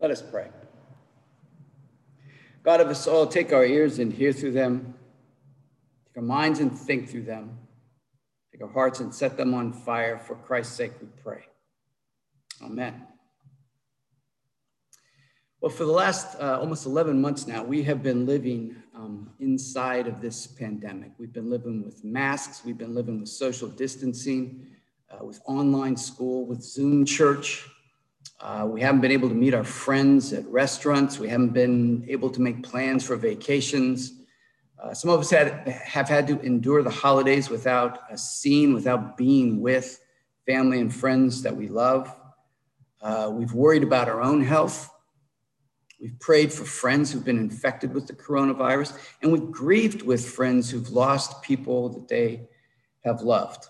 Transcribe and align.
Let 0.00 0.10
us 0.10 0.22
pray. 0.22 0.48
God 2.62 2.80
of 2.80 2.88
us 2.88 3.06
all, 3.06 3.26
take 3.26 3.52
our 3.52 3.64
ears 3.64 3.98
and 3.98 4.10
hear 4.10 4.32
through 4.32 4.52
them, 4.52 4.94
take 6.06 6.16
our 6.16 6.22
minds 6.22 6.58
and 6.60 6.76
think 6.76 7.10
through 7.10 7.24
them, 7.24 7.58
take 8.50 8.62
our 8.62 8.72
hearts 8.72 9.00
and 9.00 9.14
set 9.14 9.36
them 9.36 9.52
on 9.52 9.72
fire. 9.72 10.18
For 10.18 10.36
Christ's 10.36 10.74
sake, 10.74 10.92
we 11.02 11.08
pray. 11.22 11.44
Amen. 12.62 13.06
Well, 15.60 15.70
for 15.70 15.84
the 15.84 15.92
last 15.92 16.40
uh, 16.40 16.58
almost 16.58 16.86
11 16.86 17.20
months 17.20 17.46
now, 17.46 17.62
we 17.62 17.82
have 17.82 18.02
been 18.02 18.24
living 18.24 18.76
um, 18.94 19.30
inside 19.40 20.06
of 20.06 20.22
this 20.22 20.46
pandemic. 20.46 21.12
We've 21.18 21.32
been 21.32 21.50
living 21.50 21.84
with 21.84 22.02
masks, 22.04 22.62
we've 22.64 22.78
been 22.78 22.94
living 22.94 23.20
with 23.20 23.28
social 23.28 23.68
distancing, 23.68 24.66
uh, 25.10 25.22
with 25.24 25.42
online 25.44 25.98
school, 25.98 26.46
with 26.46 26.62
Zoom 26.62 27.04
church. 27.04 27.68
Uh, 28.40 28.66
we 28.66 28.80
haven't 28.80 29.02
been 29.02 29.10
able 29.10 29.28
to 29.28 29.34
meet 29.34 29.52
our 29.52 29.64
friends 29.64 30.32
at 30.32 30.46
restaurants. 30.46 31.18
We 31.18 31.28
haven't 31.28 31.52
been 31.52 32.06
able 32.08 32.30
to 32.30 32.40
make 32.40 32.62
plans 32.62 33.04
for 33.04 33.16
vacations. 33.16 34.12
Uh, 34.82 34.94
some 34.94 35.10
of 35.10 35.20
us 35.20 35.30
had, 35.30 35.68
have 35.68 36.08
had 36.08 36.26
to 36.28 36.40
endure 36.40 36.82
the 36.82 36.90
holidays 36.90 37.50
without 37.50 38.00
a 38.10 38.16
scene, 38.16 38.72
without 38.72 39.16
being 39.16 39.60
with 39.60 40.00
family 40.46 40.80
and 40.80 40.94
friends 40.94 41.42
that 41.42 41.54
we 41.54 41.68
love. 41.68 42.14
Uh, 43.02 43.30
we've 43.32 43.52
worried 43.52 43.82
about 43.82 44.08
our 44.08 44.22
own 44.22 44.42
health. 44.42 44.90
We've 46.00 46.18
prayed 46.18 46.50
for 46.50 46.64
friends 46.64 47.12
who've 47.12 47.24
been 47.24 47.38
infected 47.38 47.92
with 47.92 48.06
the 48.06 48.14
coronavirus, 48.14 48.98
and 49.20 49.30
we've 49.30 49.50
grieved 49.50 50.00
with 50.00 50.26
friends 50.26 50.70
who've 50.70 50.88
lost 50.88 51.42
people 51.42 51.90
that 51.90 52.08
they 52.08 52.48
have 53.04 53.20
loved. 53.20 53.66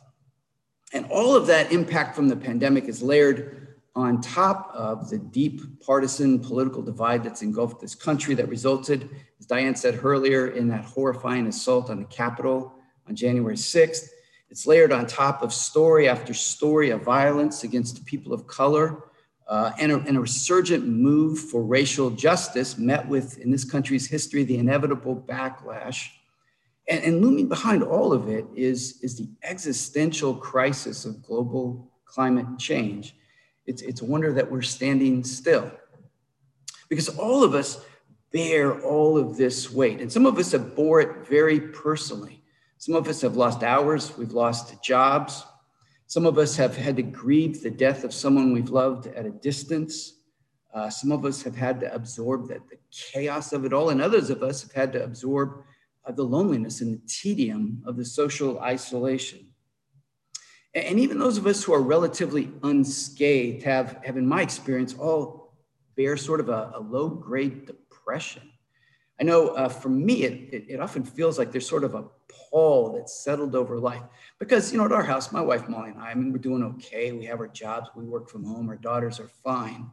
And 0.92 1.06
all 1.10 1.34
of 1.34 1.48
that 1.48 1.72
impact 1.72 2.14
from 2.14 2.28
the 2.28 2.36
pandemic 2.36 2.84
is 2.84 3.02
layered 3.02 3.59
on 3.96 4.20
top 4.20 4.70
of 4.74 5.10
the 5.10 5.18
deep 5.18 5.80
partisan 5.80 6.38
political 6.38 6.80
divide 6.80 7.24
that's 7.24 7.42
engulfed 7.42 7.80
this 7.80 7.94
country 7.94 8.34
that 8.34 8.48
resulted, 8.48 9.10
as 9.38 9.46
Diane 9.46 9.74
said 9.74 10.00
earlier, 10.04 10.48
in 10.48 10.68
that 10.68 10.84
horrifying 10.84 11.46
assault 11.46 11.90
on 11.90 11.98
the 11.98 12.04
Capitol 12.06 12.74
on 13.08 13.16
January 13.16 13.56
6th. 13.56 14.08
It's 14.48 14.66
layered 14.66 14.92
on 14.92 15.06
top 15.06 15.42
of 15.42 15.52
story 15.52 16.08
after 16.08 16.32
story 16.34 16.90
of 16.90 17.02
violence 17.02 17.64
against 17.64 18.04
people 18.04 18.32
of 18.32 18.46
color 18.46 19.04
uh, 19.48 19.72
and, 19.80 19.90
a, 19.90 19.98
and, 20.00 20.16
a, 20.16 20.20
resurgent 20.20 20.86
move 20.86 21.36
for 21.36 21.64
racial 21.64 22.08
justice 22.10 22.78
met 22.78 23.06
with, 23.08 23.36
in 23.38 23.50
this 23.50 23.64
country's 23.64 24.06
history, 24.06 24.44
the 24.44 24.56
inevitable 24.56 25.16
backlash. 25.28 26.08
And, 26.88 27.02
and 27.02 27.20
looming 27.20 27.48
behind 27.48 27.82
all 27.82 28.12
of 28.12 28.28
it 28.28 28.46
is, 28.54 29.00
is 29.02 29.16
the 29.16 29.28
existential 29.42 30.36
crisis 30.36 31.04
of 31.04 31.20
global 31.24 31.90
climate 32.04 32.46
change 32.58 33.16
it's, 33.70 33.82
it's 33.82 34.00
a 34.02 34.04
wonder 34.04 34.32
that 34.32 34.50
we're 34.50 34.62
standing 34.62 35.22
still. 35.22 35.70
Because 36.88 37.08
all 37.08 37.44
of 37.44 37.54
us 37.54 37.80
bear 38.32 38.82
all 38.82 39.16
of 39.16 39.36
this 39.36 39.70
weight. 39.70 40.00
And 40.00 40.12
some 40.12 40.26
of 40.26 40.36
us 40.38 40.50
have 40.50 40.74
bore 40.74 41.00
it 41.00 41.28
very 41.28 41.60
personally. 41.60 42.42
Some 42.78 42.96
of 42.96 43.06
us 43.06 43.20
have 43.20 43.36
lost 43.36 43.62
hours, 43.62 44.16
we've 44.18 44.32
lost 44.32 44.82
jobs. 44.82 45.44
Some 46.08 46.26
of 46.26 46.36
us 46.36 46.56
have 46.56 46.76
had 46.76 46.96
to 46.96 47.02
grieve 47.02 47.62
the 47.62 47.70
death 47.70 48.02
of 48.02 48.12
someone 48.12 48.52
we've 48.52 48.70
loved 48.70 49.06
at 49.06 49.24
a 49.24 49.30
distance. 49.30 50.14
Uh, 50.74 50.90
some 50.90 51.12
of 51.12 51.24
us 51.24 51.40
have 51.42 51.54
had 51.54 51.78
to 51.80 51.94
absorb 51.94 52.48
the, 52.48 52.54
the 52.70 52.78
chaos 52.90 53.52
of 53.52 53.64
it 53.64 53.72
all, 53.72 53.90
and 53.90 54.02
others 54.02 54.30
of 54.30 54.42
us 54.42 54.62
have 54.62 54.72
had 54.72 54.92
to 54.94 55.04
absorb 55.04 55.62
uh, 56.04 56.10
the 56.10 56.24
loneliness 56.24 56.80
and 56.80 56.94
the 56.94 57.02
tedium 57.06 57.80
of 57.86 57.96
the 57.96 58.04
social 58.04 58.58
isolation. 58.58 59.49
And 60.74 61.00
even 61.00 61.18
those 61.18 61.36
of 61.36 61.46
us 61.46 61.64
who 61.64 61.72
are 61.72 61.82
relatively 61.82 62.50
unscathed 62.62 63.64
have, 63.64 64.00
have 64.04 64.16
in 64.16 64.26
my 64.26 64.42
experience, 64.42 64.94
all 64.94 65.54
bear 65.96 66.16
sort 66.16 66.40
of 66.40 66.48
a, 66.48 66.72
a 66.76 66.80
low 66.80 67.08
grade 67.08 67.66
depression. 67.66 68.42
I 69.20 69.24
know 69.24 69.48
uh, 69.48 69.68
for 69.68 69.88
me, 69.88 70.22
it, 70.22 70.54
it, 70.54 70.64
it, 70.68 70.80
often 70.80 71.04
feels 71.04 71.38
like 71.38 71.52
there's 71.52 71.68
sort 71.68 71.84
of 71.84 71.94
a 71.94 72.04
pall 72.28 72.94
that's 72.94 73.22
settled 73.22 73.54
over 73.54 73.78
life. 73.78 74.02
Because, 74.38 74.72
you 74.72 74.78
know, 74.78 74.86
at 74.86 74.92
our 74.92 75.02
house, 75.02 75.30
my 75.30 75.42
wife 75.42 75.68
Molly 75.68 75.90
and 75.90 76.00
I, 76.00 76.12
I 76.12 76.14
mean, 76.14 76.32
we're 76.32 76.38
doing 76.38 76.62
okay. 76.62 77.12
We 77.12 77.26
have 77.26 77.40
our 77.40 77.48
jobs, 77.48 77.90
we 77.94 78.06
work 78.06 78.30
from 78.30 78.44
home, 78.44 78.70
our 78.70 78.76
daughters 78.76 79.20
are 79.20 79.28
fine. 79.44 79.90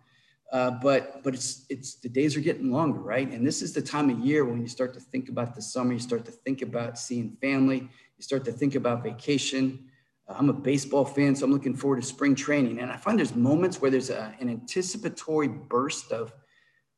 Uh, 0.53 0.71
but 0.81 1.21
but 1.23 1.33
it's 1.33 1.65
it's 1.67 1.95
the 1.95 2.07
days 2.07 2.37
are 2.37 2.39
getting 2.39 2.71
longer, 2.71 2.99
right? 2.99 3.29
And 3.29 3.45
this 3.45 3.61
is 3.61 3.73
the 3.73 3.81
time 3.81 4.09
of 4.09 4.19
year 4.19 4.45
when 4.45 4.61
you 4.61 4.67
start 4.69 4.93
to 4.93 4.99
think 5.01 5.27
about 5.27 5.55
the 5.55 5.61
summer, 5.61 5.91
you 5.91 5.99
start 5.99 6.23
to 6.23 6.31
think 6.31 6.61
about 6.61 6.97
seeing 6.97 7.35
family, 7.41 7.79
you 7.79 8.21
start 8.21 8.45
to 8.45 8.53
think 8.53 8.75
about 8.75 9.03
vacation. 9.03 9.86
I'm 10.29 10.49
a 10.49 10.53
baseball 10.53 11.05
fan, 11.05 11.35
so 11.35 11.45
I'm 11.45 11.53
looking 11.53 11.75
forward 11.75 12.01
to 12.01 12.07
spring 12.07 12.35
training. 12.35 12.79
And 12.79 12.91
I 12.91 12.97
find 12.97 13.17
there's 13.17 13.35
moments 13.35 13.81
where 13.81 13.89
there's 13.89 14.09
a, 14.09 14.35
an 14.39 14.49
anticipatory 14.49 15.47
burst 15.47 16.11
of 16.11 16.33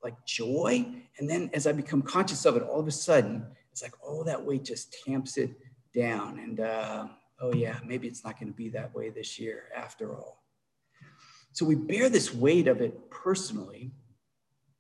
like 0.04 0.16
joy. 0.26 0.86
And 1.20 1.30
then 1.30 1.50
as 1.54 1.68
I 1.68 1.72
become 1.72 2.02
conscious 2.02 2.46
of 2.46 2.56
it, 2.58 2.64
all 2.64 2.80
of 2.80 2.88
a 2.88 2.92
sudden, 2.92 3.46
it's 3.72 3.84
like, 3.84 3.94
oh, 4.04 4.24
that 4.24 4.44
weight 4.44 4.64
just 4.64 4.96
tamps 5.06 5.38
it 5.38 5.52
down. 5.94 6.40
And 6.40 6.60
uh, 6.60 7.08
oh, 7.40 7.54
yeah, 7.54 7.80
maybe 7.86 8.08
it's 8.08 8.24
not 8.24 8.40
going 8.40 8.52
to 8.52 8.58
be 8.58 8.70
that 8.70 8.94
way 8.96 9.10
this 9.10 9.38
year 9.38 9.66
after 9.76 10.16
all. 10.16 10.44
So 11.52 11.66
we 11.66 11.76
bear 11.76 12.10
this 12.10 12.34
weight 12.34 12.68
of 12.68 12.82
it 12.82 13.10
personally, 13.12 13.92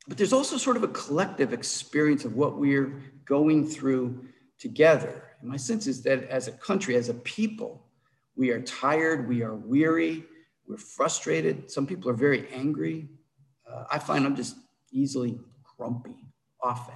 but 0.07 0.17
there's 0.17 0.33
also 0.33 0.57
sort 0.57 0.77
of 0.77 0.83
a 0.83 0.87
collective 0.89 1.53
experience 1.53 2.25
of 2.25 2.35
what 2.35 2.57
we're 2.57 3.01
going 3.25 3.67
through 3.67 4.25
together. 4.57 5.23
And 5.41 5.49
my 5.49 5.57
sense 5.57 5.87
is 5.87 6.01
that 6.03 6.23
as 6.29 6.47
a 6.47 6.51
country, 6.53 6.95
as 6.95 7.09
a 7.09 7.13
people, 7.13 7.85
we 8.39 8.51
are 8.51 8.61
tired, 8.61 9.27
we 9.27 9.43
are 9.43 9.53
weary, 9.53 10.23
we're 10.65 10.77
frustrated. 10.77 11.69
Some 11.69 11.85
people 11.85 12.09
are 12.09 12.13
very 12.13 12.47
angry. 12.53 13.09
Uh, 13.69 13.83
I 13.91 13.99
find 13.99 14.25
I'm 14.25 14.37
just 14.37 14.55
easily 14.93 15.37
grumpy 15.77 16.15
often. 16.63 16.95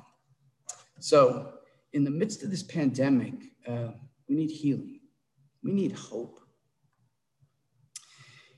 So, 1.01 1.55
in 1.91 2.05
the 2.05 2.09
midst 2.09 2.43
of 2.43 2.49
this 2.49 2.63
pandemic, 2.63 3.33
uh, 3.67 3.89
we 4.29 4.35
need 4.35 4.51
healing, 4.51 5.01
we 5.61 5.73
need 5.73 5.91
hope. 5.91 6.39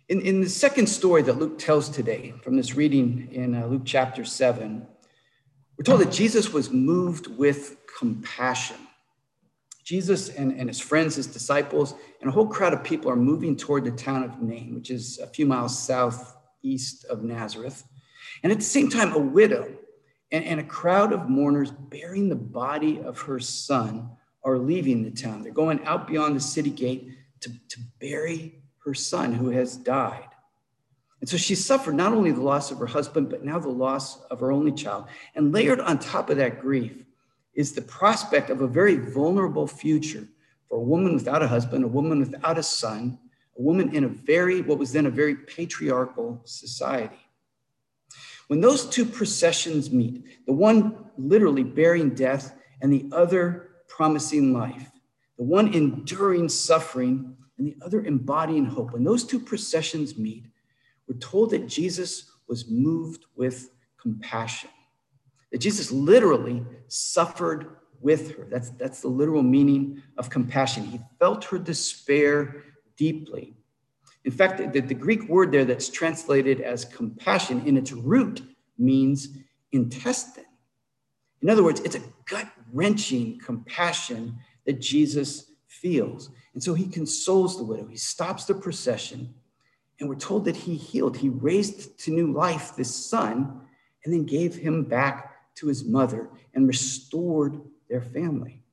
In, 0.08 0.22
in 0.22 0.42
the 0.42 0.50
second 0.50 0.86
story 0.86 1.24
that 1.24 1.40
Luke 1.40 1.58
tells 1.58 1.90
today, 1.90 2.36
from 2.44 2.56
this 2.56 2.76
reading 2.76 3.30
in 3.32 3.56
uh, 3.56 3.66
Luke 3.66 3.82
chapter 3.84 4.24
7, 4.24 4.86
we're 5.76 5.84
told 5.84 6.02
that 6.02 6.12
Jesus 6.12 6.54
was 6.54 6.70
moved 6.70 7.26
with 7.36 7.78
compassion 7.98 8.78
Jesus 9.86 10.30
and, 10.30 10.52
and 10.52 10.68
his 10.68 10.80
friends, 10.80 11.16
his 11.16 11.28
disciples, 11.28 11.94
and 12.20 12.28
a 12.28 12.34
whole 12.34 12.48
crowd 12.48 12.74
of 12.74 12.84
people 12.84 13.10
are 13.10 13.16
moving 13.16 13.56
toward 13.56 13.86
the 13.86 13.92
town 13.92 14.24
of 14.24 14.42
Nain, 14.42 14.74
which 14.74 14.90
is 14.90 15.20
a 15.20 15.28
few 15.28 15.46
miles 15.46 15.78
southeast 15.78 17.06
of 17.06 17.24
Nazareth. 17.24 17.84
And 18.42 18.52
at 18.52 18.58
the 18.58 18.64
same 18.66 18.90
time, 18.90 19.14
a 19.14 19.20
widow 19.20 19.72
and, 20.32 20.44
and 20.44 20.60
a 20.60 20.64
crowd 20.64 21.14
of 21.14 21.30
mourners 21.30 21.70
bearing 21.70 22.30
the 22.30 22.36
body 22.36 23.00
of 23.00 23.22
her 23.22 23.40
son 23.40 24.10
are 24.44 24.58
leaving 24.58 25.04
the 25.04 25.12
town. 25.12 25.44
They're 25.44 25.52
going 25.52 25.84
out 25.86 26.08
beyond 26.08 26.36
the 26.36 26.42
city 26.42 26.72
gate 26.72 27.12
to, 27.42 27.50
to 27.50 27.80
bury 28.00 28.64
her 28.86 28.96
son 28.96 29.34
who 29.34 29.50
has 29.52 29.78
died. 29.78 30.30
And 31.22 31.30
so 31.30 31.38
she 31.38 31.54
suffered 31.54 31.96
not 31.96 32.14
only 32.14 32.32
the 32.32 32.42
loss 32.42 32.72
of 32.72 32.80
her 32.80 32.86
husband, 32.88 33.30
but 33.30 33.44
now 33.44 33.60
the 33.60 33.70
loss 33.70 34.22
of 34.26 34.40
her 34.40 34.52
only 34.52 34.72
child. 34.72 35.06
And 35.36 35.52
layered 35.52 35.80
on 35.80 36.00
top 36.00 36.32
of 36.32 36.38
that 36.38 36.60
grief 36.60 37.06
is 37.56 37.72
the 37.72 37.82
prospect 37.82 38.50
of 38.50 38.62
a 38.62 38.68
very 38.68 38.96
vulnerable 38.98 39.66
future 39.66 40.28
for 40.68 40.78
a 40.78 40.84
woman 40.84 41.14
without 41.14 41.42
a 41.42 41.48
husband, 41.48 41.84
a 41.84 41.88
woman 41.88 42.20
without 42.20 42.58
a 42.58 42.64
son, 42.64 43.18
a 43.58 43.62
woman 43.62 43.96
in 43.96 44.04
a 44.04 44.10
very, 44.10 44.62
what 44.62 44.78
was 44.78 44.92
then 44.92 45.06
a 45.06 45.12
very 45.12 45.36
patriarchal 45.36 46.42
society. 46.44 47.20
When 48.48 48.62
those 48.62 48.86
two 48.86 49.06
processions 49.06 49.90
meet, 49.92 50.46
the 50.46 50.54
one 50.54 51.06
literally 51.18 51.64
bearing 51.64 52.14
death 52.14 52.54
and 52.82 52.92
the 52.92 53.10
other 53.12 53.70
promising 53.88 54.54
life, 54.54 54.92
the 55.38 55.44
one 55.44 55.74
enduring 55.74 56.50
suffering 56.50 57.36
and 57.58 57.68
the 57.68 57.76
other 57.84 58.04
embodying 58.04 58.66
hope, 58.66 58.92
when 58.92 59.04
those 59.04 59.24
two 59.24 59.40
processions 59.40 60.18
meet, 60.18 60.46
we're 61.08 61.18
told 61.18 61.52
that 61.52 61.68
Jesus 61.68 62.32
was 62.48 62.70
moved 62.70 63.26
with 63.36 63.70
compassion 64.00 64.70
that 65.56 65.62
Jesus 65.62 65.90
literally 65.90 66.66
suffered 66.90 67.78
with 68.02 68.36
her. 68.36 68.46
That's, 68.52 68.72
that's 68.72 69.00
the 69.00 69.08
literal 69.08 69.42
meaning 69.42 70.04
of 70.18 70.30
compassion. 70.30 70.84
He 70.84 71.00
felt 71.18 71.46
her 71.46 71.58
despair 71.58 72.66
deeply. 72.98 73.56
In 74.26 74.34
fact, 74.34 74.58
the, 74.74 74.82
the 74.82 74.94
Greek 74.94 75.30
word 75.30 75.54
there 75.54 75.64
that's 75.64 75.88
translated 75.88 76.60
as 76.60 76.84
compassion 76.84 77.66
in 77.66 77.78
its 77.78 77.94
root 77.94 78.42
means 78.78 79.30
intestine. 79.72 80.44
In 81.42 81.50
other 81.50 81.64
words, 81.64 81.80
it's 81.80 81.96
a 81.96 82.04
gut 82.28 82.50
wrenching 82.74 83.40
compassion 83.40 84.38
that 84.66 84.82
Jesus 84.82 85.52
feels. 85.70 86.32
And 86.54 86.62
so 86.62 86.74
he 86.74 86.86
consoles 86.86 87.58
the 87.58 87.64
widow. 87.64 87.88
He 87.88 87.96
stops 87.96 88.44
the 88.44 88.56
procession, 88.56 89.34
and 90.02 90.10
we're 90.10 90.16
told 90.16 90.44
that 90.44 90.58
he 90.58 90.76
healed. 90.76 91.16
He 91.16 91.30
raised 91.30 91.98
to 92.00 92.12
new 92.12 92.34
life 92.34 92.76
this 92.76 92.94
son 92.94 93.62
and 94.04 94.14
then 94.14 94.26
gave 94.26 94.54
him 94.54 94.84
back 94.84 95.32
to 95.56 95.68
his 95.68 95.84
mother 95.84 96.30
and 96.54 96.68
restored 96.68 97.62
their 97.90 98.02
family. 98.02 98.64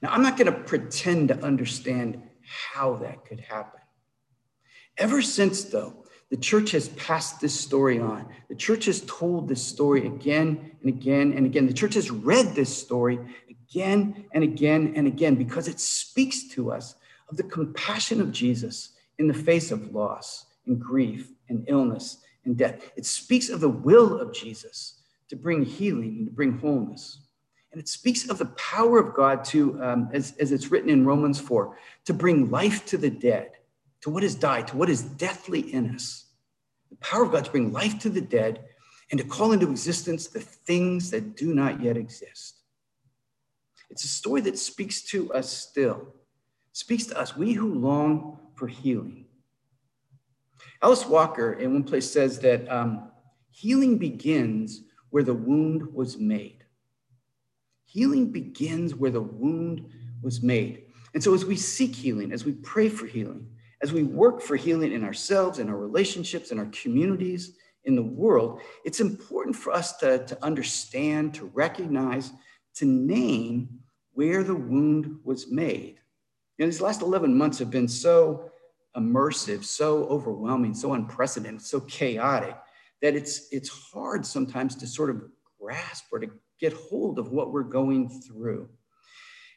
Now, 0.00 0.10
I'm 0.10 0.22
not 0.22 0.36
going 0.36 0.52
to 0.52 0.60
pretend 0.60 1.28
to 1.28 1.42
understand 1.44 2.22
how 2.42 2.96
that 2.96 3.24
could 3.24 3.40
happen. 3.40 3.80
Ever 4.96 5.22
since, 5.22 5.64
though, 5.64 6.04
The 6.30 6.36
church 6.36 6.72
has 6.72 6.90
passed 6.90 7.40
this 7.40 7.58
story 7.58 7.98
on. 7.98 8.28
The 8.48 8.54
church 8.54 8.84
has 8.84 9.00
told 9.06 9.48
this 9.48 9.62
story 9.62 10.06
again 10.06 10.72
and 10.82 10.88
again 10.88 11.32
and 11.32 11.46
again. 11.46 11.66
The 11.66 11.72
church 11.72 11.94
has 11.94 12.10
read 12.10 12.54
this 12.54 12.76
story 12.76 13.18
again 13.48 14.26
and 14.32 14.44
again 14.44 14.92
and 14.94 15.06
again 15.06 15.36
because 15.36 15.68
it 15.68 15.80
speaks 15.80 16.48
to 16.48 16.70
us 16.70 16.96
of 17.30 17.38
the 17.38 17.44
compassion 17.44 18.20
of 18.20 18.30
Jesus 18.30 18.90
in 19.18 19.26
the 19.26 19.34
face 19.34 19.70
of 19.70 19.94
loss 19.94 20.44
and 20.66 20.78
grief 20.78 21.32
and 21.48 21.64
illness 21.66 22.18
and 22.44 22.58
death. 22.58 22.92
It 22.96 23.06
speaks 23.06 23.48
of 23.48 23.60
the 23.60 23.68
will 23.68 24.20
of 24.20 24.34
Jesus 24.34 24.97
to 25.28 25.36
bring 25.36 25.64
healing 25.64 26.16
and 26.18 26.26
to 26.26 26.32
bring 26.32 26.58
wholeness. 26.58 27.20
And 27.72 27.80
it 27.80 27.88
speaks 27.88 28.28
of 28.28 28.38
the 28.38 28.46
power 28.46 28.98
of 28.98 29.14
God 29.14 29.44
to, 29.46 29.82
um, 29.82 30.08
as, 30.12 30.34
as 30.38 30.52
it's 30.52 30.70
written 30.70 30.88
in 30.88 31.04
Romans 31.04 31.38
4, 31.38 31.76
to 32.06 32.14
bring 32.14 32.50
life 32.50 32.86
to 32.86 32.96
the 32.96 33.10
dead, 33.10 33.52
to 34.00 34.10
what 34.10 34.22
has 34.22 34.34
died, 34.34 34.68
to 34.68 34.76
what 34.76 34.88
is 34.88 35.02
deathly 35.02 35.72
in 35.72 35.94
us. 35.94 36.26
The 36.90 36.96
power 36.96 37.24
of 37.24 37.32
God 37.32 37.44
to 37.44 37.50
bring 37.50 37.72
life 37.72 37.98
to 38.00 38.08
the 38.08 38.22
dead 38.22 38.64
and 39.10 39.18
to 39.20 39.26
call 39.26 39.52
into 39.52 39.70
existence 39.70 40.28
the 40.28 40.40
things 40.40 41.10
that 41.10 41.36
do 41.36 41.54
not 41.54 41.82
yet 41.82 41.96
exist. 41.96 42.56
It's 43.90 44.04
a 44.04 44.08
story 44.08 44.40
that 44.42 44.58
speaks 44.58 45.02
to 45.02 45.32
us 45.32 45.50
still, 45.50 46.14
speaks 46.72 47.06
to 47.06 47.18
us, 47.18 47.36
we 47.36 47.52
who 47.52 47.74
long 47.74 48.38
for 48.54 48.66
healing. 48.66 49.26
Alice 50.82 51.06
Walker 51.06 51.54
in 51.54 51.72
one 51.72 51.84
place 51.84 52.10
says 52.10 52.38
that 52.40 52.70
um, 52.70 53.10
healing 53.50 53.98
begins 53.98 54.82
where 55.10 55.22
the 55.22 55.34
wound 55.34 55.92
was 55.94 56.18
made. 56.18 56.64
Healing 57.84 58.30
begins 58.30 58.94
where 58.94 59.10
the 59.10 59.20
wound 59.20 59.88
was 60.22 60.42
made. 60.42 60.84
And 61.14 61.22
so, 61.22 61.34
as 61.34 61.44
we 61.44 61.56
seek 61.56 61.94
healing, 61.94 62.32
as 62.32 62.44
we 62.44 62.52
pray 62.52 62.88
for 62.88 63.06
healing, 63.06 63.48
as 63.80 63.92
we 63.92 64.02
work 64.02 64.42
for 64.42 64.56
healing 64.56 64.92
in 64.92 65.04
ourselves, 65.04 65.58
in 65.58 65.68
our 65.68 65.76
relationships, 65.76 66.50
in 66.50 66.58
our 66.58 66.66
communities, 66.66 67.56
in 67.84 67.94
the 67.96 68.02
world, 68.02 68.60
it's 68.84 69.00
important 69.00 69.56
for 69.56 69.72
us 69.72 69.96
to, 69.98 70.24
to 70.26 70.44
understand, 70.44 71.34
to 71.34 71.46
recognize, 71.46 72.32
to 72.74 72.84
name 72.84 73.68
where 74.12 74.42
the 74.42 74.54
wound 74.54 75.18
was 75.24 75.50
made. 75.50 75.98
And 76.58 76.66
these 76.66 76.80
last 76.80 77.02
11 77.02 77.32
months 77.36 77.58
have 77.60 77.70
been 77.70 77.88
so 77.88 78.50
immersive, 78.96 79.64
so 79.64 80.04
overwhelming, 80.08 80.74
so 80.74 80.92
unprecedented, 80.92 81.62
so 81.62 81.80
chaotic 81.80 82.56
that 83.02 83.14
it's, 83.14 83.48
it's 83.52 83.68
hard 83.68 84.24
sometimes 84.26 84.74
to 84.76 84.86
sort 84.86 85.10
of 85.10 85.22
grasp 85.60 86.06
or 86.12 86.18
to 86.18 86.30
get 86.60 86.72
hold 86.72 87.18
of 87.18 87.30
what 87.30 87.52
we're 87.52 87.62
going 87.62 88.08
through. 88.08 88.68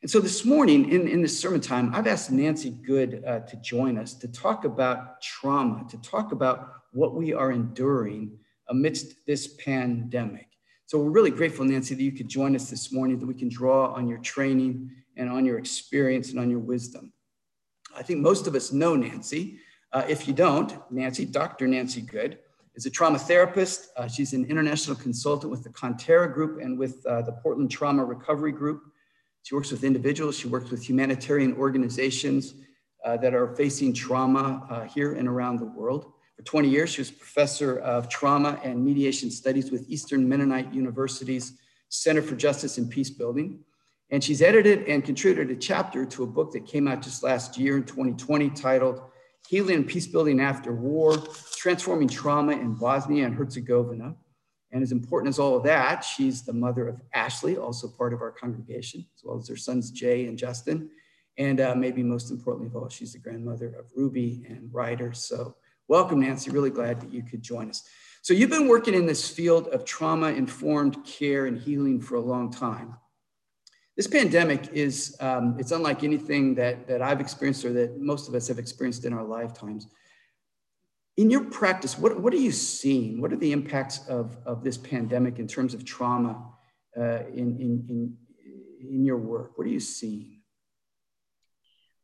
And 0.02 0.10
so 0.10 0.20
this 0.20 0.46
morning 0.46 0.92
in, 0.92 1.08
in 1.08 1.22
this 1.22 1.40
sermon 1.40 1.62
time, 1.62 1.94
I've 1.94 2.08
asked 2.08 2.32
Nancy 2.32 2.72
Good 2.72 3.24
uh, 3.26 3.42
to 3.42 3.56
join 3.58 3.98
us 3.98 4.16
to 4.16 4.28
talk 4.28 4.66
about 4.66 5.22
trauma, 5.22 5.86
to 5.90 5.98
talk 6.02 6.32
about 6.32 6.74
what 6.92 7.14
we 7.14 7.34
are 7.34 7.52
enduring 7.52 8.38
amidst 8.70 9.26
this 9.28 9.56
pandemic. 9.64 10.48
So 10.88 10.98
we're 11.00 11.12
really 11.12 11.32
grateful, 11.32 11.66
Nancy, 11.66 11.96
that 11.96 12.04
you 12.04 12.12
could 12.12 12.28
join 12.28 12.56
us 12.56 12.70
this 12.70 12.92
morning, 12.92 13.20
that 13.20 13.26
we 13.26 13.34
can 13.34 13.48
draw 13.48 13.94
on 13.94 14.08
your 14.08 14.18
training 14.18 14.90
and 15.18 15.30
on 15.30 15.46
your 15.46 15.58
experience 15.58 16.32
and 16.32 16.40
on 16.40 16.50
your 16.50 16.60
wisdom. 16.60 17.14
I 17.96 18.04
think 18.04 18.22
most 18.22 18.48
of 18.48 18.56
us 18.56 18.72
know 18.72 18.96
Nancy. 18.96 19.60
Uh, 19.94 20.04
if 20.08 20.28
you 20.28 20.34
don't, 20.34 20.80
Nancy, 20.92 21.26
Dr. 21.26 21.68
Nancy 21.68 22.02
Good, 22.02 22.40
is 22.76 22.86
a 22.86 22.90
trauma 22.90 23.20
therapist. 23.20 23.90
Uh, 23.98 24.08
she's 24.08 24.34
an 24.34 24.46
international 24.46 24.96
consultant 24.96 25.52
with 25.52 25.64
the 25.64 25.70
KonTerra 25.70 26.34
Group 26.34 26.62
and 26.62 26.78
with 26.78 27.06
uh, 27.06 27.22
the 27.22 27.34
Portland 27.34 27.70
Trauma 27.70 28.04
Recovery 28.04 28.52
Group. 28.52 28.84
She 29.44 29.56
works 29.56 29.72
with 29.72 29.84
individuals, 29.84 30.38
she 30.38 30.48
works 30.48 30.70
with 30.70 30.88
humanitarian 30.88 31.54
organizations 31.56 32.54
uh, 33.04 33.18
that 33.18 33.34
are 33.34 33.56
facing 33.56 33.94
trauma 33.94 34.66
uh, 34.70 34.84
here 34.84 35.14
and 35.14 35.28
around 35.28 35.60
the 35.60 35.66
world. 35.66 36.14
For 36.38 36.44
20 36.44 36.70
years, 36.70 36.92
she 36.92 37.02
was 37.02 37.12
professor 37.12 37.80
of 37.80 38.08
trauma 38.08 38.60
and 38.64 38.84
mediation 38.84 39.32
studies 39.32 39.72
with 39.72 39.90
Eastern 39.90 40.28
Mennonite 40.30 40.74
University's 40.74 41.54
Center 41.90 42.22
for 42.22 42.36
Justice 42.36 42.78
and 42.78 42.90
Peace 42.90 43.10
Building. 43.10 43.60
And 44.12 44.24
she's 44.24 44.42
edited 44.42 44.88
and 44.88 45.04
contributed 45.04 45.56
a 45.56 45.60
chapter 45.60 46.06
to 46.06 46.24
a 46.24 46.28
book 46.28 46.52
that 46.52 46.66
came 46.66 46.88
out 46.88 47.02
just 47.02 47.24
last 47.24 47.58
year 47.58 47.78
in 47.78 47.84
2020 47.84 48.50
titled 48.52 49.02
Healing 49.48 49.76
and 49.76 49.88
Peace 49.88 50.08
Building 50.08 50.40
After 50.40 50.74
War, 50.74 51.18
Transforming 51.58 52.08
Trauma 52.08 52.54
in 52.54 52.74
Bosnia 52.76 53.26
and 53.26 53.36
Herzegovina. 53.36 54.16
And 54.72 54.82
as 54.82 54.92
important 54.92 55.30
as 55.30 55.40
all 55.40 55.58
of 55.58 55.64
that, 55.64 56.04
she's 56.04 56.44
the 56.44 56.54
mother 56.54 56.88
of 56.88 57.02
Ashley, 57.14 57.58
also 57.58 57.90
part 57.90 58.14
of 58.14 58.22
our 58.22 58.32
congregation, 58.32 59.06
as 59.16 59.24
well 59.24 59.38
as 59.38 59.48
her 59.50 59.58
sons 59.58 59.92
Jay 59.92 60.28
and 60.28 60.38
Justin. 60.38 60.90
And 61.38 61.60
uh, 61.60 61.76
maybe 61.76 62.04
most 62.04 62.32
importantly 62.32 62.68
of 62.68 62.76
all, 62.76 62.90
she's 62.90 63.14
the 63.14 63.20
grandmother 63.20 63.68
of 63.78 63.86
Ruby 63.96 64.46
and 64.48 64.74
Ryder. 64.74 65.14
So 65.14 65.56
welcome, 65.88 66.22
Nancy. 66.22 66.52
Really 66.52 66.70
glad 66.70 67.02
that 67.02 67.12
you 67.12 67.24
could 67.24 67.42
join 67.42 67.70
us. 67.70 67.84
So 68.22 68.34
you've 68.34 68.50
been 68.50 68.68
working 68.68 68.94
in 68.94 69.06
this 69.06 69.28
field 69.30 69.68
of 69.70 69.84
trauma-informed 69.84 71.04
care 71.06 71.48
and 71.48 71.58
healing 71.58 72.00
for 72.00 72.16
a 72.16 72.22
long 72.22 72.52
time. 72.52 72.96
This 73.98 74.08
pandemic 74.08 74.70
is, 74.72 75.18
um, 75.20 75.58
it's 75.60 75.72
unlike 75.72 76.04
anything 76.04 76.56
that, 76.56 76.88
that 76.88 77.02
I've 77.02 77.20
experienced 77.20 77.66
or 77.66 77.74
that 77.74 78.00
most 78.00 78.30
of 78.30 78.36
us 78.36 78.48
have 78.48 78.58
experienced 78.58 79.06
in 79.06 79.14
our 79.14 79.24
lifetimes. 79.24 79.88
In 81.18 81.30
your 81.30 81.44
practice, 81.44 81.98
what, 81.98 82.20
what 82.20 82.34
are 82.34 82.38
you 82.38 82.54
seeing? 82.54 83.20
What 83.22 83.34
are 83.34 83.38
the 83.38 83.52
impacts 83.52 84.08
of, 84.08 84.38
of 84.46 84.64
this 84.64 84.78
pandemic 84.78 85.40
in 85.40 85.48
terms 85.48 85.74
of 85.74 85.84
trauma 85.84 86.42
uh, 86.98 87.26
in, 87.28 87.58
in, 87.60 87.86
in, 87.90 88.18
in 88.90 89.06
your 89.06 89.18
work? 89.18 89.58
What 89.58 89.68
are 89.68 89.72
you 89.72 89.82
seeing? 89.82 90.42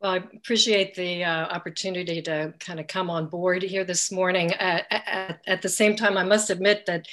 Well, 0.01 0.12
I 0.12 0.18
appreciate 0.18 0.94
the 0.94 1.24
uh, 1.24 1.48
opportunity 1.48 2.22
to 2.24 2.54
kind 2.60 2.80
of 2.80 2.88
come 2.88 3.10
on 3.10 3.28
board 3.28 3.63
here 3.63 3.83
this 3.83 4.12
morning. 4.12 4.51
At, 4.54 4.86
at, 4.92 5.42
at, 5.48 5.62
the 5.63 5.69
same 5.69 5.95
time, 5.95 6.18
I 6.18 6.24
must 6.24 6.51
admit 6.51 6.86
that 6.86 7.07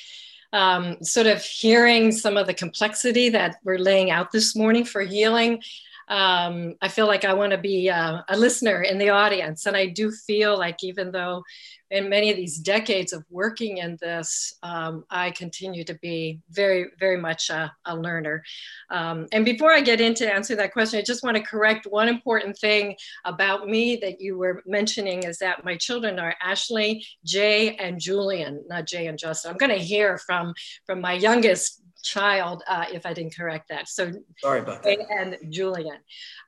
um, 0.54 1.02
sort 1.02 1.26
of 1.26 1.42
hearing 1.42 2.12
some 2.12 2.36
of 2.36 2.46
the 2.46 2.54
complexity 2.54 3.28
that 3.28 3.56
we're 3.64 3.76
laying 3.76 4.10
out 4.10 4.30
this 4.30 4.54
morning 4.54 4.84
for 4.84 5.02
healing, 5.02 5.60
um, 6.08 6.74
I 6.80 6.88
feel 6.88 7.06
like 7.06 7.24
I 7.24 7.34
want 7.34 7.52
to 7.52 7.58
be 7.58 7.90
uh, 7.90 8.22
a 8.28 8.36
listener 8.36 8.82
in 8.82 8.98
the 8.98 9.10
audience. 9.10 9.66
And 9.66 9.76
I 9.76 9.86
do 9.86 10.10
feel 10.10 10.58
like 10.58 10.82
even 10.82 11.12
though 11.12 11.42
in 11.90 12.08
many 12.08 12.30
of 12.30 12.36
these 12.36 12.58
decades 12.58 13.12
of 13.12 13.24
working 13.30 13.78
in 13.78 13.96
this, 14.00 14.54
um, 14.62 15.04
I 15.10 15.30
continue 15.30 15.84
to 15.84 15.94
be 15.94 16.40
very, 16.50 16.86
very 16.98 17.16
much 17.16 17.50
a, 17.50 17.72
a 17.84 17.96
learner. 17.96 18.42
Um, 18.90 19.28
and 19.32 19.44
before 19.44 19.72
I 19.72 19.80
get 19.80 20.00
into 20.00 20.32
answer 20.32 20.56
that 20.56 20.72
question, 20.72 20.98
I 20.98 21.02
just 21.02 21.22
want 21.22 21.36
to 21.36 21.42
correct 21.42 21.86
one 21.86 22.08
important 22.08 22.58
thing 22.58 22.96
about 23.24 23.68
me 23.68 23.96
that 23.96 24.20
you 24.20 24.36
were 24.36 24.62
mentioning 24.66 25.22
is 25.22 25.38
that 25.38 25.64
my 25.64 25.76
children 25.76 26.18
are 26.18 26.34
Ashley, 26.42 27.06
Jay, 27.24 27.76
and 27.76 28.00
Julian, 28.00 28.64
not 28.66 28.86
Jay 28.86 29.06
and 29.06 29.18
Justin. 29.18 29.52
I'm 29.52 29.58
going 29.58 29.70
to 29.70 29.84
hear 29.84 30.18
from 30.18 30.52
from 30.86 31.00
my 31.00 31.12
youngest 31.12 31.83
child 32.04 32.62
uh, 32.68 32.84
if 32.92 33.06
I 33.06 33.12
didn't 33.12 33.34
correct 33.36 33.68
that. 33.70 33.88
So 33.88 34.12
sorry 34.38 34.60
about 34.60 34.82
that. 34.82 34.98
And 35.10 35.36
Julian. 35.50 35.98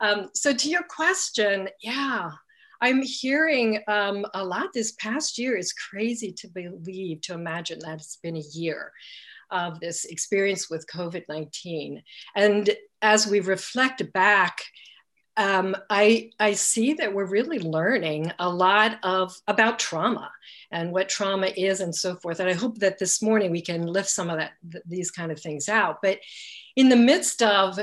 Um, 0.01 0.29
so 0.35 0.53
to 0.53 0.69
your 0.69 0.85
question, 0.85 1.69
yeah, 1.81 2.31
I'm 2.81 3.03
hearing 3.03 3.83
um, 3.89 4.25
a 4.35 4.45
lot 4.45 4.69
this 4.73 4.93
past 4.93 5.39
year. 5.39 5.57
It's 5.57 5.73
crazy 5.73 6.33
to 6.33 6.49
believe, 6.49 7.23
to 7.23 7.35
imagine 7.35 7.79
that 7.81 7.95
it's 7.95 8.19
been 8.23 8.37
a 8.37 8.45
year 8.53 8.93
of 9.51 9.81
this 9.81 10.05
experience 10.05 10.69
with 10.69 10.87
COVID 10.89 11.25
19. 11.29 12.03
And 12.35 12.71
as 13.03 13.27
we 13.27 13.41
reflect 13.41 14.13
back, 14.13 14.59
um, 15.37 15.77
I, 15.91 16.31
I 16.41 16.53
see 16.55 16.95
that 16.95 17.13
we're 17.13 17.27
really 17.27 17.59
learning 17.59 18.33
a 18.39 18.49
lot 18.49 18.99
of 19.03 19.37
about 19.47 19.79
trauma 19.79 20.31
and 20.71 20.93
what 20.93 21.09
trauma 21.09 21.49
is 21.49 21.81
and 21.81 21.95
so 21.95 22.17
forth. 22.17 22.41
And 22.41 22.49
I 22.49 22.55
hope 22.55 22.79
that 22.79 22.99
this 22.99 23.23
morning 23.23 23.51
we 23.51 23.61
can 23.61 23.87
lift 23.87 24.09
some 24.09 24.31
of 24.31 24.39
that, 24.39 24.53
th- 24.71 24.85
these 24.87 25.11
kind 25.11 25.31
of 25.31 25.41
things 25.41 25.69
out. 25.69 25.99
But 26.03 26.21
in 26.75 26.89
the 26.89 26.97
midst 26.97 27.43
of 27.43 27.79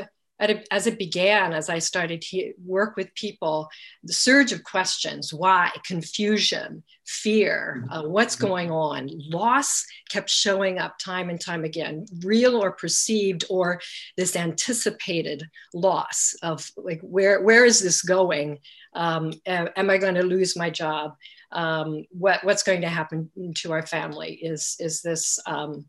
as 0.71 0.87
it 0.87 0.97
began, 0.97 1.53
as 1.53 1.69
I 1.69 1.79
started 1.79 2.21
to 2.21 2.53
work 2.65 2.95
with 2.95 3.13
people, 3.15 3.69
the 4.03 4.13
surge 4.13 4.51
of 4.51 4.63
questions 4.63 5.33
why, 5.33 5.71
confusion, 5.85 6.83
fear, 7.05 7.87
uh, 7.89 8.03
what's 8.03 8.35
mm-hmm. 8.35 8.47
going 8.47 8.71
on, 8.71 9.09
loss 9.29 9.85
kept 10.09 10.29
showing 10.29 10.79
up 10.79 10.97
time 10.97 11.29
and 11.29 11.39
time 11.39 11.63
again, 11.63 12.05
real 12.23 12.55
or 12.55 12.71
perceived, 12.71 13.45
or 13.49 13.79
this 14.17 14.35
anticipated 14.35 15.43
loss 15.73 16.35
of 16.41 16.69
like, 16.77 17.01
where, 17.01 17.41
where 17.41 17.65
is 17.65 17.79
this 17.79 18.01
going? 18.01 18.59
Um, 18.93 19.33
am 19.45 19.89
I 19.89 19.97
going 19.97 20.15
to 20.15 20.23
lose 20.23 20.55
my 20.55 20.69
job? 20.69 21.15
Um, 21.51 22.05
what, 22.11 22.43
what's 22.43 22.63
going 22.63 22.81
to 22.81 22.89
happen 22.89 23.29
to 23.57 23.71
our 23.71 23.85
family? 23.85 24.33
Is, 24.41 24.75
is 24.79 25.01
this 25.01 25.39
um, 25.45 25.85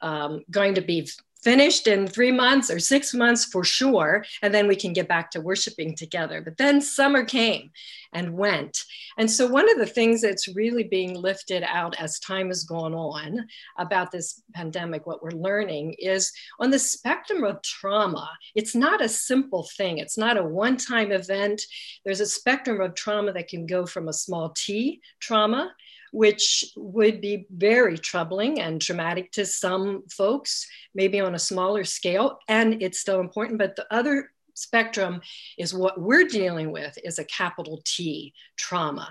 um 0.00 0.42
going 0.50 0.74
to 0.74 0.80
be 0.80 1.08
finished 1.44 1.86
in 1.86 2.06
three 2.06 2.32
months 2.32 2.70
or 2.70 2.78
six 2.78 3.14
months 3.14 3.44
for 3.44 3.62
sure, 3.62 4.24
and 4.42 4.52
then 4.52 4.66
we 4.66 4.74
can 4.74 4.92
get 4.92 5.06
back 5.06 5.30
to 5.30 5.40
worshiping 5.40 5.94
together. 5.94 6.40
But 6.40 6.56
then 6.56 6.80
summer 6.80 7.24
came 7.24 7.70
and 8.14 8.36
went. 8.36 8.84
And 9.18 9.30
so, 9.30 9.46
one 9.46 9.70
of 9.70 9.78
the 9.78 9.86
things 9.86 10.22
that's 10.22 10.54
really 10.54 10.84
being 10.84 11.14
lifted 11.14 11.62
out 11.64 12.00
as 12.00 12.18
time 12.20 12.48
has 12.48 12.64
gone 12.64 12.94
on 12.94 13.46
about 13.78 14.10
this 14.10 14.42
pandemic, 14.54 15.06
what 15.06 15.22
we're 15.22 15.30
learning 15.30 15.94
is 15.98 16.32
on 16.60 16.70
the 16.70 16.78
spectrum 16.78 17.44
of 17.44 17.60
trauma, 17.62 18.30
it's 18.54 18.74
not 18.74 19.02
a 19.02 19.08
simple 19.08 19.68
thing, 19.76 19.98
it's 19.98 20.16
not 20.16 20.38
a 20.38 20.42
one 20.42 20.76
time 20.76 21.12
event. 21.12 21.60
There's 22.04 22.20
a 22.20 22.26
spectrum 22.26 22.80
of 22.80 22.94
trauma 22.94 23.32
that 23.32 23.48
can 23.48 23.66
go 23.66 23.84
from 23.84 24.08
a 24.08 24.12
small 24.12 24.50
t 24.56 25.00
trauma 25.20 25.72
which 26.14 26.64
would 26.76 27.20
be 27.20 27.44
very 27.50 27.98
troubling 27.98 28.60
and 28.60 28.80
traumatic 28.80 29.32
to 29.32 29.44
some 29.44 30.04
folks, 30.08 30.64
maybe 30.94 31.18
on 31.18 31.34
a 31.34 31.38
smaller 31.40 31.82
scale. 31.82 32.38
And 32.46 32.80
it's 32.80 33.00
still 33.00 33.18
important. 33.18 33.58
But 33.58 33.74
the 33.74 33.92
other 33.92 34.30
spectrum 34.54 35.20
is 35.58 35.74
what 35.74 36.00
we're 36.00 36.28
dealing 36.28 36.70
with 36.70 36.96
is 37.02 37.18
a 37.18 37.24
capital 37.24 37.82
T 37.84 38.32
trauma 38.56 39.08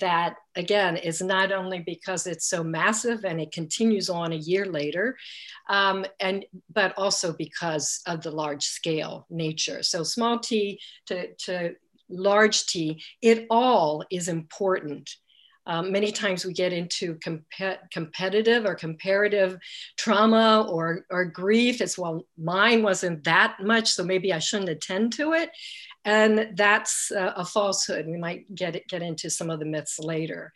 that 0.00 0.34
again 0.56 0.96
is 0.96 1.22
not 1.22 1.52
only 1.52 1.78
because 1.78 2.26
it's 2.26 2.48
so 2.48 2.64
massive 2.64 3.24
and 3.24 3.40
it 3.40 3.52
continues 3.52 4.10
on 4.10 4.32
a 4.32 4.42
year 4.50 4.66
later 4.66 5.16
um, 5.68 6.04
and 6.18 6.44
but 6.74 6.92
also 6.98 7.32
because 7.32 8.00
of 8.08 8.20
the 8.22 8.30
large 8.32 8.64
scale 8.64 9.24
nature 9.30 9.84
so 9.84 10.02
small 10.02 10.40
t 10.40 10.80
to, 11.06 11.32
to 11.34 11.72
large 12.08 12.66
t 12.66 13.00
it 13.22 13.46
all 13.48 14.02
is 14.10 14.26
important 14.26 15.08
um, 15.66 15.92
many 15.92 16.10
times 16.10 16.44
we 16.44 16.52
get 16.52 16.72
into 16.72 17.16
comp- 17.16 17.44
competitive 17.92 18.64
or 18.64 18.74
comparative 18.74 19.58
trauma 19.96 20.66
or, 20.68 21.04
or 21.10 21.24
grief 21.24 21.80
as 21.80 21.98
well. 21.98 22.26
Mine 22.38 22.82
wasn't 22.82 23.24
that 23.24 23.56
much, 23.60 23.88
so 23.88 24.02
maybe 24.02 24.32
I 24.32 24.38
shouldn't 24.38 24.70
attend 24.70 25.12
to 25.14 25.32
it. 25.32 25.50
And 26.04 26.56
that's 26.56 27.12
uh, 27.12 27.34
a 27.36 27.44
falsehood. 27.44 28.06
We 28.06 28.16
might 28.16 28.52
get, 28.54 28.76
it, 28.76 28.88
get 28.88 29.02
into 29.02 29.28
some 29.28 29.50
of 29.50 29.58
the 29.58 29.66
myths 29.66 29.98
later. 29.98 30.52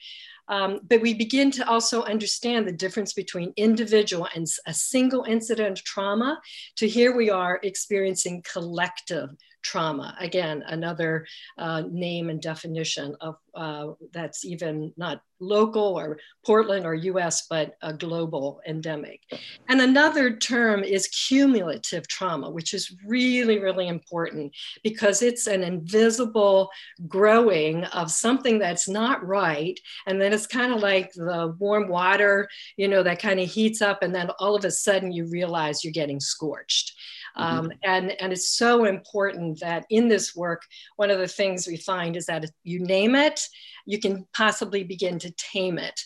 Um, 0.49 0.81
but 0.89 1.01
we 1.01 1.15
begin 1.15 1.51
to 1.53 1.69
also 1.69 2.03
understand 2.03 2.67
the 2.67 2.73
difference 2.73 3.13
between 3.13 3.53
individual 3.57 4.29
and 4.35 4.47
a 4.67 4.75
single 4.75 5.25
incident 5.25 5.79
of 5.79 5.85
trauma 5.85 6.41
to 6.77 6.89
here 6.89 7.17
we 7.17 7.31
are 7.31 7.61
experiencing 7.63 8.43
collective 8.51 9.31
trauma. 9.65 10.17
Again, 10.21 10.63
another 10.67 11.27
uh, 11.59 11.83
name 11.91 12.31
and 12.31 12.41
definition 12.41 13.17
of 13.21 13.37
uh, 13.55 13.93
that's 14.13 14.45
even 14.45 14.93
not 14.97 15.23
local 15.41 15.99
or 15.99 16.19
Portland 16.45 16.87
or 16.87 16.95
US, 16.95 17.47
but 17.49 17.75
a 17.83 17.93
global 17.93 18.61
endemic. 18.67 19.21
And 19.69 19.81
another 19.81 20.37
term 20.37 20.83
is 20.83 21.09
cumulative 21.09 22.07
trauma, 22.09 22.51
which 22.51 22.75
is 22.75 22.95
really, 23.07 23.59
really 23.59 23.89
important 23.89 24.55
because 24.83 25.23
it's 25.23 25.47
an 25.47 25.63
invisible 25.63 26.71
growing 27.07 27.85
of 27.85 28.11
something 28.11 28.59
that's 28.59 28.89
not 28.89 29.25
right. 29.27 29.79
And 30.07 30.21
then 30.21 30.33
it's 30.33 30.47
kind 30.47 30.73
of 30.73 30.81
like 30.81 31.13
the 31.13 31.55
warm 31.59 31.89
water, 31.89 32.49
you 32.77 32.89
know, 32.89 33.03
that 33.03 33.21
kind 33.21 33.41
of 33.41 33.49
heats 33.49 33.83
up, 33.83 34.03
and 34.03 34.15
then 34.15 34.31
all 34.39 34.55
of 34.57 34.65
a 34.65 34.71
sudden 34.71 35.13
you 35.13 35.27
realize 35.27 35.85
you're 35.85 35.93
getting 35.93 36.21
scorched. 36.21 36.93
Mm-hmm. 37.37 37.59
Um, 37.59 37.73
and, 37.83 38.13
and 38.21 38.33
it's 38.33 38.49
so 38.49 38.85
important 38.85 39.61
that 39.61 39.87
in 39.91 40.09
this 40.09 40.35
work, 40.35 40.63
one 40.97 41.11
of 41.11 41.19
the 41.19 41.29
things 41.29 41.67
we 41.67 41.77
find 41.77 42.17
is 42.17 42.27
that 42.27 42.45
if 42.45 42.51
you 42.63 42.81
name 42.81 43.15
it, 43.15 43.41
you 43.87 43.99
can 43.99 44.27
possibly 44.35 44.85
begin 44.85 45.19
to 45.21 45.31
tame 45.33 45.79
it 45.79 46.01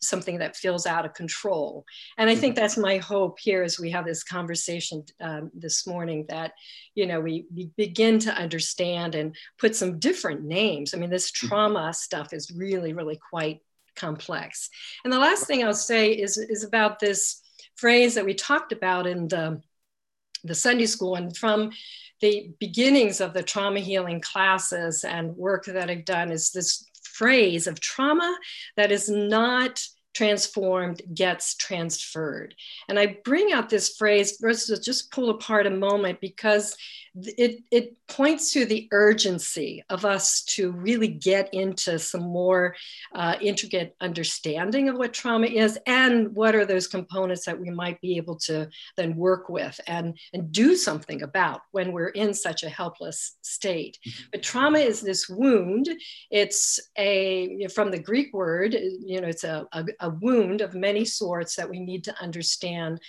something 0.00 0.38
that 0.38 0.56
feels 0.56 0.86
out 0.86 1.04
of 1.04 1.14
control. 1.14 1.84
And 2.16 2.30
I 2.30 2.34
think 2.34 2.54
mm-hmm. 2.54 2.62
that's 2.62 2.76
my 2.76 2.98
hope 2.98 3.38
here 3.38 3.62
as 3.62 3.78
we 3.78 3.90
have 3.90 4.04
this 4.04 4.24
conversation 4.24 5.04
um, 5.20 5.50
this 5.54 5.86
morning 5.86 6.26
that, 6.28 6.52
you 6.94 7.06
know, 7.06 7.20
we, 7.20 7.46
we, 7.54 7.70
begin 7.76 8.18
to 8.20 8.32
understand 8.32 9.14
and 9.14 9.36
put 9.58 9.76
some 9.76 9.98
different 9.98 10.42
names. 10.42 10.94
I 10.94 10.98
mean, 10.98 11.10
this 11.10 11.30
mm-hmm. 11.30 11.48
trauma 11.48 11.92
stuff 11.92 12.32
is 12.32 12.50
really, 12.50 12.92
really 12.92 13.18
quite 13.30 13.60
complex. 13.94 14.70
And 15.04 15.12
the 15.12 15.18
last 15.18 15.46
thing 15.46 15.64
I'll 15.64 15.74
say 15.74 16.12
is, 16.12 16.38
is 16.38 16.64
about 16.64 16.98
this 16.98 17.42
phrase 17.76 18.14
that 18.14 18.24
we 18.24 18.34
talked 18.34 18.72
about 18.72 19.06
in 19.06 19.28
the 19.28 19.60
the 20.44 20.54
Sunday 20.54 20.86
school 20.86 21.14
and 21.14 21.36
from 21.36 21.70
the 22.20 22.50
beginnings 22.58 23.20
of 23.20 23.32
the 23.32 23.42
trauma 23.42 23.80
healing 23.80 24.20
classes 24.20 25.04
and 25.04 25.36
work 25.36 25.66
that 25.66 25.90
I've 25.90 26.04
done 26.04 26.32
is 26.32 26.50
this 26.50 26.86
phrase 27.02 27.66
of 27.66 27.80
trauma 27.80 28.36
that 28.76 28.92
is 28.92 29.08
not 29.08 29.80
transformed 30.14 31.00
gets 31.14 31.54
transferred. 31.54 32.54
And 32.88 32.98
I 32.98 33.18
bring 33.24 33.52
out 33.52 33.68
this 33.68 33.96
phrase, 33.96 34.38
let's 34.42 34.66
just 34.80 35.12
pull 35.12 35.30
apart 35.30 35.66
a 35.66 35.70
moment 35.70 36.20
because 36.20 36.76
it, 37.26 37.62
it 37.70 37.96
points 38.08 38.52
to 38.52 38.64
the 38.64 38.88
urgency 38.90 39.84
of 39.90 40.04
us 40.04 40.42
to 40.42 40.72
really 40.72 41.08
get 41.08 41.52
into 41.52 41.98
some 41.98 42.22
more 42.22 42.74
uh, 43.14 43.36
intricate 43.40 43.94
understanding 44.00 44.88
of 44.88 44.96
what 44.96 45.12
trauma 45.12 45.46
is 45.46 45.78
and 45.86 46.34
what 46.34 46.54
are 46.54 46.64
those 46.64 46.86
components 46.86 47.44
that 47.44 47.58
we 47.58 47.70
might 47.70 48.00
be 48.00 48.16
able 48.16 48.36
to 48.36 48.68
then 48.96 49.14
work 49.16 49.48
with 49.48 49.78
and, 49.86 50.18
and 50.32 50.50
do 50.52 50.74
something 50.74 51.22
about 51.22 51.60
when 51.72 51.92
we're 51.92 52.08
in 52.08 52.32
such 52.32 52.62
a 52.62 52.68
helpless 52.68 53.36
state. 53.42 53.98
Mm-hmm. 54.06 54.22
But 54.32 54.42
trauma 54.42 54.78
is 54.78 55.00
this 55.00 55.28
wound. 55.28 55.88
It's 56.30 56.80
a, 56.96 57.68
from 57.74 57.90
the 57.90 57.98
Greek 57.98 58.32
word, 58.32 58.74
you 58.74 59.20
know, 59.20 59.28
it's 59.28 59.44
a, 59.44 59.66
a, 59.72 59.84
a 60.00 60.10
wound 60.10 60.60
of 60.60 60.74
many 60.74 61.04
sorts 61.04 61.56
that 61.56 61.68
we 61.68 61.80
need 61.80 62.04
to 62.04 62.22
understand 62.22 63.00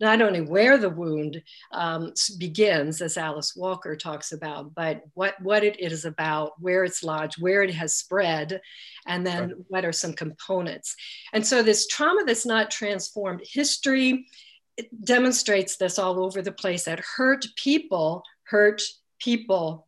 not 0.00 0.20
only 0.20 0.40
where 0.40 0.78
the 0.78 0.90
wound 0.90 1.42
um, 1.72 2.12
begins, 2.38 3.00
as 3.00 3.16
Alice 3.16 3.54
Walker 3.56 3.96
talks 3.96 4.32
about, 4.32 4.74
but 4.74 5.02
what, 5.14 5.40
what 5.40 5.64
it 5.64 5.80
is 5.80 6.04
about, 6.04 6.52
where 6.60 6.84
it's 6.84 7.02
lodged, 7.02 7.40
where 7.40 7.62
it 7.62 7.74
has 7.74 7.94
spread, 7.94 8.60
and 9.06 9.26
then 9.26 9.48
right. 9.48 9.56
what 9.68 9.84
are 9.84 9.92
some 9.92 10.12
components. 10.12 10.94
And 11.32 11.46
so 11.46 11.62
this 11.62 11.86
trauma 11.86 12.24
that's 12.24 12.46
not 12.46 12.70
transformed, 12.70 13.42
history 13.44 14.26
demonstrates 15.04 15.76
this 15.76 15.98
all 15.98 16.22
over 16.22 16.42
the 16.42 16.52
place 16.52 16.84
that 16.84 17.00
hurt 17.16 17.46
people 17.56 18.22
hurt 18.44 18.82
people 19.18 19.85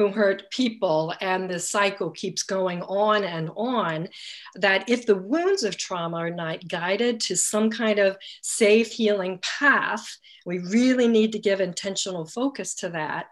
who 0.00 0.08
hurt 0.10 0.50
people, 0.50 1.12
and 1.20 1.50
the 1.50 1.58
cycle 1.58 2.10
keeps 2.10 2.42
going 2.42 2.80
on 2.80 3.22
and 3.22 3.50
on. 3.54 4.08
That 4.54 4.88
if 4.88 5.04
the 5.04 5.14
wounds 5.14 5.62
of 5.62 5.76
trauma 5.76 6.16
are 6.16 6.30
not 6.30 6.66
guided 6.66 7.20
to 7.20 7.36
some 7.36 7.68
kind 7.68 7.98
of 7.98 8.16
safe 8.40 8.90
healing 8.92 9.40
path, 9.42 10.06
we 10.46 10.60
really 10.60 11.06
need 11.06 11.32
to 11.32 11.38
give 11.38 11.60
intentional 11.60 12.24
focus 12.24 12.74
to 12.76 12.88
that. 12.88 13.26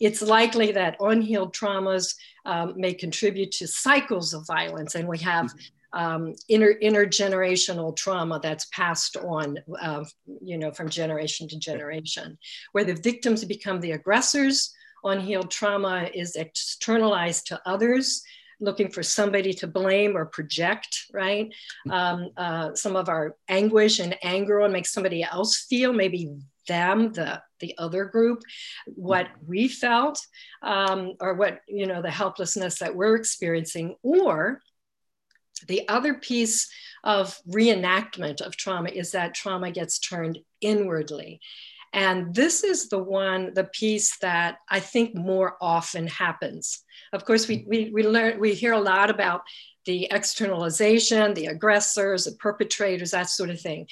It's 0.00 0.22
likely 0.22 0.72
that 0.72 0.96
unhealed 0.98 1.54
traumas 1.54 2.14
um, 2.46 2.72
may 2.74 2.94
contribute 2.94 3.52
to 3.52 3.68
cycles 3.68 4.32
of 4.32 4.46
violence, 4.46 4.94
and 4.94 5.06
we 5.06 5.18
have 5.18 5.52
um, 5.92 6.32
inter, 6.48 6.78
intergenerational 6.82 7.94
trauma 7.94 8.40
that's 8.42 8.64
passed 8.72 9.18
on, 9.18 9.58
uh, 9.78 10.04
you 10.40 10.56
know, 10.56 10.72
from 10.72 10.88
generation 10.88 11.48
to 11.48 11.58
generation, 11.58 12.38
where 12.72 12.84
the 12.84 12.94
victims 12.94 13.44
become 13.44 13.78
the 13.80 13.92
aggressors 13.92 14.74
unhealed 15.04 15.50
trauma 15.50 16.08
is 16.14 16.36
externalized 16.36 17.46
to 17.48 17.60
others 17.66 18.22
looking 18.60 18.90
for 18.90 19.02
somebody 19.02 19.52
to 19.52 19.66
blame 19.66 20.16
or 20.16 20.26
project, 20.26 21.06
right? 21.12 21.52
Um, 21.90 22.30
uh, 22.36 22.74
some 22.74 22.96
of 22.96 23.08
our 23.08 23.36
anguish 23.48 23.98
and 23.98 24.16
anger 24.22 24.60
on 24.62 24.72
make 24.72 24.86
somebody 24.86 25.22
else 25.22 25.66
feel, 25.68 25.92
maybe 25.92 26.32
them, 26.66 27.12
the 27.12 27.42
the 27.60 27.74
other 27.78 28.04
group, 28.04 28.42
what 28.86 29.28
we 29.46 29.68
felt, 29.68 30.18
um, 30.62 31.14
or 31.20 31.34
what 31.34 31.60
you 31.68 31.86
know 31.86 32.02
the 32.02 32.10
helplessness 32.10 32.78
that 32.78 32.94
we're 32.94 33.16
experiencing, 33.16 33.96
or 34.02 34.60
the 35.68 35.88
other 35.88 36.14
piece 36.14 36.68
of 37.04 37.38
reenactment 37.48 38.40
of 38.40 38.56
trauma 38.56 38.88
is 38.88 39.12
that 39.12 39.34
trauma 39.34 39.70
gets 39.70 39.98
turned 39.98 40.38
inwardly. 40.60 41.40
And 41.94 42.34
this 42.34 42.64
is 42.64 42.88
the 42.88 42.98
one, 42.98 43.54
the 43.54 43.64
piece 43.64 44.18
that 44.18 44.58
I 44.68 44.80
think 44.80 45.14
more 45.14 45.56
often 45.60 46.08
happens. 46.08 46.82
Of 47.12 47.24
course, 47.24 47.46
we, 47.46 47.64
we, 47.68 47.90
we 47.94 48.02
learn, 48.02 48.40
we 48.40 48.52
hear 48.52 48.72
a 48.72 48.80
lot 48.80 49.10
about 49.10 49.42
the 49.84 50.08
externalization, 50.10 51.34
the 51.34 51.46
aggressors, 51.46 52.24
the 52.24 52.32
perpetrators, 52.32 53.12
that 53.12 53.30
sort 53.30 53.50
of 53.50 53.60
thing. 53.60 53.86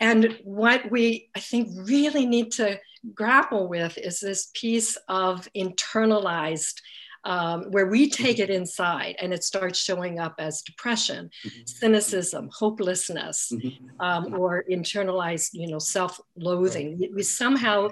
And 0.00 0.38
what 0.44 0.88
we, 0.92 1.28
I 1.34 1.40
think, 1.40 1.70
really 1.74 2.24
need 2.24 2.52
to 2.52 2.78
grapple 3.14 3.68
with 3.68 3.98
is 3.98 4.20
this 4.20 4.50
piece 4.54 4.96
of 5.08 5.48
internalized 5.56 6.80
um, 7.24 7.64
where 7.70 7.86
we 7.86 8.10
take 8.10 8.38
it 8.38 8.50
inside 8.50 9.16
and 9.20 9.32
it 9.32 9.44
starts 9.44 9.78
showing 9.78 10.18
up 10.18 10.34
as 10.38 10.62
depression, 10.62 11.30
mm-hmm. 11.46 11.60
cynicism, 11.66 12.50
hopelessness, 12.52 13.50
mm-hmm. 13.52 14.00
um, 14.00 14.34
or 14.34 14.64
internalized, 14.70 15.50
you 15.52 15.68
know, 15.68 15.78
self-loathing. 15.78 16.98
We, 16.98 17.10
we 17.14 17.22
somehow 17.22 17.88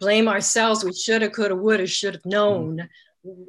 blame 0.00 0.28
ourselves. 0.28 0.84
We 0.84 0.92
shoulda, 0.92 1.30
coulda, 1.30 1.56
woulda, 1.56 1.86
should 1.86 2.14
have 2.14 2.26
known. 2.26 2.88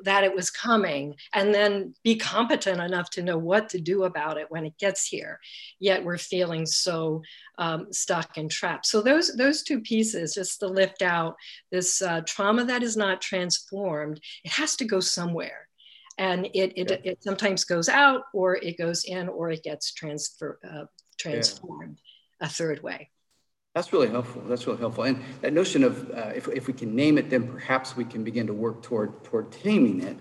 That 0.03 0.24
it 0.24 0.34
was 0.34 0.50
coming 0.50 1.15
and 1.34 1.53
then 1.53 1.94
be 2.03 2.15
competent 2.15 2.79
enough 2.79 3.10
to 3.12 3.24
know 3.24 3.38
what 3.38 3.70
to 3.70 3.79
do 3.79 4.03
about 4.03 4.38
it 4.38 4.50
when 4.50 4.65
it 4.65 4.77
gets 4.77 5.05
here 5.05 5.39
yet 5.79 6.03
we're 6.03 6.17
feeling 6.17 6.65
so 6.65 7.22
um, 7.58 7.91
stuck 7.91 8.38
and 8.38 8.50
trapped 8.50 8.86
so 8.86 9.01
those 9.01 9.36
those 9.36 9.63
two 9.63 9.82
pieces 9.82 10.34
just 10.34 10.60
to 10.60 10.67
lift 10.67 11.01
out 11.01 11.36
this 11.72 12.01
uh, 12.01 12.22
trauma 12.25 12.63
that 12.63 12.84
is 12.84 12.96
not 12.96 13.22
transformed 13.22 14.20
it 14.44 14.51
has 14.51 14.77
to 14.77 14.86
go 14.86 15.00
somewhere 15.00 15.67
and 16.17 16.46
it, 16.53 16.74
it, 16.77 16.91
yeah. 16.91 17.12
it 17.12 17.24
sometimes 17.24 17.65
goes 17.65 17.89
out 17.89 18.22
or 18.34 18.55
it 18.55 18.77
goes 18.77 19.03
in 19.03 19.27
or 19.27 19.50
it 19.50 19.63
gets 19.63 19.94
transfer, 19.94 20.58
uh, 20.63 20.86
transformed 21.17 22.00
yeah. 22.39 22.48
a 22.48 22.50
third 22.50 22.82
way 22.82 23.10
that's 23.75 23.91
really 23.91 24.10
helpful. 24.10 24.41
That's 24.48 24.65
really 24.65 24.79
helpful. 24.79 25.03
And 25.03 25.22
that 25.41 25.51
notion 25.51 25.84
of 25.84 26.10
uh, 26.12 26.32
if, 26.34 26.48
if 26.48 26.65
we 26.65 26.74
can 26.74 26.96
name 26.96 27.17
it, 27.17 27.29
then 27.29 27.46
perhaps 27.48 27.96
we 27.98 28.05
can 28.05 28.24
begin 28.24 28.48
to 28.48 28.53
work 28.53 28.82
toward 28.82 29.22
toward 29.25 29.51
taming 29.51 30.01
it. 30.01 30.17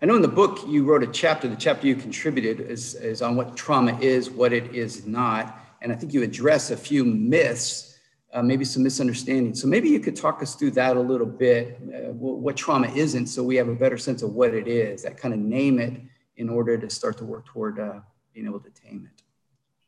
I 0.00 0.06
know 0.06 0.16
in 0.16 0.22
the 0.22 0.28
book 0.28 0.60
you 0.66 0.84
wrote 0.84 1.02
a 1.02 1.08
chapter, 1.08 1.48
the 1.48 1.56
chapter 1.56 1.86
you 1.86 1.96
contributed 1.96 2.60
is, 2.60 2.94
is 2.94 3.20
on 3.20 3.36
what 3.36 3.56
trauma 3.56 3.98
is, 4.00 4.30
what 4.30 4.52
it 4.52 4.74
is 4.74 5.06
not. 5.06 5.60
And 5.80 5.92
I 5.92 5.96
think 5.96 6.12
you 6.12 6.22
address 6.22 6.70
a 6.70 6.76
few 6.76 7.04
myths, 7.04 7.98
uh, 8.32 8.42
maybe 8.42 8.64
some 8.64 8.82
misunderstandings. 8.82 9.60
So 9.62 9.68
maybe 9.68 9.88
you 9.88 10.00
could 10.00 10.16
talk 10.16 10.42
us 10.42 10.56
through 10.56 10.72
that 10.72 10.96
a 10.96 11.00
little 11.00 11.26
bit, 11.26 11.78
uh, 11.94 12.12
what 12.12 12.56
trauma 12.56 12.88
isn't, 12.88 13.28
so 13.28 13.44
we 13.44 13.54
have 13.56 13.68
a 13.68 13.74
better 13.74 13.96
sense 13.96 14.22
of 14.22 14.34
what 14.34 14.54
it 14.54 14.66
is, 14.66 15.02
that 15.02 15.16
kind 15.16 15.34
of 15.34 15.40
name 15.40 15.78
it 15.78 16.00
in 16.36 16.48
order 16.48 16.76
to 16.78 16.90
start 16.90 17.16
to 17.18 17.24
work 17.24 17.46
toward 17.46 17.78
uh, 17.78 18.00
being 18.34 18.46
able 18.46 18.60
to 18.60 18.70
tame 18.70 19.08
it. 19.12 19.22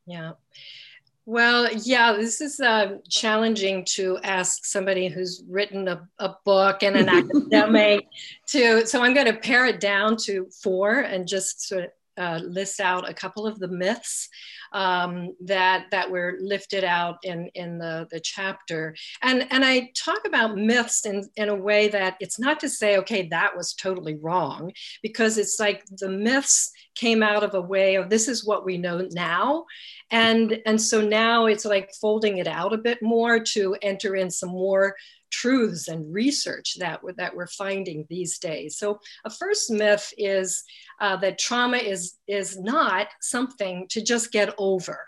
Yeah. 0.06 0.33
Well, 1.26 1.73
yeah, 1.73 2.12
this 2.12 2.43
is 2.43 2.61
uh, 2.61 2.99
challenging 3.09 3.87
to 3.95 4.19
ask 4.23 4.66
somebody 4.66 5.09
who's 5.09 5.43
written 5.49 5.88
a, 5.88 6.07
a 6.19 6.35
book 6.45 6.83
and 6.83 6.97
an 6.97 7.09
academic 7.09 8.07
to. 8.49 8.87
So 8.87 9.02
I'm 9.02 9.14
going 9.14 9.26
to 9.26 9.38
pare 9.38 9.64
it 9.66 9.81
down 9.81 10.19
to 10.25 10.49
four 10.62 11.00
and 11.00 11.26
just 11.26 11.66
sort 11.66 11.85
of 11.85 11.90
uh, 12.16 12.40
list 12.42 12.80
out 12.80 13.09
a 13.09 13.14
couple 13.14 13.47
of 13.47 13.59
the 13.59 13.68
myths 13.68 14.28
um, 14.73 15.35
that 15.40 15.87
that 15.90 16.11
were 16.11 16.37
lifted 16.40 16.85
out 16.85 17.18
in 17.23 17.49
in 17.54 17.78
the 17.78 18.06
the 18.11 18.21
chapter. 18.21 18.94
And 19.23 19.47
and 19.50 19.64
I 19.64 19.90
talk 19.97 20.26
about 20.26 20.56
myths 20.56 21.06
in 21.06 21.28
in 21.37 21.49
a 21.49 21.54
way 21.54 21.88
that 21.88 22.16
it's 22.21 22.38
not 22.38 22.61
to 22.61 22.68
say 22.68 22.99
okay 22.99 23.28
that 23.28 23.56
was 23.56 23.75
totally 23.75 24.16
wrong 24.16 24.73
because 25.02 25.38
it's 25.38 25.59
like 25.59 25.85
the 25.99 26.09
myths 26.09 26.73
came 26.94 27.23
out 27.23 27.42
of 27.42 27.54
a 27.54 27.61
way 27.61 27.97
of 27.97 28.09
this 28.09 28.28
is 28.28 28.44
what 28.44 28.64
we 28.64 28.78
know 28.78 29.06
now. 29.12 29.64
And 30.11 30.61
and 30.66 30.80
so 30.80 31.00
now 31.00 31.47
it's 31.47 31.64
like 31.64 31.90
folding 32.00 32.38
it 32.38 32.47
out 32.47 32.73
a 32.73 32.78
bit 32.78 33.02
more 33.02 33.40
to 33.40 33.76
enter 33.83 34.16
in 34.16 34.30
some 34.30 34.50
more 34.50 34.94
truths 35.41 35.88
and 35.93 36.14
research 36.23 36.69
that, 36.83 36.99
that 37.21 37.35
we're 37.37 37.61
finding 37.64 37.99
these 38.09 38.35
days. 38.50 38.71
So 38.81 38.87
a 39.25 39.31
first 39.41 39.71
myth 39.71 40.07
is 40.17 40.49
uh, 41.05 41.17
that 41.23 41.38
trauma 41.47 41.79
is, 41.93 42.03
is 42.26 42.50
not 42.76 43.07
something 43.21 43.76
to 43.95 44.00
just 44.12 44.33
get 44.38 44.50
over. 44.59 44.99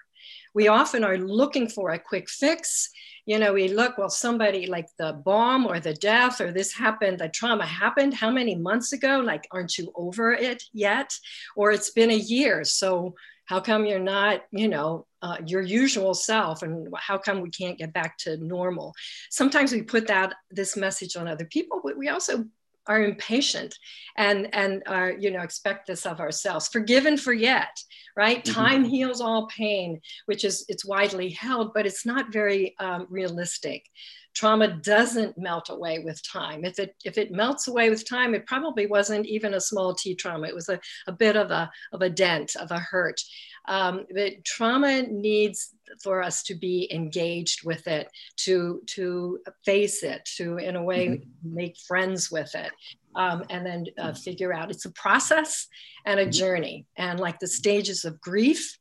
We 0.58 0.68
often 0.68 1.04
are 1.04 1.18
looking 1.40 1.68
for 1.68 1.86
a 1.90 2.04
quick 2.10 2.26
fix. 2.30 2.88
You 3.30 3.38
know, 3.38 3.52
we 3.52 3.68
look, 3.68 3.92
well, 3.98 4.08
somebody 4.26 4.62
like 4.76 4.88
the 4.98 5.12
bomb 5.28 5.66
or 5.66 5.78
the 5.80 5.92
death 6.12 6.40
or 6.40 6.50
this 6.50 6.72
happened, 6.72 7.18
the 7.18 7.28
trauma 7.28 7.66
happened 7.66 8.14
how 8.14 8.30
many 8.30 8.54
months 8.68 8.90
ago? 8.98 9.14
Like, 9.32 9.44
aren't 9.50 9.76
you 9.78 9.92
over 9.94 10.32
it 10.32 10.62
yet? 10.72 11.10
Or 11.56 11.72
it's 11.72 11.92
been 11.98 12.10
a 12.10 12.24
year. 12.36 12.64
So 12.64 13.14
how 13.46 13.60
come 13.60 13.86
you're 13.86 13.98
not, 13.98 14.42
you 14.50 14.68
know, 14.68 15.06
uh, 15.22 15.38
your 15.46 15.62
usual 15.62 16.14
self 16.14 16.62
and 16.62 16.88
how 16.96 17.18
come 17.18 17.40
we 17.40 17.50
can't 17.50 17.78
get 17.78 17.92
back 17.92 18.18
to 18.18 18.36
normal? 18.36 18.94
Sometimes 19.30 19.72
we 19.72 19.82
put 19.82 20.06
that 20.08 20.34
this 20.50 20.76
message 20.76 21.16
on 21.16 21.26
other 21.26 21.46
people 21.46 21.80
but 21.82 21.96
we 21.96 22.08
also 22.08 22.44
are 22.88 23.02
impatient 23.02 23.74
and 24.16 24.48
and 24.54 24.82
are 24.86 25.12
you 25.12 25.30
know 25.30 25.42
expect 25.42 25.86
this 25.86 26.06
of 26.06 26.20
ourselves. 26.20 26.68
Forgive 26.68 27.06
and 27.06 27.20
forget 27.20 27.68
right? 28.16 28.44
Mm-hmm. 28.44 28.60
time 28.60 28.84
heals 28.84 29.20
all 29.20 29.46
pain 29.48 30.00
which 30.26 30.44
is 30.44 30.64
it's 30.68 30.84
widely 30.86 31.30
held 31.30 31.72
but 31.74 31.86
it's 31.86 32.06
not 32.06 32.32
very 32.32 32.74
um, 32.78 33.06
realistic. 33.10 33.86
Trauma 34.34 34.68
doesn't 34.68 35.38
melt 35.38 35.70
away 35.70 36.00
with 36.00 36.22
time. 36.22 36.66
If 36.66 36.78
it 36.78 36.94
if 37.04 37.16
it 37.16 37.32
melts 37.32 37.68
away 37.68 37.88
with 37.88 38.08
time 38.08 38.34
it 38.34 38.46
probably 38.46 38.86
wasn't 38.86 39.26
even 39.26 39.54
a 39.54 39.60
small 39.60 39.94
t 39.94 40.14
trauma. 40.14 40.46
It 40.46 40.54
was 40.54 40.68
a, 40.68 40.78
a 41.06 41.12
bit 41.12 41.36
of 41.36 41.50
a 41.50 41.70
of 41.92 42.02
a 42.02 42.10
dent 42.10 42.54
of 42.56 42.70
a 42.70 42.78
hurt 42.78 43.20
um, 43.68 44.06
but 44.12 44.44
trauma 44.44 45.02
needs 45.02 45.72
for 46.02 46.22
us 46.22 46.42
to 46.44 46.54
be 46.54 46.88
engaged 46.92 47.64
with 47.64 47.86
it, 47.86 48.08
to 48.36 48.82
to 48.86 49.40
face 49.64 50.02
it, 50.02 50.24
to 50.36 50.58
in 50.58 50.76
a 50.76 50.82
way 50.82 51.08
mm-hmm. 51.08 51.54
make 51.54 51.76
friends 51.78 52.30
with 52.30 52.54
it, 52.54 52.72
um, 53.14 53.44
and 53.50 53.64
then 53.66 53.86
uh, 53.98 54.12
figure 54.12 54.52
out 54.52 54.70
it's 54.70 54.84
a 54.84 54.92
process 54.92 55.66
and 56.04 56.20
a 56.20 56.24
mm-hmm. 56.24 56.30
journey, 56.30 56.86
and 56.96 57.20
like 57.20 57.38
the 57.38 57.48
stages 57.48 58.04
of 58.04 58.20
grief. 58.20 58.78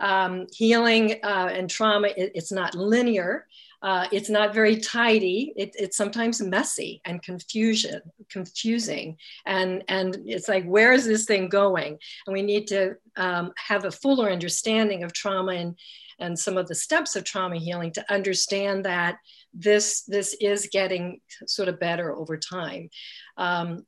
Um, 0.00 0.46
healing 0.52 1.16
uh, 1.24 1.50
and 1.50 1.68
trauma, 1.68 2.06
it, 2.16 2.30
it's 2.36 2.52
not 2.52 2.76
linear. 2.76 3.48
Uh, 3.80 4.06
it's 4.10 4.28
not 4.28 4.54
very 4.54 4.76
tidy. 4.76 5.52
It, 5.56 5.74
it's 5.78 5.96
sometimes 5.96 6.40
messy 6.40 7.00
and 7.04 7.22
confusion, 7.22 8.00
confusing, 8.28 9.16
and 9.46 9.84
and 9.88 10.18
it's 10.26 10.48
like 10.48 10.64
where 10.64 10.92
is 10.92 11.06
this 11.06 11.26
thing 11.26 11.48
going? 11.48 11.96
And 12.26 12.34
we 12.34 12.42
need 12.42 12.66
to 12.68 12.96
um, 13.16 13.52
have 13.56 13.84
a 13.84 13.92
fuller 13.92 14.30
understanding 14.30 15.04
of 15.04 15.12
trauma 15.12 15.52
and 15.52 15.78
and 16.18 16.36
some 16.36 16.56
of 16.56 16.66
the 16.66 16.74
steps 16.74 17.14
of 17.14 17.22
trauma 17.22 17.56
healing 17.56 17.92
to 17.92 18.12
understand 18.12 18.84
that 18.84 19.18
this 19.54 20.02
this 20.02 20.36
is 20.40 20.68
getting 20.72 21.20
sort 21.46 21.68
of 21.68 21.78
better 21.78 22.14
over 22.14 22.36
time. 22.36 22.90
Um, 23.36 23.86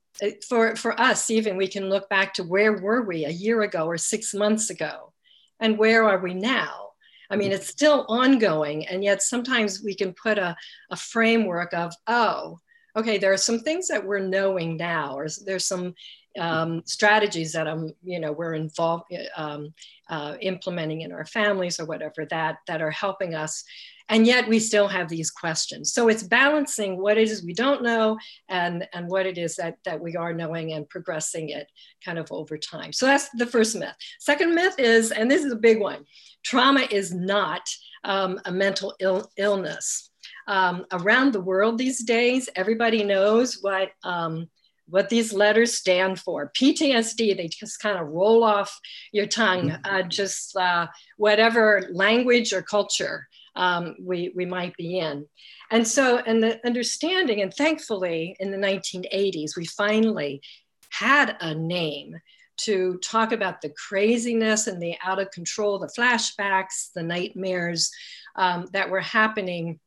for 0.48 0.76
for 0.76 1.00
us, 1.00 1.30
even 1.30 1.56
we 1.56 1.68
can 1.68 1.88
look 1.88 2.08
back 2.08 2.34
to 2.34 2.44
where 2.44 2.78
were 2.80 3.02
we 3.02 3.24
a 3.24 3.30
year 3.30 3.62
ago 3.62 3.86
or 3.86 3.98
six 3.98 4.34
months 4.34 4.70
ago, 4.70 5.12
and 5.58 5.78
where 5.78 6.04
are 6.04 6.18
we 6.18 6.34
now? 6.34 6.89
I 7.30 7.36
mean, 7.36 7.52
it's 7.52 7.68
still 7.68 8.04
ongoing, 8.08 8.86
and 8.88 9.04
yet 9.04 9.22
sometimes 9.22 9.82
we 9.82 9.94
can 9.94 10.12
put 10.12 10.36
a, 10.36 10.56
a 10.90 10.96
framework 10.96 11.72
of, 11.72 11.94
oh, 12.06 12.58
okay, 12.96 13.18
there 13.18 13.32
are 13.32 13.38
some 13.38 13.60
things 13.60 13.86
that 13.88 14.04
we're 14.04 14.18
knowing 14.18 14.76
now, 14.76 15.16
or 15.16 15.28
there's 15.46 15.66
some 15.66 15.94
um, 16.38 16.82
strategies 16.84 17.52
that 17.52 17.68
I'm, 17.68 17.92
you 18.02 18.20
know, 18.20 18.32
we're 18.32 18.54
involved 18.54 19.12
um, 19.36 19.72
uh, 20.08 20.36
implementing 20.40 21.02
in 21.02 21.12
our 21.12 21.24
families 21.24 21.80
or 21.80 21.86
whatever 21.86 22.26
that 22.30 22.58
that 22.66 22.82
are 22.82 22.90
helping 22.90 23.34
us, 23.34 23.64
and 24.08 24.26
yet 24.26 24.48
we 24.48 24.58
still 24.58 24.88
have 24.88 25.08
these 25.08 25.30
questions. 25.30 25.92
So 25.92 26.08
it's 26.08 26.22
balancing 26.22 27.00
what 27.00 27.18
it 27.18 27.28
is 27.28 27.44
we 27.44 27.54
don't 27.54 27.82
know 27.82 28.18
and 28.48 28.88
and 28.92 29.08
what 29.08 29.26
it 29.26 29.38
is 29.38 29.56
that 29.56 29.78
that 29.84 30.00
we 30.00 30.16
are 30.16 30.32
knowing 30.32 30.72
and 30.72 30.88
progressing 30.88 31.50
it 31.50 31.68
kind 32.04 32.18
of 32.18 32.30
over 32.30 32.58
time. 32.58 32.92
So 32.92 33.06
that's 33.06 33.28
the 33.30 33.46
first 33.46 33.76
myth. 33.76 33.94
Second 34.18 34.54
myth 34.54 34.74
is, 34.78 35.12
and 35.12 35.30
this 35.30 35.44
is 35.44 35.52
a 35.52 35.56
big 35.56 35.80
one 35.80 36.04
trauma 36.44 36.86
is 36.90 37.14
not 37.14 37.62
um, 38.04 38.40
a 38.44 38.52
mental 38.52 38.94
Ill- 39.00 39.30
illness. 39.36 40.10
Um, 40.46 40.84
around 40.92 41.32
the 41.32 41.40
world 41.40 41.78
these 41.78 42.02
days, 42.02 42.48
everybody 42.56 43.04
knows 43.04 43.58
what, 43.60 43.90
um, 44.04 44.48
what 44.88 45.08
these 45.08 45.32
letters 45.32 45.74
stand 45.74 46.18
for. 46.18 46.50
PTSD, 46.58 47.36
they 47.36 47.48
just 47.48 47.80
kind 47.80 47.98
of 47.98 48.08
roll 48.08 48.42
off 48.42 48.76
your 49.12 49.26
tongue, 49.26 49.70
mm-hmm. 49.70 49.94
uh, 49.94 50.02
just 50.02 50.56
uh, 50.56 50.86
whatever 51.16 51.88
language 51.92 52.52
or 52.52 52.62
culture 52.62 53.28
um, 53.54 53.94
we, 54.00 54.32
we 54.34 54.44
might 54.44 54.76
be 54.76 54.98
in. 54.98 55.26
And 55.70 55.86
so, 55.86 56.18
and 56.18 56.42
the 56.42 56.64
understanding, 56.66 57.40
and 57.42 57.54
thankfully 57.54 58.36
in 58.40 58.50
the 58.50 58.56
1980s, 58.56 59.56
we 59.56 59.66
finally 59.66 60.42
had 60.90 61.36
a 61.40 61.54
name 61.54 62.16
to 62.64 62.98
talk 62.98 63.32
about 63.32 63.60
the 63.60 63.70
craziness 63.70 64.66
and 64.66 64.82
the 64.82 64.96
out 65.02 65.20
of 65.20 65.30
control, 65.30 65.78
the 65.78 65.92
flashbacks, 65.98 66.92
the 66.94 67.02
nightmares 67.02 67.90
um, 68.36 68.66
that 68.72 68.90
were 68.90 69.00
happening. 69.00 69.80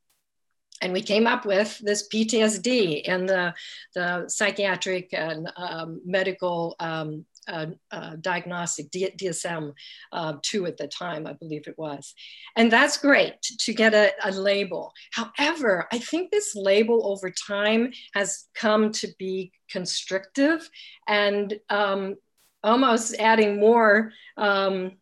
And 0.81 0.91
we 0.91 1.01
came 1.01 1.27
up 1.27 1.45
with 1.45 1.77
this 1.79 2.07
PTSD 2.09 3.03
and 3.07 3.27
the, 3.27 3.53
the 3.95 4.27
psychiatric 4.27 5.13
and 5.13 5.49
um, 5.55 6.01
medical 6.05 6.75
um, 6.79 7.25
uh, 7.47 7.67
uh, 7.91 8.15
diagnostic, 8.21 8.89
DSM 8.91 9.73
uh, 10.11 10.33
2 10.41 10.65
at 10.65 10.77
the 10.77 10.87
time, 10.87 11.27
I 11.27 11.33
believe 11.33 11.67
it 11.67 11.77
was. 11.77 12.13
And 12.55 12.71
that's 12.71 12.97
great 12.97 13.41
to 13.41 13.73
get 13.73 13.93
a, 13.93 14.11
a, 14.23 14.31
label. 14.31 14.93
However, 15.11 15.87
I 15.91 15.99
think 15.99 16.31
this 16.31 16.55
label 16.55 17.05
over 17.05 17.31
time 17.31 17.91
has 18.13 18.45
come 18.55 18.91
to 18.93 19.09
be 19.19 19.51
constrictive 19.69 20.69
and 21.07 21.59
um, 21.69 22.15
almost 22.63 23.15
adding 23.19 23.59
more 23.59 24.11
um, 24.37 24.93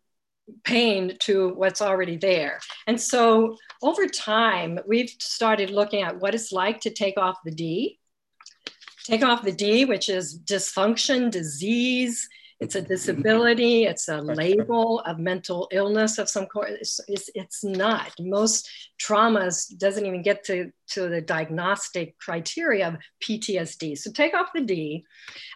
pain 0.64 1.16
to 1.20 1.50
what's 1.54 1.82
already 1.82 2.16
there. 2.16 2.60
And 2.86 3.00
so 3.00 3.56
over 3.82 4.06
time, 4.06 4.78
we've 4.86 5.10
started 5.18 5.70
looking 5.70 6.02
at 6.02 6.20
what 6.20 6.34
it's 6.34 6.52
like 6.52 6.80
to 6.80 6.90
take 6.90 7.16
off 7.16 7.38
the 7.44 7.52
D. 7.52 7.98
Take 9.04 9.24
off 9.24 9.42
the 9.42 9.52
D, 9.52 9.84
which 9.84 10.08
is 10.08 10.38
dysfunction, 10.40 11.30
disease, 11.30 12.28
it's 12.62 12.76
a 12.76 12.80
disability, 12.80 13.86
it's 13.86 14.08
a 14.08 14.18
label 14.20 15.00
of 15.00 15.18
mental 15.18 15.66
illness 15.72 16.18
of 16.18 16.28
some 16.28 16.46
sort. 16.52 16.70
It's, 16.70 17.00
it's, 17.08 17.28
it's, 17.34 17.64
not. 17.64 18.12
Most 18.20 18.70
traumas 19.04 19.76
doesn't 19.78 20.06
even 20.06 20.22
get 20.22 20.44
to, 20.44 20.70
to 20.90 21.08
the 21.08 21.20
diagnostic 21.20 22.16
criteria 22.18 22.86
of 22.86 22.98
PTSD. 23.20 23.98
So 23.98 24.12
take 24.12 24.32
off 24.34 24.50
the 24.54 24.60
D. 24.60 25.04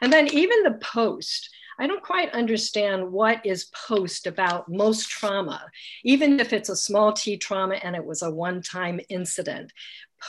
And 0.03 0.13
then 0.13 0.27
even 0.35 0.65
the 0.65 0.79
post, 0.83 1.49
I 1.79 1.87
don't 1.87 2.03
quite 2.03 2.33
understand 2.33 3.13
what 3.13 3.45
is 3.45 3.67
post 3.67 4.27
about 4.27 4.69
most 4.69 5.09
trauma, 5.09 5.67
even 6.05 6.41
if 6.41 6.53
it's 6.53 6.69
a 6.69 6.77
small 6.77 7.13
t 7.13 7.37
trauma 7.37 7.75
and 7.77 7.95
it 7.95 8.05
was 8.05 8.23
a 8.23 8.31
one 8.31 8.63
time 8.63 9.01
incident. 9.09 9.73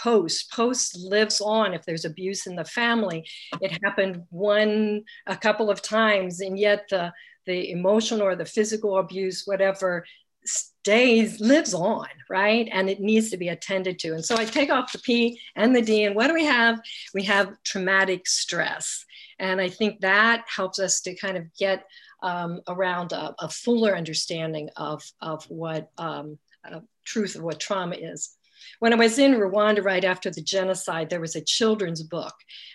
Post, 0.04 0.52
post 0.52 0.98
lives 0.98 1.40
on 1.40 1.74
if 1.74 1.86
there's 1.86 2.06
abuse 2.06 2.46
in 2.46 2.56
the 2.56 2.66
family. 2.66 3.26
It 3.62 3.80
happened 3.84 4.24
one, 4.30 5.04
a 5.26 5.38
couple 5.38 5.70
of 5.70 5.82
times, 5.82 6.42
and 6.42 6.60
yet 6.60 6.88
the, 6.90 7.14
the 7.46 7.72
emotional 7.72 8.24
or 8.24 8.36
the 8.36 8.46
physical 8.46 8.98
abuse, 8.98 9.44
whatever, 9.46 10.04
stays 10.46 11.42
lives 11.42 11.74
on 11.74 12.08
right 12.30 12.70
and 12.72 12.90
it 12.90 13.02
needs 13.02 13.30
to 13.30 13.36
be 13.36 13.50
attended 13.50 14.00
to 14.00 14.14
and 14.14 14.24
so 14.24 14.38
i 14.38 14.46
take 14.46 14.70
off 14.70 14.94
the 14.94 15.00
p 15.00 15.38
and 15.58 15.76
the 15.76 15.82
d 15.82 16.06
and 16.06 16.16
what 16.16 16.28
do 16.28 16.34
we 16.34 16.46
have 16.46 16.80
we 17.14 17.24
have 17.24 17.52
traumatic 17.64 18.26
stress 18.26 19.06
And 19.40 19.62
I 19.62 19.70
think 19.70 20.02
that 20.02 20.46
helps 20.48 20.80
us 20.80 21.02
to 21.02 21.16
kind 21.16 21.38
of 21.38 21.46
get 21.58 21.86
um, 22.24 22.62
around 22.68 23.12
a, 23.12 23.36
a, 23.40 23.50
fuller 23.50 23.96
understanding 23.96 24.70
of, 24.76 25.04
of 25.22 25.44
what 25.46 25.92
um, 26.00 26.40
uh, 26.70 26.80
truth 27.06 27.36
of 27.36 27.44
what 27.44 27.60
trauma 27.60 27.96
is. 27.96 28.36
When 28.80 28.92
I 28.92 28.96
was 28.96 29.20
in 29.20 29.36
Rwanda 29.36 29.84
right 29.84 30.04
after 30.04 30.32
the 30.32 30.42
genocide, 30.42 31.10
there 31.10 31.22
was 31.22 31.36
a 31.36 31.44
children's 31.44 32.02
book 32.02 32.34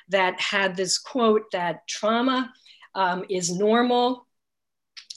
that 0.08 0.40
had 0.40 0.76
this 0.76 0.98
quote 0.98 1.50
that 1.50 1.86
trauma 1.88 2.52
um, 2.94 3.24
is 3.28 3.50
normal, 3.50 4.26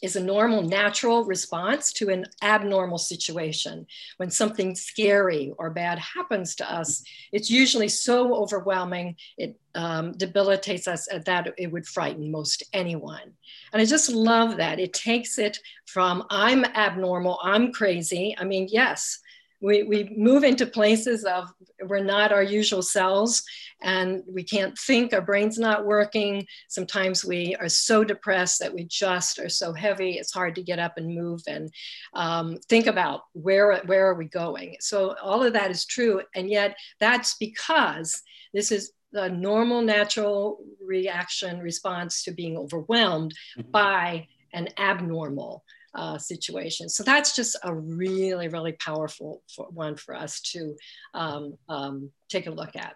is 0.01 0.15
a 0.15 0.23
normal, 0.23 0.61
natural 0.61 1.23
response 1.25 1.91
to 1.93 2.09
an 2.09 2.25
abnormal 2.41 2.97
situation. 2.97 3.85
When 4.17 4.29
something 4.29 4.75
scary 4.75 5.53
or 5.57 5.69
bad 5.69 5.99
happens 5.99 6.55
to 6.55 6.71
us, 6.71 7.03
it's 7.31 7.49
usually 7.49 7.87
so 7.87 8.35
overwhelming, 8.35 9.15
it 9.37 9.59
um, 9.75 10.13
debilitates 10.13 10.87
us 10.87 11.07
at 11.11 11.25
that 11.25 11.53
it 11.57 11.71
would 11.71 11.85
frighten 11.85 12.31
most 12.31 12.63
anyone. 12.73 13.33
And 13.73 13.81
I 13.81 13.85
just 13.85 14.09
love 14.09 14.57
that. 14.57 14.79
It 14.79 14.93
takes 14.93 15.37
it 15.37 15.59
from 15.85 16.23
I'm 16.29 16.65
abnormal, 16.65 17.39
I'm 17.43 17.71
crazy. 17.71 18.35
I 18.37 18.43
mean, 18.43 18.67
yes, 18.71 19.19
we, 19.65 19.81
we 19.81 20.13
move 20.15 20.43
into 20.43 20.67
places 20.67 21.23
of 21.23 21.49
we're 21.87 22.03
not 22.03 22.31
our 22.31 22.43
usual 22.43 22.83
selves 22.83 23.43
and 23.81 24.21
we 24.31 24.43
can't 24.43 24.77
think 24.77 25.11
our 25.11 25.21
brain's 25.21 25.57
not 25.57 25.85
working 25.85 26.45
sometimes 26.67 27.25
we 27.25 27.55
are 27.59 27.67
so 27.67 28.03
depressed 28.03 28.59
that 28.59 28.73
we 28.73 28.83
just 28.83 29.39
are 29.39 29.49
so 29.49 29.73
heavy 29.73 30.11
it's 30.11 30.31
hard 30.31 30.53
to 30.53 30.61
get 30.61 30.77
up 30.77 30.97
and 30.97 31.07
move 31.07 31.41
and 31.47 31.73
um, 32.13 32.57
think 32.69 32.85
about 32.85 33.21
where 33.33 33.81
where 33.87 34.07
are 34.07 34.13
we 34.13 34.25
going 34.25 34.75
so 34.79 35.15
all 35.21 35.43
of 35.43 35.53
that 35.53 35.71
is 35.71 35.85
true 35.85 36.21
and 36.35 36.47
yet 36.47 36.77
that's 36.99 37.35
because 37.37 38.21
this 38.53 38.71
is 38.71 38.91
the 39.13 39.29
normal 39.29 39.81
natural 39.81 40.59
reaction 40.79 41.59
response 41.59 42.23
to 42.23 42.31
being 42.31 42.55
overwhelmed 42.55 43.33
mm-hmm. 43.57 43.71
by 43.71 44.27
an 44.53 44.69
abnormal 44.77 45.63
uh, 45.95 46.17
situation. 46.17 46.89
So 46.89 47.03
that's 47.03 47.35
just 47.35 47.55
a 47.63 47.73
really, 47.73 48.47
really 48.47 48.73
powerful 48.73 49.41
for, 49.55 49.67
one 49.67 49.95
for 49.95 50.13
us 50.15 50.41
to 50.51 50.75
um, 51.13 51.57
um, 51.69 52.11
take 52.29 52.47
a 52.47 52.51
look 52.51 52.75
at. 52.75 52.95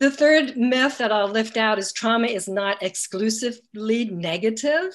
The 0.00 0.10
third 0.10 0.56
myth 0.56 0.98
that 0.98 1.12
I'll 1.12 1.28
lift 1.28 1.56
out 1.56 1.78
is 1.78 1.92
trauma 1.92 2.26
is 2.26 2.48
not 2.48 2.82
exclusively 2.82 4.06
negative. 4.06 4.92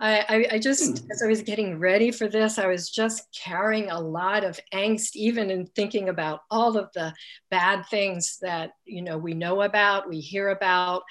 I, 0.00 0.24
I, 0.28 0.46
I, 0.54 0.58
just, 0.58 0.98
hmm. 0.98 1.10
as 1.10 1.22
I 1.22 1.26
was 1.28 1.42
getting 1.42 1.78
ready 1.78 2.10
for 2.10 2.26
this, 2.26 2.58
I 2.58 2.66
was 2.66 2.90
just 2.90 3.28
carrying 3.32 3.90
a 3.90 4.00
lot 4.00 4.42
of 4.42 4.58
angst, 4.72 5.14
even 5.14 5.50
in 5.50 5.66
thinking 5.66 6.08
about 6.08 6.40
all 6.50 6.76
of 6.76 6.90
the 6.94 7.14
bad 7.50 7.86
things 7.86 8.38
that 8.42 8.72
you 8.84 9.02
know 9.02 9.16
we 9.16 9.34
know 9.34 9.62
about, 9.62 10.08
we 10.08 10.18
hear 10.18 10.48
about, 10.48 11.02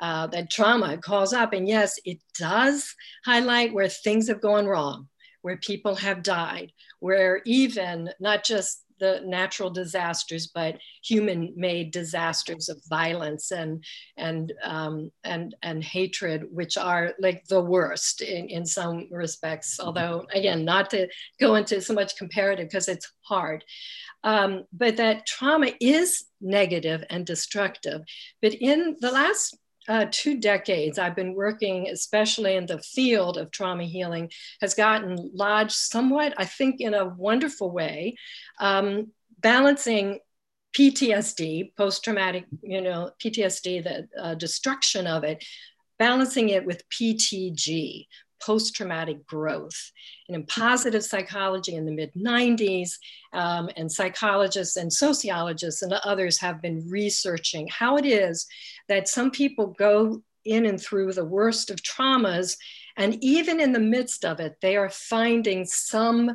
uh, 0.00 0.26
that 0.28 0.50
trauma 0.50 0.96
calls 0.96 1.32
up. 1.32 1.52
And 1.52 1.68
yes, 1.68 1.98
it 2.04 2.18
does 2.38 2.94
highlight 3.24 3.74
where 3.74 3.88
things 3.88 4.28
have 4.28 4.40
gone 4.40 4.66
wrong, 4.66 5.08
where 5.42 5.58
people 5.58 5.94
have 5.96 6.22
died, 6.22 6.72
where 7.00 7.42
even 7.44 8.10
not 8.20 8.42
just 8.42 8.84
the 9.00 9.22
natural 9.24 9.70
disasters, 9.70 10.50
but 10.54 10.78
human-made 11.02 11.90
disasters 11.90 12.68
of 12.68 12.80
violence 12.88 13.50
and 13.50 13.82
and 14.16 14.52
um, 14.62 15.10
and 15.24 15.54
and 15.62 15.82
hatred, 15.82 16.44
which 16.50 16.76
are 16.76 17.14
like 17.18 17.44
the 17.48 17.60
worst 17.60 18.20
in, 18.20 18.48
in 18.48 18.64
some 18.66 19.08
respects. 19.10 19.76
Mm-hmm. 19.76 19.86
Although 19.86 20.26
again, 20.32 20.64
not 20.64 20.90
to 20.90 21.08
go 21.40 21.56
into 21.56 21.80
so 21.80 21.94
much 21.94 22.16
comparative 22.16 22.68
because 22.68 22.88
it's 22.88 23.10
hard. 23.22 23.64
Um, 24.22 24.64
but 24.72 24.98
that 24.98 25.26
trauma 25.26 25.72
is 25.80 26.26
negative 26.40 27.04
and 27.10 27.24
destructive. 27.24 28.02
But 28.42 28.54
in 28.54 28.96
the 29.00 29.10
last 29.10 29.56
uh, 29.90 30.06
two 30.08 30.38
decades, 30.38 31.00
I've 31.00 31.16
been 31.16 31.34
working, 31.34 31.88
especially 31.88 32.54
in 32.54 32.66
the 32.66 32.78
field 32.78 33.36
of 33.36 33.50
trauma 33.50 33.82
healing, 33.82 34.30
has 34.60 34.72
gotten 34.74 35.32
lodged 35.34 35.72
somewhat, 35.72 36.32
I 36.36 36.44
think, 36.44 36.80
in 36.80 36.94
a 36.94 37.06
wonderful 37.06 37.72
way, 37.72 38.14
um, 38.60 39.08
balancing 39.40 40.20
PTSD, 40.78 41.74
post 41.76 42.04
traumatic, 42.04 42.44
you 42.62 42.80
know, 42.80 43.10
PTSD, 43.20 43.82
the 43.82 44.08
uh, 44.16 44.34
destruction 44.36 45.08
of 45.08 45.24
it, 45.24 45.44
balancing 45.98 46.50
it 46.50 46.64
with 46.64 46.88
PTG, 46.88 48.06
post 48.40 48.74
traumatic 48.74 49.26
growth. 49.26 49.92
And 50.28 50.36
in 50.36 50.42
mm-hmm. 50.42 50.60
positive 50.60 51.04
psychology 51.04 51.74
in 51.74 51.86
the 51.86 51.92
mid 51.92 52.12
90s, 52.14 52.92
um, 53.32 53.70
and 53.76 53.90
psychologists 53.90 54.76
and 54.76 54.92
sociologists 54.92 55.82
and 55.82 55.92
others 55.92 56.38
have 56.40 56.60
been 56.60 56.88
researching 56.88 57.68
how 57.68 57.96
it 57.96 58.06
is 58.06 58.46
that 58.88 59.08
some 59.08 59.30
people 59.30 59.68
go 59.78 60.22
in 60.44 60.66
and 60.66 60.80
through 60.80 61.12
the 61.12 61.24
worst 61.24 61.70
of 61.70 61.82
traumas. 61.82 62.56
And 62.96 63.22
even 63.22 63.60
in 63.60 63.72
the 63.72 63.78
midst 63.78 64.24
of 64.24 64.40
it, 64.40 64.56
they 64.60 64.76
are 64.76 64.90
finding 64.90 65.64
some 65.64 66.34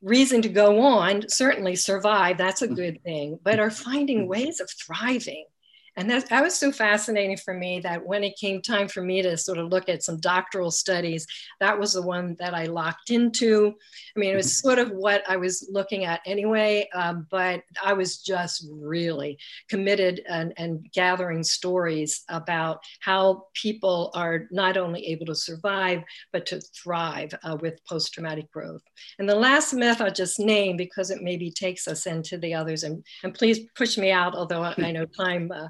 reason 0.00 0.42
to 0.42 0.48
go 0.48 0.80
on, 0.80 1.28
certainly 1.28 1.74
survive, 1.74 2.38
that's 2.38 2.62
a 2.62 2.66
mm-hmm. 2.66 2.74
good 2.74 3.02
thing, 3.02 3.38
but 3.42 3.58
are 3.58 3.70
finding 3.70 4.20
mm-hmm. 4.20 4.28
ways 4.28 4.60
of 4.60 4.70
thriving 4.70 5.46
and 5.98 6.08
that, 6.08 6.28
that 6.28 6.44
was 6.44 6.54
so 6.54 6.70
fascinating 6.70 7.36
for 7.36 7.52
me 7.52 7.80
that 7.80 8.06
when 8.06 8.22
it 8.22 8.36
came 8.36 8.62
time 8.62 8.86
for 8.86 9.02
me 9.02 9.20
to 9.20 9.36
sort 9.36 9.58
of 9.58 9.68
look 9.68 9.88
at 9.88 10.04
some 10.04 10.20
doctoral 10.20 10.70
studies, 10.70 11.26
that 11.58 11.76
was 11.76 11.94
the 11.94 12.02
one 12.02 12.36
that 12.38 12.54
I 12.54 12.66
locked 12.66 13.10
into. 13.10 13.74
I 14.16 14.20
mean, 14.20 14.32
it 14.32 14.36
was 14.36 14.46
mm-hmm. 14.46 14.68
sort 14.68 14.78
of 14.78 14.92
what 14.92 15.28
I 15.28 15.36
was 15.36 15.68
looking 15.72 16.04
at 16.04 16.20
anyway, 16.24 16.88
um, 16.94 17.26
but 17.32 17.62
I 17.84 17.94
was 17.94 18.18
just 18.18 18.64
really 18.70 19.38
committed 19.68 20.22
and, 20.28 20.54
and 20.56 20.86
gathering 20.94 21.42
stories 21.42 22.22
about 22.28 22.78
how 23.00 23.46
people 23.54 24.12
are 24.14 24.46
not 24.52 24.76
only 24.76 25.04
able 25.06 25.26
to 25.26 25.34
survive, 25.34 26.04
but 26.32 26.46
to 26.46 26.60
thrive 26.60 27.34
uh, 27.42 27.56
with 27.60 27.84
post 27.86 28.14
traumatic 28.14 28.52
growth. 28.52 28.82
And 29.18 29.28
the 29.28 29.34
last 29.34 29.74
myth 29.74 30.00
I'll 30.00 30.12
just 30.12 30.38
name 30.38 30.76
because 30.76 31.10
it 31.10 31.22
maybe 31.22 31.50
takes 31.50 31.88
us 31.88 32.06
into 32.06 32.38
the 32.38 32.54
others, 32.54 32.84
and, 32.84 33.04
and 33.24 33.34
please 33.34 33.58
push 33.74 33.98
me 33.98 34.12
out, 34.12 34.36
although 34.36 34.62
I 34.62 34.92
know 34.92 35.04
time. 35.06 35.50
Uh, 35.52 35.66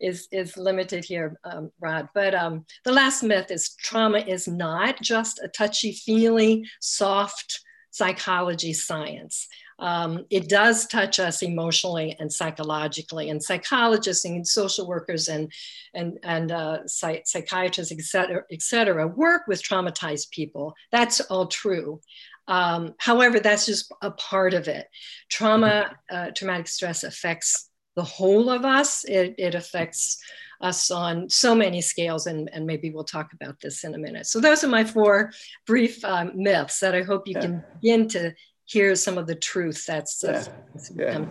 is, 0.00 0.28
is 0.32 0.56
limited 0.56 1.04
here, 1.04 1.38
um, 1.44 1.70
Rod. 1.80 2.08
But 2.14 2.34
um, 2.34 2.64
the 2.84 2.92
last 2.92 3.22
myth 3.22 3.50
is 3.50 3.74
trauma 3.76 4.18
is 4.18 4.48
not 4.48 5.00
just 5.02 5.40
a 5.42 5.48
touchy 5.48 5.92
feely, 5.92 6.64
soft 6.80 7.60
psychology 7.90 8.72
science. 8.72 9.48
Um, 9.80 10.24
it 10.28 10.48
does 10.48 10.86
touch 10.86 11.20
us 11.20 11.42
emotionally 11.42 12.16
and 12.18 12.32
psychologically. 12.32 13.30
And 13.30 13.42
psychologists 13.42 14.24
and 14.24 14.46
social 14.46 14.88
workers 14.88 15.28
and, 15.28 15.52
and, 15.94 16.18
and 16.24 16.50
uh, 16.50 16.86
psych- 16.86 17.26
psychiatrists, 17.26 17.92
et 17.92 18.00
cetera, 18.00 18.42
et 18.50 18.60
cetera, 18.60 19.06
work 19.06 19.42
with 19.46 19.62
traumatized 19.62 20.30
people. 20.30 20.74
That's 20.90 21.20
all 21.20 21.46
true. 21.46 22.00
Um, 22.48 22.94
however, 22.98 23.40
that's 23.40 23.66
just 23.66 23.92
a 24.02 24.10
part 24.10 24.54
of 24.54 24.68
it. 24.68 24.88
Trauma, 25.30 25.94
uh, 26.10 26.30
traumatic 26.34 26.66
stress 26.66 27.04
affects 27.04 27.67
the 27.98 28.10
whole 28.18 28.48
of 28.56 28.62
us. 28.64 28.90
It, 29.04 29.34
it 29.46 29.54
affects 29.62 30.00
us 30.70 30.90
on 30.90 31.28
so 31.28 31.50
many 31.64 31.80
scales, 31.80 32.26
and, 32.30 32.48
and 32.54 32.62
maybe 32.70 32.90
we'll 32.92 33.12
talk 33.16 33.28
about 33.38 33.56
this 33.60 33.84
in 33.86 33.94
a 33.94 33.98
minute. 34.06 34.26
So 34.26 34.40
those 34.40 34.60
are 34.64 34.72
my 34.78 34.84
four 34.84 35.32
brief 35.66 35.94
um, 36.04 36.26
myths 36.34 36.78
that 36.82 36.94
I 36.94 37.02
hope 37.02 37.22
you 37.26 37.34
yeah. 37.34 37.44
can 37.44 37.64
begin 37.80 38.08
to 38.16 38.22
hear 38.64 38.94
some 38.94 39.16
of 39.18 39.26
the 39.26 39.34
truth 39.50 39.80
that's, 39.90 40.22
yeah. 40.22 40.44
yeah. 40.96 41.24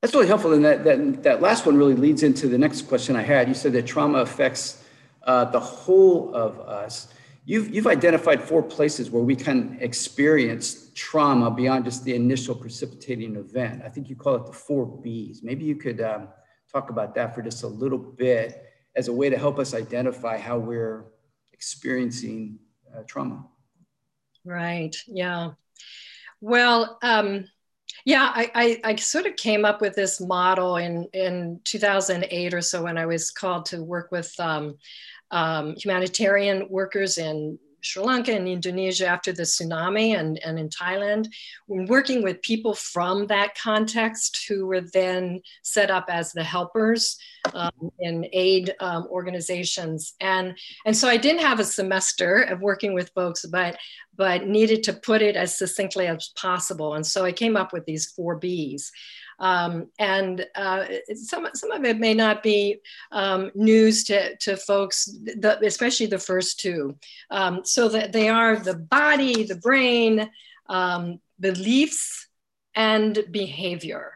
That's 0.00 0.14
really 0.14 0.30
helpful. 0.32 0.52
And 0.52 0.64
that, 0.64 0.84
that, 0.84 1.22
that 1.22 1.38
last 1.42 1.66
one 1.66 1.76
really 1.76 1.98
leads 2.06 2.22
into 2.22 2.46
the 2.48 2.58
next 2.58 2.82
question 2.88 3.16
I 3.16 3.22
had. 3.22 3.48
You 3.48 3.54
said 3.54 3.72
that 3.72 3.86
trauma 3.86 4.18
affects 4.18 4.82
uh, 5.30 5.44
the 5.56 5.60
whole 5.60 6.34
of 6.34 6.60
us. 6.60 7.12
You've, 7.50 7.74
you've 7.74 7.88
identified 7.88 8.40
four 8.40 8.62
places 8.62 9.10
where 9.10 9.24
we 9.24 9.34
can 9.34 9.76
experience 9.80 10.92
trauma 10.94 11.50
beyond 11.50 11.84
just 11.84 12.04
the 12.04 12.14
initial 12.14 12.54
precipitating 12.54 13.34
event. 13.34 13.82
I 13.84 13.88
think 13.88 14.08
you 14.08 14.14
call 14.14 14.36
it 14.36 14.46
the 14.46 14.52
four 14.52 14.86
B's. 14.86 15.42
Maybe 15.42 15.64
you 15.64 15.74
could 15.74 16.00
um, 16.00 16.28
talk 16.72 16.90
about 16.90 17.12
that 17.16 17.34
for 17.34 17.42
just 17.42 17.64
a 17.64 17.66
little 17.66 17.98
bit 17.98 18.62
as 18.94 19.08
a 19.08 19.12
way 19.12 19.30
to 19.30 19.36
help 19.36 19.58
us 19.58 19.74
identify 19.74 20.38
how 20.38 20.58
we're 20.58 21.06
experiencing 21.52 22.60
uh, 22.96 23.02
trauma. 23.08 23.44
Right. 24.44 24.94
Yeah. 25.08 25.54
Well, 26.40 27.00
um, 27.02 27.46
yeah, 28.04 28.30
I, 28.32 28.50
I, 28.54 28.80
I, 28.92 28.94
sort 28.94 29.26
of 29.26 29.34
came 29.34 29.64
up 29.64 29.80
with 29.80 29.96
this 29.96 30.20
model 30.20 30.76
in, 30.76 31.08
in 31.12 31.60
2008 31.64 32.54
or 32.54 32.60
so 32.60 32.84
when 32.84 32.96
I 32.96 33.06
was 33.06 33.32
called 33.32 33.66
to 33.66 33.82
work 33.82 34.12
with 34.12 34.32
um, 34.38 34.76
um, 35.30 35.74
humanitarian 35.76 36.66
workers 36.68 37.18
in 37.18 37.58
Sri 37.82 38.02
Lanka 38.02 38.32
and 38.32 38.46
Indonesia 38.46 39.06
after 39.06 39.32
the 39.32 39.44
tsunami 39.44 40.18
and, 40.18 40.38
and 40.44 40.58
in 40.58 40.68
Thailand, 40.68 41.28
working 41.66 42.22
with 42.22 42.42
people 42.42 42.74
from 42.74 43.26
that 43.28 43.56
context 43.56 44.44
who 44.48 44.66
were 44.66 44.82
then 44.82 45.40
set 45.62 45.90
up 45.90 46.06
as 46.08 46.32
the 46.32 46.44
helpers 46.44 47.16
um, 47.54 47.90
in 47.98 48.26
aid 48.32 48.74
um, 48.80 49.06
organizations. 49.10 50.14
And, 50.20 50.58
and 50.84 50.96
so 50.96 51.08
I 51.08 51.16
didn't 51.16 51.40
have 51.40 51.60
a 51.60 51.64
semester 51.64 52.42
of 52.42 52.60
working 52.60 52.94
with 52.94 53.12
folks, 53.14 53.44
but 53.46 53.76
but 54.16 54.46
needed 54.46 54.82
to 54.82 54.92
put 54.92 55.22
it 55.22 55.34
as 55.34 55.56
succinctly 55.56 56.06
as 56.06 56.30
possible. 56.36 56.92
And 56.92 57.06
so 57.06 57.24
I 57.24 57.32
came 57.32 57.56
up 57.56 57.72
with 57.72 57.86
these 57.86 58.10
four 58.10 58.36
B's. 58.36 58.92
Um, 59.40 59.88
and 59.98 60.46
uh, 60.54 60.84
some, 61.14 61.48
some 61.54 61.72
of 61.72 61.84
it 61.84 61.98
may 61.98 62.14
not 62.14 62.42
be 62.42 62.80
um, 63.10 63.50
news 63.54 64.04
to, 64.04 64.36
to 64.36 64.56
folks, 64.56 65.06
the, 65.06 65.58
especially 65.64 66.06
the 66.06 66.18
first 66.18 66.60
two. 66.60 66.96
Um, 67.30 67.62
so 67.64 67.88
that 67.88 68.12
they 68.12 68.28
are 68.28 68.56
the 68.56 68.76
body, 68.76 69.44
the 69.44 69.56
brain, 69.56 70.30
um, 70.68 71.20
beliefs, 71.40 72.28
and 72.76 73.18
behavior. 73.30 74.12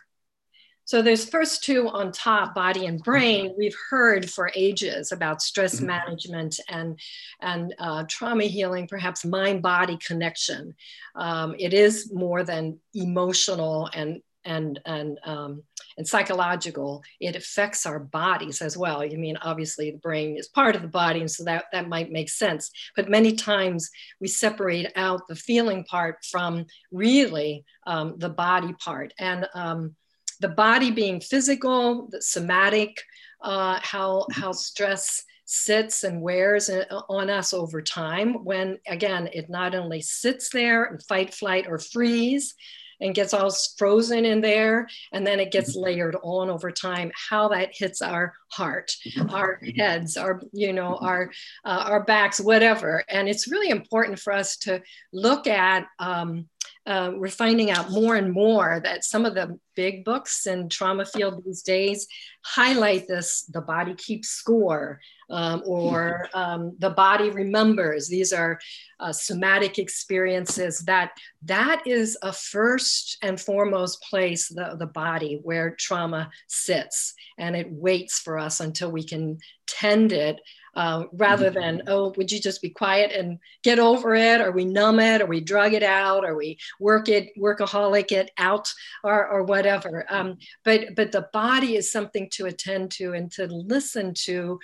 So 0.87 1.00
there's 1.00 1.28
first 1.28 1.64
two 1.64 1.88
on 1.88 2.12
top, 2.12 2.54
body 2.54 2.84
and 2.84 3.02
brain. 3.02 3.54
We've 3.56 3.76
heard 3.88 4.30
for 4.30 4.52
ages 4.54 5.12
about 5.12 5.40
stress 5.40 5.76
mm-hmm. 5.76 5.87
management 5.87 6.60
and 6.68 7.00
and 7.40 7.74
uh, 7.78 8.04
trauma 8.06 8.44
healing, 8.44 8.87
perhaps 8.87 9.24
mind-body 9.24 9.96
connection. 10.06 10.74
Um, 11.14 11.54
it 11.58 11.72
is 11.72 12.12
more 12.12 12.44
than 12.44 12.80
emotional 12.92 13.88
and 13.94 14.20
and 14.44 14.80
and 14.87 15.18
um, 15.24 15.62
and 15.96 16.07
psychological. 16.07 17.02
It 17.20 17.37
affects 17.37 17.87
our 17.87 17.98
bodies 17.98 18.62
as 18.62 18.76
well. 18.76 19.04
You 19.04 19.18
mean 19.18 19.37
obviously 19.38 19.90
the 19.90 19.98
brain 19.98 20.37
is 20.37 20.48
part 20.48 20.76
of 20.76 20.83
the 20.83 20.88
body, 20.88 21.20
and 21.20 21.30
so 21.30 21.44
that 21.44 21.66
that 21.72 21.88
might 21.88 22.12
make 22.12 22.28
sense. 22.28 22.70
But 22.96 23.09
many 23.09 23.35
times 23.35 23.90
we 24.20 24.28
separate 24.28 24.92
out 24.96 25.26
the 25.28 25.37
feeling 25.37 25.85
part 25.85 26.24
from 26.24 26.66
really 26.90 27.64
um, 27.87 28.14
the 28.18 28.30
body 28.30 28.74
part 28.74 29.12
and 29.18 29.48
um, 29.54 29.94
the 30.40 30.48
body 30.48 30.90
being 30.90 31.20
physical, 31.20 32.09
the 32.11 32.20
somatic, 32.20 33.02
uh, 33.40 33.78
how, 33.83 34.26
how 34.33 34.52
stress 34.52 35.24
sits 35.46 36.04
and 36.04 36.22
wears 36.22 36.70
on 37.09 37.28
us 37.28 37.52
over 37.52 37.83
time 37.83 38.44
when 38.44 38.78
again 38.88 39.28
it 39.35 39.50
not 39.50 39.74
only 39.74 40.00
sits 40.00 40.48
there 40.48 40.85
and 40.85 41.02
fight 41.02 41.35
flight 41.35 41.66
or 41.68 41.78
freeze 41.78 42.54
and 43.00 43.14
gets 43.14 43.35
all 43.35 43.50
frozen 43.76 44.24
in 44.24 44.40
there 44.40 44.88
and 45.12 45.26
then 45.26 45.40
it 45.40 45.52
gets 45.52 45.72
mm-hmm. 45.72 45.85
layered 45.85 46.16
on 46.22 46.50
over 46.50 46.70
time 46.70 47.11
how 47.28 47.48
that 47.48 47.70
hits 47.72 48.02
our 48.02 48.35
heart 48.50 48.92
mm-hmm. 49.07 49.30
our 49.30 49.61
heads 49.76 50.16
our 50.16 50.40
you 50.52 50.72
know 50.72 50.96
our 51.00 51.30
uh, 51.64 51.85
our 51.87 52.04
backs 52.04 52.40
whatever 52.40 53.04
and 53.09 53.28
it's 53.28 53.50
really 53.50 53.70
important 53.70 54.18
for 54.18 54.33
us 54.33 54.57
to 54.57 54.80
look 55.12 55.46
at 55.46 55.87
um, 55.98 56.46
uh, 56.87 57.12
we're 57.14 57.29
finding 57.29 57.70
out 57.70 57.90
more 57.90 58.14
and 58.16 58.33
more 58.33 58.81
that 58.85 59.05
some 59.05 59.25
of 59.25 59.35
the 59.35 59.59
big 59.75 60.05
books 60.05 60.47
in 60.47 60.68
trauma 60.68 61.05
field 61.05 61.42
these 61.44 61.62
days 61.62 62.07
highlight 62.42 63.09
this 63.09 63.42
the 63.53 63.61
body 63.61 63.94
keeps 63.94 64.29
score 64.29 65.01
um, 65.31 65.62
or 65.64 66.29
um, 66.35 66.77
the 66.79 66.90
body 66.90 67.31
remembers. 67.31 68.09
These 68.09 68.33
are 68.33 68.61
uh, 69.01 69.12
somatic 69.12 69.79
experiences 69.79 70.81
that 70.81 71.12
that 71.42 71.83
is 71.87 72.18
a 72.23 72.33
first 72.33 73.18
and 73.23 73.40
foremost 73.40 74.03
place 74.03 74.49
the, 74.49 74.77
the 74.79 74.87
body 74.87 75.40
where 75.42 75.75
trauma 75.79 76.31
sits 76.49 77.14
and 77.38 77.57
it 77.57 77.70
waits 77.70 78.18
for 78.18 78.38
us 78.38 78.61
until 78.61 78.90
we 78.90 79.05
can 79.05 79.38
tend 79.66 80.12
it 80.12 80.40
uh, 80.76 81.04
rather 81.12 81.50
mm-hmm. 81.50 81.60
than, 81.60 81.82
oh, 81.87 82.12
would 82.16 82.30
you 82.30 82.40
just 82.40 82.62
be 82.62 82.70
quiet 82.70 83.12
and 83.12 83.38
get 83.62 83.78
over 83.78 84.14
it? 84.14 84.40
Or 84.40 84.52
we 84.52 84.64
numb 84.64 85.00
it, 85.00 85.22
or 85.22 85.26
we 85.26 85.40
drug 85.40 85.72
it 85.72 85.82
out, 85.82 86.24
or 86.24 86.37
we 86.37 86.58
work 86.80 87.08
it, 87.08 87.30
workaholic 87.38 88.12
it 88.12 88.30
out, 88.38 88.72
or, 89.02 89.26
or 89.26 89.42
whatever. 89.44 90.04
Um, 90.08 90.38
but, 90.64 90.94
but 90.96 91.12
the 91.12 91.28
body 91.32 91.76
is 91.76 91.90
something 91.90 92.28
to 92.32 92.46
attend 92.46 92.90
to 92.92 93.12
and 93.12 93.30
to 93.32 93.46
listen 93.46 94.14
to 94.24 94.58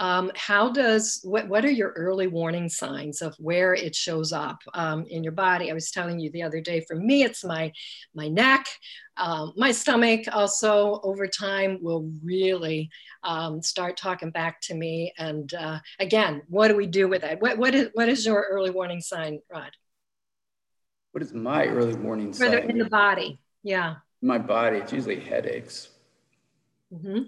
um, 0.00 0.32
how 0.34 0.70
does 0.70 1.20
what, 1.24 1.46
what 1.46 1.62
are 1.62 1.70
your 1.70 1.90
early 1.90 2.26
warning 2.26 2.70
signs 2.70 3.20
of 3.20 3.36
where 3.38 3.74
it 3.74 3.94
shows 3.94 4.32
up 4.32 4.58
um, 4.72 5.04
in 5.06 5.22
your 5.22 5.34
body? 5.34 5.70
I 5.70 5.74
was 5.74 5.90
telling 5.90 6.18
you 6.18 6.30
the 6.30 6.42
other 6.42 6.62
day 6.62 6.80
for 6.80 6.96
me 6.96 7.22
it's 7.22 7.44
my 7.44 7.70
my 8.14 8.26
neck 8.28 8.66
um, 9.18 9.52
my 9.56 9.70
stomach 9.70 10.24
also 10.32 11.00
over 11.02 11.26
time 11.26 11.78
will 11.82 12.10
really 12.24 12.88
um, 13.22 13.60
start 13.60 13.98
talking 13.98 14.30
back 14.30 14.62
to 14.62 14.74
me. 14.74 15.12
And 15.18 15.52
uh, 15.52 15.80
again 15.98 16.42
what 16.48 16.68
do 16.68 16.76
we 16.76 16.86
do 16.86 17.06
with 17.06 17.20
that? 17.20 17.40
What, 17.42 17.58
what, 17.58 17.74
is, 17.74 17.90
what 17.92 18.08
is 18.08 18.24
your 18.24 18.46
early 18.50 18.70
warning 18.70 19.02
sign 19.02 19.40
rod? 19.52 19.72
What 21.12 21.22
is 21.22 21.34
my 21.34 21.66
early 21.66 21.94
warning 21.94 22.32
sign? 22.32 22.54
in 22.54 22.78
the 22.78 22.88
body 22.88 23.38
yeah. 23.62 23.96
My 24.22 24.38
body 24.38 24.78
it's 24.78 24.92
usually 24.92 25.20
headaches. 25.20 25.88
Mm-hmm. 26.92 27.24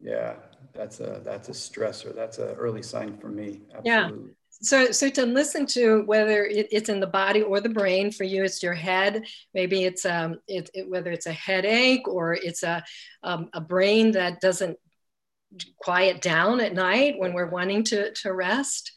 yeah 0.00 0.36
that's 0.74 1.00
a 1.00 1.20
that's 1.24 1.48
a 1.48 1.52
stressor. 1.52 2.14
That's 2.14 2.38
an 2.38 2.54
early 2.56 2.82
sign 2.82 3.16
for 3.18 3.28
me. 3.28 3.62
Absolutely. 3.74 4.28
Yeah. 4.28 4.32
So, 4.60 4.90
so 4.90 5.08
to 5.10 5.24
listen 5.24 5.66
to 5.66 6.02
whether 6.06 6.44
it, 6.44 6.66
it's 6.72 6.88
in 6.88 6.98
the 6.98 7.06
body 7.06 7.42
or 7.42 7.60
the 7.60 7.68
brain 7.68 8.10
for 8.10 8.24
you, 8.24 8.42
it's 8.42 8.62
your 8.62 8.74
head. 8.74 9.24
Maybe 9.54 9.84
it's 9.84 10.04
um, 10.04 10.40
it, 10.48 10.68
it, 10.74 10.90
whether 10.90 11.12
it's 11.12 11.26
a 11.26 11.32
headache 11.32 12.08
or 12.08 12.34
it's 12.34 12.62
a 12.64 12.82
um, 13.22 13.50
a 13.52 13.60
brain 13.60 14.12
that 14.12 14.40
doesn't 14.40 14.76
quiet 15.80 16.20
down 16.20 16.60
at 16.60 16.74
night 16.74 17.18
when 17.18 17.32
we're 17.32 17.50
wanting 17.50 17.84
to 17.84 18.12
to 18.12 18.32
rest. 18.32 18.92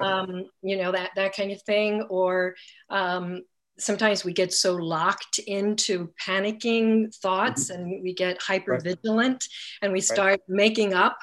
Um, 0.00 0.44
you 0.62 0.76
know 0.76 0.92
that 0.92 1.10
that 1.16 1.34
kind 1.34 1.50
of 1.50 1.62
thing, 1.62 2.02
or 2.02 2.54
um, 2.90 3.42
sometimes 3.78 4.24
we 4.24 4.32
get 4.32 4.52
so 4.52 4.74
locked 4.74 5.38
into 5.46 6.08
panicking 6.24 7.14
thoughts 7.16 7.70
mm-hmm. 7.70 7.82
and 7.82 8.02
we 8.02 8.14
get 8.14 8.40
hyper 8.40 8.78
vigilant 8.78 9.44
right. 9.44 9.48
and 9.82 9.92
we 9.92 10.00
start 10.00 10.40
right. 10.40 10.40
making 10.48 10.94
up 10.94 11.18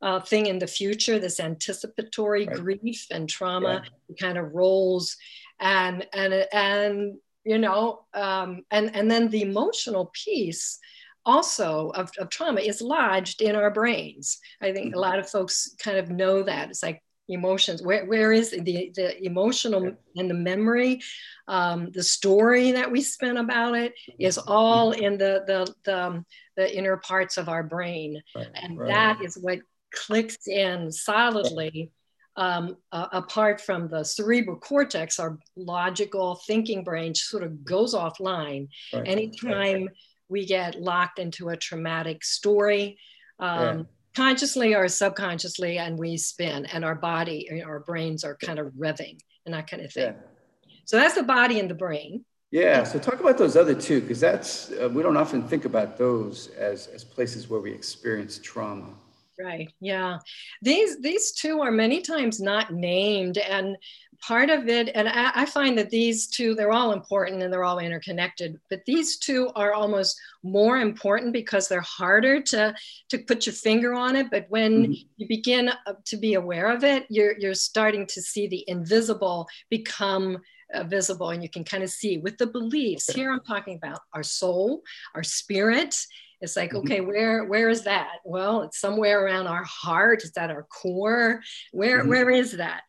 a 0.00 0.20
thing 0.20 0.46
in 0.46 0.58
the 0.58 0.66
future 0.66 1.18
this 1.18 1.40
anticipatory 1.40 2.46
right. 2.46 2.56
grief 2.56 3.06
and 3.10 3.28
trauma 3.28 3.82
yeah. 4.08 4.14
kind 4.20 4.38
of 4.38 4.54
rolls 4.54 5.16
and 5.60 6.06
and 6.12 6.46
and 6.52 7.14
you 7.44 7.58
know 7.58 8.00
um, 8.14 8.62
and 8.70 8.94
and 8.94 9.10
then 9.10 9.28
the 9.28 9.42
emotional 9.42 10.10
piece 10.14 10.78
also 11.26 11.90
of, 11.90 12.10
of 12.18 12.30
trauma 12.30 12.60
is 12.60 12.80
lodged 12.80 13.42
in 13.42 13.56
our 13.56 13.70
brains 13.70 14.38
i 14.62 14.72
think 14.72 14.86
mm-hmm. 14.86 14.98
a 14.98 15.00
lot 15.00 15.18
of 15.18 15.28
folks 15.28 15.74
kind 15.78 15.98
of 15.98 16.10
know 16.10 16.42
that 16.42 16.70
it's 16.70 16.82
like 16.82 17.02
emotions. 17.28 17.82
Where, 17.82 18.04
where 18.06 18.32
is 18.32 18.50
the, 18.50 18.92
the 18.94 19.24
emotional 19.24 19.92
and 20.16 20.30
the 20.30 20.34
memory? 20.34 21.00
Um, 21.46 21.90
the 21.92 22.02
story 22.02 22.72
that 22.72 22.90
we 22.90 23.00
spin 23.00 23.38
about 23.38 23.76
it 23.76 23.94
is 24.18 24.38
all 24.38 24.92
in 24.92 25.18
the 25.18 25.44
the 25.46 25.74
the, 25.84 26.06
um, 26.06 26.26
the 26.56 26.76
inner 26.76 26.96
parts 26.96 27.36
of 27.36 27.48
our 27.48 27.62
brain. 27.62 28.22
Right, 28.34 28.48
and 28.54 28.78
right. 28.78 28.88
that 28.88 29.22
is 29.22 29.36
what 29.38 29.60
clicks 29.94 30.46
in 30.46 30.92
solidly 30.92 31.90
um, 32.36 32.76
uh, 32.92 33.08
apart 33.12 33.60
from 33.60 33.88
the 33.88 34.04
cerebral 34.04 34.58
cortex 34.58 35.18
our 35.18 35.38
logical 35.56 36.38
thinking 36.46 36.84
brain 36.84 37.14
sort 37.14 37.42
of 37.42 37.64
goes 37.64 37.94
offline 37.94 38.68
right, 38.92 39.08
anytime 39.08 39.88
we 40.28 40.44
get 40.44 40.78
locked 40.78 41.18
into 41.18 41.48
a 41.48 41.56
traumatic 41.56 42.22
story. 42.22 42.98
Um, 43.38 43.78
yeah 43.78 43.84
consciously 44.14 44.74
or 44.74 44.88
subconsciously 44.88 45.78
and 45.78 45.98
we 45.98 46.16
spin 46.16 46.66
and 46.66 46.84
our 46.84 46.94
body 46.94 47.62
our 47.64 47.80
brains 47.80 48.24
are 48.24 48.36
kind 48.36 48.58
of 48.58 48.66
revving 48.72 49.18
and 49.44 49.54
that 49.54 49.70
kind 49.70 49.82
of 49.82 49.92
thing. 49.92 50.14
Yeah. 50.14 50.72
so 50.84 50.96
that's 50.96 51.14
the 51.14 51.22
body 51.22 51.60
and 51.60 51.70
the 51.70 51.74
brain. 51.74 52.24
Yeah 52.50 52.84
so 52.84 52.98
talk 52.98 53.20
about 53.20 53.38
those 53.38 53.56
other 53.56 53.74
two 53.74 54.00
because 54.00 54.20
that's 54.20 54.70
uh, 54.72 54.88
we 54.92 55.02
don't 55.02 55.16
often 55.16 55.46
think 55.46 55.64
about 55.64 55.96
those 55.96 56.48
as 56.56 56.86
as 56.88 57.04
places 57.04 57.48
where 57.48 57.60
we 57.60 57.72
experience 57.72 58.38
trauma. 58.38 58.90
Right 59.38 59.72
yeah. 59.80 60.18
These 60.62 61.00
these 61.00 61.32
two 61.32 61.60
are 61.60 61.70
many 61.70 62.00
times 62.00 62.40
not 62.40 62.72
named 62.72 63.38
and 63.38 63.76
part 64.20 64.50
of 64.50 64.68
it, 64.68 64.90
and 64.94 65.08
I, 65.08 65.30
I, 65.34 65.44
find 65.46 65.78
that 65.78 65.90
these 65.90 66.26
two, 66.26 66.54
they're 66.54 66.72
all 66.72 66.92
important 66.92 67.42
and 67.42 67.52
they're 67.52 67.64
all 67.64 67.78
interconnected, 67.78 68.58
but 68.68 68.84
these 68.86 69.18
two 69.18 69.50
are 69.54 69.72
almost 69.72 70.20
more 70.42 70.78
important 70.78 71.32
because 71.32 71.68
they're 71.68 71.80
harder 71.80 72.40
to, 72.42 72.74
to 73.10 73.18
put 73.18 73.46
your 73.46 73.54
finger 73.54 73.94
on 73.94 74.16
it. 74.16 74.28
But 74.30 74.46
when 74.48 74.84
mm-hmm. 74.84 74.92
you 75.16 75.28
begin 75.28 75.68
uh, 75.68 75.94
to 76.06 76.16
be 76.16 76.34
aware 76.34 76.70
of 76.70 76.84
it, 76.84 77.06
you're, 77.08 77.38
you're 77.38 77.54
starting 77.54 78.06
to 78.06 78.22
see 78.22 78.48
the 78.48 78.64
invisible 78.68 79.48
become 79.70 80.38
uh, 80.74 80.84
visible 80.84 81.30
and 81.30 81.42
you 81.42 81.48
can 81.48 81.64
kind 81.64 81.82
of 81.82 81.90
see 81.90 82.18
with 82.18 82.36
the 82.38 82.46
beliefs. 82.46 83.10
Here 83.12 83.32
I'm 83.32 83.40
talking 83.40 83.76
about 83.76 84.00
our 84.12 84.22
soul, 84.22 84.82
our 85.14 85.22
spirit, 85.22 85.94
it's 86.40 86.56
like 86.56 86.70
mm-hmm. 86.70 86.78
okay 86.78 87.00
where 87.00 87.44
where 87.44 87.68
is 87.68 87.84
that 87.84 88.18
well 88.24 88.62
it's 88.62 88.80
somewhere 88.80 89.24
around 89.24 89.46
our 89.46 89.64
heart 89.64 90.22
it's 90.24 90.38
at 90.38 90.50
our 90.50 90.64
core 90.64 91.40
where, 91.72 92.00
mm-hmm. 92.00 92.08
where 92.08 92.30
is 92.30 92.52
that 92.52 92.82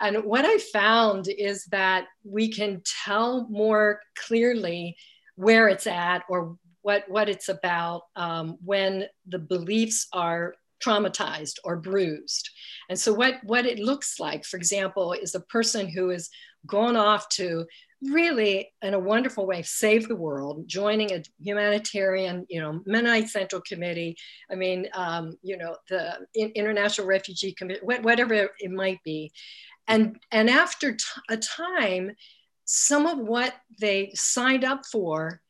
and 0.00 0.24
what 0.24 0.44
I 0.44 0.58
found 0.58 1.28
is 1.28 1.64
that 1.66 2.06
we 2.24 2.48
can 2.48 2.82
tell 3.04 3.46
more 3.50 4.00
clearly 4.16 4.96
where 5.36 5.68
it's 5.68 5.86
at 5.86 6.22
or 6.28 6.56
what, 6.82 7.04
what 7.08 7.28
it's 7.28 7.48
about 7.48 8.02
um, 8.16 8.56
when 8.64 9.04
the 9.26 9.38
beliefs 9.38 10.06
are 10.12 10.54
traumatized 10.82 11.56
or 11.64 11.76
bruised. 11.76 12.48
And 12.88 12.98
so 12.98 13.12
what, 13.12 13.34
what 13.44 13.66
it 13.66 13.78
looks 13.78 14.18
like, 14.18 14.44
for 14.44 14.56
example, 14.56 15.12
is 15.12 15.34
a 15.34 15.40
person 15.40 15.88
who 15.88 16.08
has 16.08 16.30
gone 16.66 16.96
off 16.96 17.28
to 17.30 17.66
really 18.02 18.72
in 18.82 18.94
a 18.94 18.98
wonderful 18.98 19.46
way 19.46 19.60
save 19.62 20.08
the 20.08 20.16
world 20.16 20.66
joining 20.66 21.12
a 21.12 21.22
humanitarian 21.38 22.46
you 22.48 22.58
know 22.58 22.80
mennonite 22.86 23.28
central 23.28 23.60
committee 23.68 24.16
i 24.50 24.54
mean 24.54 24.88
um, 24.94 25.36
you 25.42 25.56
know 25.58 25.76
the 25.90 26.26
international 26.34 27.06
refugee 27.06 27.52
committee 27.52 27.80
whatever 27.82 28.48
it 28.58 28.70
might 28.70 28.98
be 29.04 29.30
And, 29.88 30.18
and 30.30 30.48
after 30.48 30.92
t- 30.92 31.04
a 31.28 31.36
time, 31.36 32.12
some 32.64 33.06
of 33.06 33.18
what 33.18 33.54
they 33.80 34.12
signed 34.14 34.64
up 34.64 34.86
for 34.86 35.40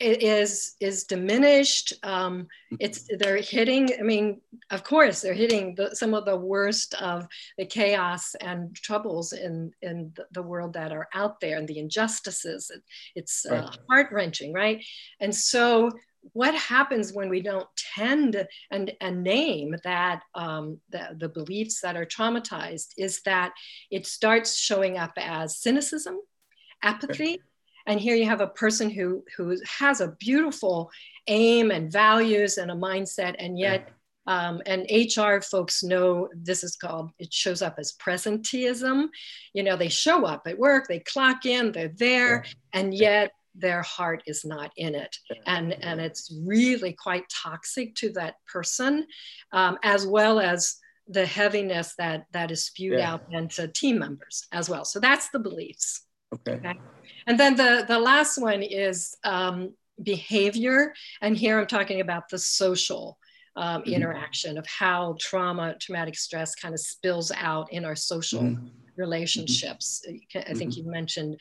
is 0.00 0.76
is 0.80 1.04
diminished. 1.04 1.92
Um, 2.02 2.48
it's 2.80 3.08
they're 3.18 3.38
hitting. 3.38 3.90
I 3.98 4.02
mean, 4.02 4.40
of 4.70 4.82
course, 4.82 5.20
they're 5.20 5.34
hitting 5.34 5.74
the, 5.74 5.94
some 5.94 6.14
of 6.14 6.24
the 6.24 6.36
worst 6.36 6.94
of 6.94 7.26
the 7.58 7.66
chaos 7.66 8.34
and 8.40 8.74
troubles 8.74 9.32
in 9.32 9.72
in 9.82 10.12
the 10.32 10.42
world 10.42 10.72
that 10.74 10.92
are 10.92 11.08
out 11.14 11.40
there, 11.40 11.58
and 11.58 11.68
the 11.68 11.78
injustices. 11.78 12.70
It's 13.14 13.46
uh, 13.46 13.54
right. 13.54 13.78
heart 13.88 14.08
wrenching, 14.12 14.52
right? 14.52 14.84
And 15.20 15.34
so, 15.34 15.90
what 16.32 16.54
happens 16.54 17.12
when 17.12 17.28
we 17.28 17.42
don't 17.42 17.68
tend 17.76 18.46
and, 18.70 18.92
and 19.00 19.22
name 19.22 19.76
that 19.84 20.22
um, 20.34 20.80
the, 20.90 21.16
the 21.18 21.28
beliefs 21.28 21.80
that 21.82 21.96
are 21.96 22.06
traumatized 22.06 22.88
is 22.96 23.20
that 23.22 23.52
it 23.90 24.06
starts 24.06 24.56
showing 24.56 24.98
up 24.98 25.12
as 25.16 25.58
cynicism, 25.58 26.18
apathy. 26.82 27.40
And 27.86 28.00
here 28.00 28.16
you 28.16 28.24
have 28.26 28.40
a 28.40 28.46
person 28.46 28.88
who, 28.88 29.22
who 29.36 29.56
has 29.78 30.00
a 30.00 30.16
beautiful 30.18 30.90
aim 31.26 31.70
and 31.70 31.92
values 31.92 32.58
and 32.58 32.70
a 32.70 32.74
mindset, 32.74 33.34
and 33.38 33.58
yet, 33.58 33.90
um, 34.26 34.62
and 34.64 34.86
HR 34.90 35.40
folks 35.42 35.82
know 35.82 36.28
this 36.34 36.64
is 36.64 36.76
called, 36.76 37.10
it 37.18 37.32
shows 37.32 37.60
up 37.60 37.74
as 37.78 37.92
presenteeism. 37.92 39.08
You 39.52 39.62
know, 39.62 39.76
they 39.76 39.90
show 39.90 40.24
up 40.24 40.46
at 40.46 40.58
work, 40.58 40.86
they 40.88 41.00
clock 41.00 41.44
in, 41.44 41.72
they're 41.72 41.92
there, 41.94 42.46
and 42.72 42.94
yet 42.94 43.32
their 43.54 43.82
heart 43.82 44.22
is 44.26 44.44
not 44.44 44.72
in 44.76 44.94
it. 44.94 45.16
And, 45.46 45.72
and 45.72 46.00
it's 46.00 46.34
really 46.44 46.92
quite 46.92 47.24
toxic 47.30 47.94
to 47.96 48.10
that 48.12 48.34
person, 48.52 49.06
um, 49.52 49.78
as 49.82 50.06
well 50.06 50.40
as 50.40 50.76
the 51.08 51.26
heaviness 51.26 51.94
that, 51.98 52.26
that 52.32 52.50
is 52.50 52.64
spewed 52.64 52.98
yeah. 52.98 53.12
out 53.12 53.24
into 53.30 53.68
team 53.68 53.98
members 53.98 54.46
as 54.52 54.68
well. 54.68 54.84
So 54.84 55.00
that's 55.00 55.28
the 55.30 55.38
beliefs. 55.38 56.02
Okay. 56.34 56.52
okay. 56.54 56.74
And 57.26 57.38
then 57.38 57.56
the, 57.56 57.84
the 57.86 57.98
last 57.98 58.38
one 58.38 58.62
is 58.62 59.16
um, 59.24 59.74
behavior. 60.02 60.94
And 61.20 61.36
here 61.36 61.60
I'm 61.60 61.66
talking 61.66 62.00
about 62.00 62.28
the 62.28 62.38
social 62.38 63.18
um, 63.56 63.82
mm-hmm. 63.82 63.92
interaction 63.92 64.58
of 64.58 64.66
how 64.66 65.16
trauma, 65.20 65.76
traumatic 65.80 66.16
stress 66.16 66.54
kind 66.54 66.74
of 66.74 66.80
spills 66.80 67.30
out 67.36 67.72
in 67.72 67.84
our 67.84 67.94
social 67.94 68.42
mm-hmm. 68.42 68.66
relationships. 68.96 70.02
I 70.08 70.54
think 70.54 70.72
mm-hmm. 70.72 70.86
you 70.86 70.90
mentioned 70.90 71.40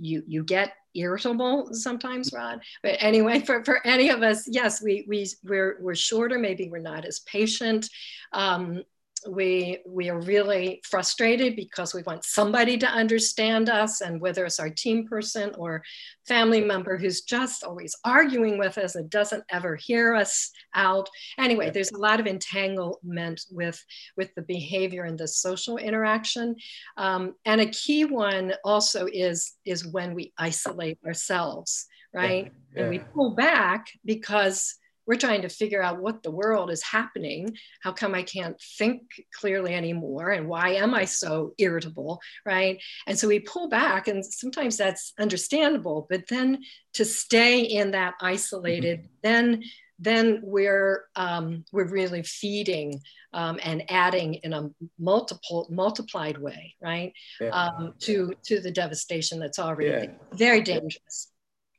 you, 0.00 0.22
you 0.26 0.42
get 0.42 0.72
irritable 0.94 1.68
sometimes, 1.72 2.32
Rod. 2.32 2.60
But 2.82 2.96
anyway, 3.00 3.40
for, 3.40 3.64
for 3.64 3.86
any 3.86 4.08
of 4.08 4.22
us, 4.22 4.48
yes, 4.48 4.82
we, 4.82 5.04
we, 5.08 5.26
we're, 5.44 5.78
we're 5.80 5.94
shorter, 5.94 6.38
maybe 6.38 6.68
we're 6.68 6.78
not 6.78 7.04
as 7.04 7.20
patient. 7.20 7.88
Um, 8.32 8.82
we 9.28 9.78
we 9.86 10.08
are 10.08 10.20
really 10.20 10.80
frustrated 10.88 11.56
because 11.56 11.94
we 11.94 12.02
want 12.02 12.24
somebody 12.24 12.76
to 12.78 12.86
understand 12.86 13.68
us 13.68 14.00
and 14.00 14.20
whether 14.20 14.44
it's 14.44 14.60
our 14.60 14.70
team 14.70 15.06
person 15.06 15.52
or 15.58 15.82
family 16.26 16.60
member 16.60 16.96
who's 16.96 17.22
just 17.22 17.64
always 17.64 17.94
arguing 18.04 18.58
with 18.58 18.78
us 18.78 18.94
and 18.94 19.10
doesn't 19.10 19.44
ever 19.50 19.76
hear 19.76 20.14
us 20.14 20.50
out. 20.74 21.08
Anyway 21.38 21.70
there's 21.70 21.92
a 21.92 21.98
lot 21.98 22.20
of 22.20 22.26
entanglement 22.26 23.42
with 23.50 23.82
with 24.16 24.34
the 24.34 24.42
behavior 24.42 25.04
and 25.04 25.18
the 25.18 25.28
social 25.28 25.76
interaction. 25.76 26.56
Um, 26.96 27.34
and 27.44 27.60
a 27.60 27.66
key 27.66 28.04
one 28.04 28.54
also 28.64 29.06
is 29.12 29.54
is 29.64 29.86
when 29.86 30.14
we 30.14 30.32
isolate 30.38 30.98
ourselves 31.06 31.86
right? 32.12 32.52
Yeah. 32.74 32.82
And 32.82 32.90
we 32.90 32.98
pull 32.98 33.34
back 33.34 33.86
because 34.04 34.76
we're 35.10 35.16
trying 35.16 35.42
to 35.42 35.48
figure 35.48 35.82
out 35.82 36.00
what 36.00 36.22
the 36.22 36.30
world 36.30 36.70
is 36.70 36.84
happening. 36.84 37.52
How 37.82 37.90
come 37.90 38.14
I 38.14 38.22
can't 38.22 38.56
think 38.78 39.02
clearly 39.34 39.74
anymore? 39.74 40.30
And 40.30 40.46
why 40.46 40.74
am 40.74 40.94
I 40.94 41.04
so 41.04 41.52
irritable? 41.58 42.20
Right. 42.46 42.80
And 43.08 43.18
so 43.18 43.26
we 43.26 43.40
pull 43.40 43.68
back, 43.68 44.06
and 44.06 44.24
sometimes 44.24 44.76
that's 44.76 45.12
understandable. 45.18 46.06
But 46.08 46.28
then 46.28 46.62
to 46.94 47.04
stay 47.04 47.62
in 47.62 47.90
that 47.90 48.14
isolated, 48.20 49.00
mm-hmm. 49.00 49.08
then 49.24 49.62
then 49.98 50.40
we're 50.44 51.06
um, 51.16 51.64
we're 51.72 51.88
really 51.88 52.22
feeding 52.22 53.00
um, 53.32 53.58
and 53.64 53.82
adding 53.90 54.34
in 54.34 54.52
a 54.52 54.70
multiple 54.96 55.66
multiplied 55.70 56.38
way, 56.38 56.76
right? 56.80 57.12
Yeah. 57.40 57.48
Um, 57.48 57.94
to 58.02 58.32
to 58.44 58.60
the 58.60 58.70
devastation 58.70 59.40
that's 59.40 59.58
already 59.58 60.06
yeah. 60.06 60.12
very 60.34 60.60
dangerous. 60.60 61.32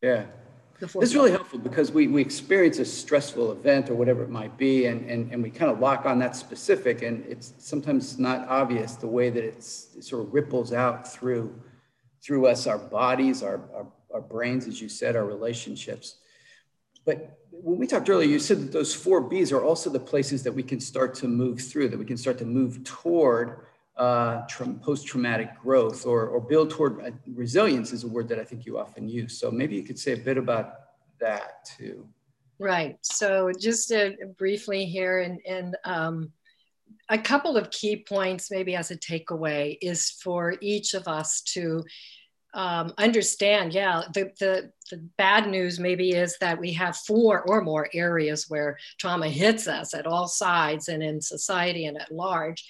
Yeah, 0.03 0.25
it's 0.81 1.13
really 1.13 1.31
helpful 1.31 1.59
because 1.59 1.91
we, 1.91 2.07
we 2.07 2.21
experience 2.21 2.79
a 2.79 2.85
stressful 2.85 3.51
event 3.51 3.89
or 3.89 3.95
whatever 3.95 4.23
it 4.23 4.29
might 4.29 4.57
be, 4.57 4.87
and, 4.87 5.09
and, 5.09 5.31
and 5.31 5.43
we 5.43 5.49
kind 5.49 5.71
of 5.71 5.79
lock 5.79 6.05
on 6.05 6.17
that 6.19 6.35
specific, 6.35 7.03
and 7.03 7.23
it's 7.27 7.53
sometimes 7.59 8.17
not 8.17 8.47
obvious 8.47 8.95
the 8.95 9.07
way 9.07 9.29
that 9.29 9.43
it's, 9.43 9.89
it 9.95 10.03
sort 10.03 10.25
of 10.25 10.33
ripples 10.33 10.73
out 10.73 11.11
through 11.11 11.53
through 12.23 12.45
us, 12.45 12.67
our 12.67 12.77
bodies, 12.77 13.41
our, 13.41 13.61
our, 13.73 13.87
our 14.13 14.21
brains, 14.21 14.67
as 14.67 14.79
you 14.79 14.87
said, 14.87 15.15
our 15.15 15.25
relationships. 15.25 16.17
But 17.03 17.39
when 17.49 17.79
we 17.79 17.87
talked 17.87 18.09
earlier, 18.09 18.29
you 18.29 18.39
said 18.39 18.59
that 18.59 18.71
those 18.71 18.93
four 18.93 19.21
B's 19.21 19.51
are 19.51 19.63
also 19.63 19.89
the 19.89 19.99
places 19.99 20.43
that 20.43 20.51
we 20.51 20.63
can 20.63 20.79
start 20.79 21.15
to 21.15 21.27
move 21.27 21.59
through, 21.59 21.89
that 21.89 21.97
we 21.97 22.05
can 22.05 22.17
start 22.17 22.37
to 22.37 22.45
move 22.45 22.83
toward 22.83 23.65
uh, 23.97 24.41
tra- 24.47 24.73
post-traumatic 24.81 25.59
growth 25.61 26.05
or, 26.05 26.27
or 26.27 26.39
build 26.39 26.69
toward 26.69 27.05
uh, 27.05 27.11
resilience 27.33 27.91
is 27.91 28.03
a 28.03 28.07
word 28.07 28.27
that 28.29 28.39
I 28.39 28.43
think 28.43 28.65
you 28.65 28.79
often 28.79 29.07
use. 29.07 29.39
So 29.39 29.51
maybe 29.51 29.75
you 29.75 29.83
could 29.83 29.99
say 29.99 30.13
a 30.13 30.17
bit 30.17 30.37
about 30.37 30.73
that 31.19 31.65
too. 31.77 32.07
Right. 32.59 32.97
So 33.01 33.51
just 33.59 33.91
briefly 34.37 34.85
here 34.85 35.19
and, 35.19 35.39
and 35.47 35.77
um, 35.83 36.31
a 37.09 37.17
couple 37.17 37.57
of 37.57 37.71
key 37.71 37.97
points 37.97 38.51
maybe 38.51 38.75
as 38.75 38.91
a 38.91 38.97
takeaway 38.97 39.77
is 39.81 40.11
for 40.23 40.55
each 40.61 40.93
of 40.93 41.07
us 41.07 41.41
to 41.41 41.83
um, 42.53 42.93
understand, 42.97 43.73
yeah, 43.73 44.03
the, 44.13 44.31
the, 44.39 44.71
the 44.89 44.97
bad 45.17 45.47
news 45.47 45.79
maybe 45.79 46.11
is 46.11 46.37
that 46.39 46.59
we 46.59 46.73
have 46.73 46.97
four 46.97 47.43
or 47.49 47.61
more 47.61 47.89
areas 47.93 48.49
where 48.49 48.77
trauma 48.99 49.29
hits 49.29 49.67
us 49.67 49.93
at 49.93 50.05
all 50.05 50.27
sides 50.27 50.87
and 50.87 51.01
in 51.01 51.21
society 51.21 51.85
and 51.85 51.99
at 51.99 52.11
large. 52.11 52.63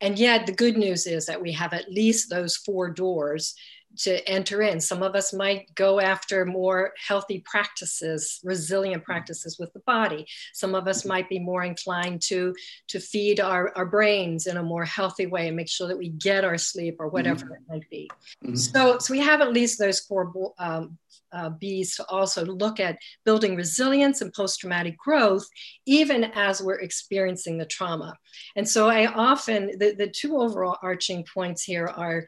And 0.00 0.18
yet, 0.18 0.46
the 0.46 0.52
good 0.52 0.76
news 0.76 1.06
is 1.06 1.26
that 1.26 1.40
we 1.40 1.52
have 1.52 1.72
at 1.72 1.90
least 1.90 2.28
those 2.28 2.56
four 2.56 2.90
doors 2.90 3.54
to 3.98 4.28
enter 4.28 4.62
in. 4.62 4.80
Some 4.80 5.02
of 5.02 5.14
us 5.14 5.32
might 5.32 5.74
go 5.74 6.00
after 6.00 6.44
more 6.44 6.92
healthy 6.98 7.42
practices, 7.44 8.40
resilient 8.44 9.04
practices 9.04 9.58
with 9.58 9.72
the 9.72 9.80
body. 9.80 10.26
Some 10.52 10.74
of 10.74 10.86
us 10.86 11.04
might 11.04 11.28
be 11.28 11.38
more 11.38 11.64
inclined 11.64 12.22
to, 12.22 12.54
to 12.88 13.00
feed 13.00 13.40
our, 13.40 13.72
our 13.76 13.86
brains 13.86 14.46
in 14.46 14.56
a 14.56 14.62
more 14.62 14.84
healthy 14.84 15.26
way 15.26 15.48
and 15.48 15.56
make 15.56 15.68
sure 15.68 15.88
that 15.88 15.98
we 15.98 16.10
get 16.10 16.44
our 16.44 16.58
sleep 16.58 16.96
or 16.98 17.08
whatever 17.08 17.46
mm-hmm. 17.46 17.54
it 17.54 17.60
might 17.68 17.90
be. 17.90 18.10
Mm-hmm. 18.44 18.56
So, 18.56 18.98
so 18.98 19.12
we 19.12 19.20
have 19.20 19.40
at 19.40 19.52
least 19.52 19.78
those 19.78 20.00
four 20.00 20.32
um, 20.58 20.98
uh, 21.32 21.50
B's 21.50 21.96
to 21.96 22.06
also 22.08 22.44
look 22.44 22.80
at 22.80 22.98
building 23.24 23.56
resilience 23.56 24.20
and 24.20 24.32
post 24.32 24.60
traumatic 24.60 24.96
growth, 24.96 25.46
even 25.86 26.24
as 26.24 26.62
we're 26.62 26.80
experiencing 26.80 27.58
the 27.58 27.66
trauma. 27.66 28.14
And 28.56 28.68
so 28.68 28.88
I 28.88 29.06
often, 29.06 29.78
the, 29.78 29.94
the 29.96 30.08
two 30.08 30.36
overall 30.36 30.78
arching 30.82 31.24
points 31.32 31.62
here 31.62 31.86
are, 31.86 32.26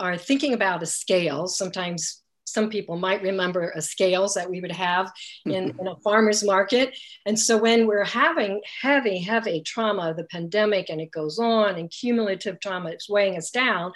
are 0.00 0.16
thinking 0.16 0.54
about 0.54 0.82
a 0.82 0.86
scale. 0.86 1.46
Sometimes 1.46 2.22
some 2.50 2.68
people 2.68 2.96
might 2.96 3.22
remember 3.22 3.70
a 3.70 3.82
scales 3.82 4.34
that 4.34 4.50
we 4.50 4.60
would 4.60 4.72
have 4.72 5.12
in, 5.44 5.74
in, 5.78 5.86
a 5.86 5.96
farmer's 6.02 6.42
market. 6.42 6.96
And 7.24 7.38
so 7.38 7.56
when 7.56 7.86
we're 7.86 8.04
having 8.04 8.60
heavy, 8.82 9.18
heavy 9.18 9.62
trauma, 9.62 10.14
the 10.14 10.24
pandemic, 10.24 10.88
and 10.90 11.00
it 11.00 11.12
goes 11.12 11.38
on, 11.38 11.76
and 11.76 11.90
cumulative 11.90 12.60
trauma 12.60 12.90
is 12.90 13.08
weighing 13.08 13.36
us 13.36 13.50
down, 13.50 13.92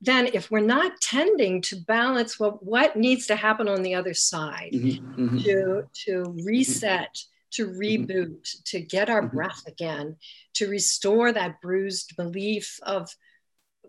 then 0.00 0.28
if 0.34 0.50
we're 0.50 0.60
not 0.60 1.00
tending 1.00 1.62
to 1.62 1.76
balance 1.76 2.38
well, 2.38 2.58
what 2.60 2.96
needs 2.96 3.26
to 3.28 3.36
happen 3.36 3.68
on 3.68 3.82
the 3.82 3.94
other 3.94 4.14
side 4.14 4.72
mm-hmm, 4.74 5.24
mm-hmm. 5.24 5.38
to, 5.38 5.84
to 6.04 6.36
reset, 6.44 7.16
to 7.52 7.68
mm-hmm. 7.68 7.80
reboot, 7.80 8.62
to 8.64 8.80
get 8.80 9.08
our 9.08 9.22
mm-hmm. 9.22 9.36
breath 9.36 9.62
again, 9.66 10.16
to 10.54 10.68
restore 10.68 11.32
that 11.32 11.60
bruised 11.62 12.14
belief 12.16 12.78
of 12.82 13.08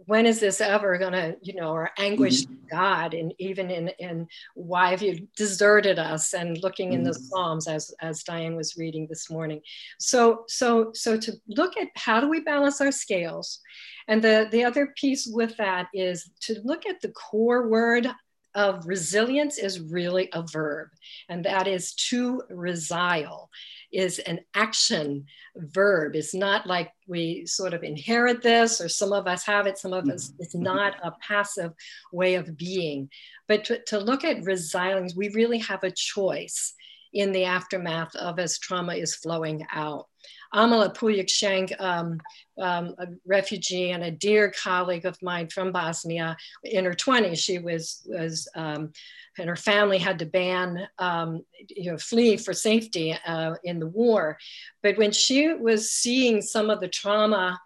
when 0.06 0.26
is 0.26 0.40
this 0.40 0.62
ever 0.62 0.98
gonna, 0.98 1.36
you 1.42 1.56
know, 1.56 1.72
or 1.72 1.90
anguish 1.98 2.44
mm-hmm. 2.44 2.68
God 2.70 3.14
and 3.14 3.34
even 3.40 3.70
in 3.70 3.90
in 4.00 4.28
why 4.54 4.92
have 4.92 5.02
you 5.02 5.28
deserted 5.36 6.00
us 6.00 6.34
and 6.34 6.62
looking 6.62 6.94
in 6.94 7.04
the 7.04 7.12
mm-hmm. 7.12 7.24
Psalms 7.24 7.68
as 7.68 7.94
as 8.02 8.24
Diane 8.24 8.56
was 8.56 8.78
reading 8.78 9.08
this 9.08 9.30
morning. 9.30 9.62
So 10.00 10.44
so 10.48 10.92
so 10.94 11.18
to 11.18 11.34
look 11.48 11.78
at 11.78 11.88
how 11.96 12.20
do 12.20 12.30
we 12.30 12.42
balance 12.42 12.82
our 12.82 12.92
scales 12.92 13.62
and 14.08 14.22
the, 14.22 14.48
the 14.52 14.64
other 14.64 14.94
piece 14.96 15.28
with 15.28 15.58
that 15.58 15.88
is 15.94 16.30
to 16.42 16.60
look 16.64 16.86
at 16.86 17.02
the 17.02 17.10
core 17.10 17.68
word 17.68 18.08
of 18.56 18.88
resilience 18.88 19.58
is 19.58 19.80
really 19.80 20.30
a 20.34 20.44
verb, 20.52 20.90
and 21.30 21.46
that 21.46 21.68
is 21.68 21.94
to 21.94 22.42
resile 22.52 23.48
is 23.96 24.20
an 24.20 24.40
action 24.54 25.26
verb. 25.56 26.16
It's 26.16 26.34
not 26.34 26.68
like 26.68 26.92
we 27.08 27.46
sort 27.46 27.74
of 27.74 27.84
inherit 27.84 28.42
this, 28.42 28.82
or 28.82 28.90
some 28.90 29.14
of 29.14 29.26
us 29.26 29.46
have 29.46 29.68
it, 29.68 29.78
some 29.78 29.94
of 29.94 30.08
us, 30.10 30.34
it's 30.40 30.56
mm-hmm. 30.56 30.64
not 30.64 30.96
a 31.04 31.14
passive 31.22 31.72
way 32.12 32.36
of 32.36 32.58
being. 32.58 33.10
But 33.48 33.64
to, 33.66 33.82
to 33.88 34.00
look 34.00 34.24
at 34.24 34.44
resiling, 34.44 35.10
we 35.16 35.30
really 35.30 35.60
have 35.60 35.84
a 35.84 35.92
choice 35.92 36.74
in 37.14 37.32
the 37.32 37.46
aftermath 37.46 38.14
of 38.18 38.40
as 38.40 38.60
trauma 38.60 38.96
is 38.96 39.16
flowing 39.16 39.66
out. 39.72 40.08
Amala 40.56 40.96
Pulyak 40.96 41.82
um, 41.82 42.20
um, 42.58 42.96
a 42.98 43.08
refugee 43.26 43.92
and 43.92 44.04
a 44.04 44.12
dear 44.12 44.52
colleague 44.52 45.06
of 45.06 45.22
mine 45.22 45.50
from 45.50 45.74
Bosnia, 45.74 46.38
in 46.64 46.86
her 46.86 46.94
20s, 46.94 47.38
she 47.38 47.60
was, 47.60 48.02
was 48.06 48.48
um, 48.56 48.94
and 49.38 49.50
her 49.50 49.58
family 49.58 49.98
had 49.98 50.20
to 50.20 50.26
ban, 50.26 50.88
um, 50.98 51.44
you 51.70 51.92
know, 51.92 51.98
flee 51.98 52.38
for 52.38 52.54
safety 52.54 53.14
uh, 53.28 53.56
in 53.66 53.80
the 53.80 53.88
war. 53.88 54.38
But 54.82 54.98
when 54.98 55.12
she 55.12 55.54
was 55.54 55.92
seeing 55.92 56.42
some 56.42 56.70
of 56.70 56.80
the 56.80 56.88
trauma 56.88 57.60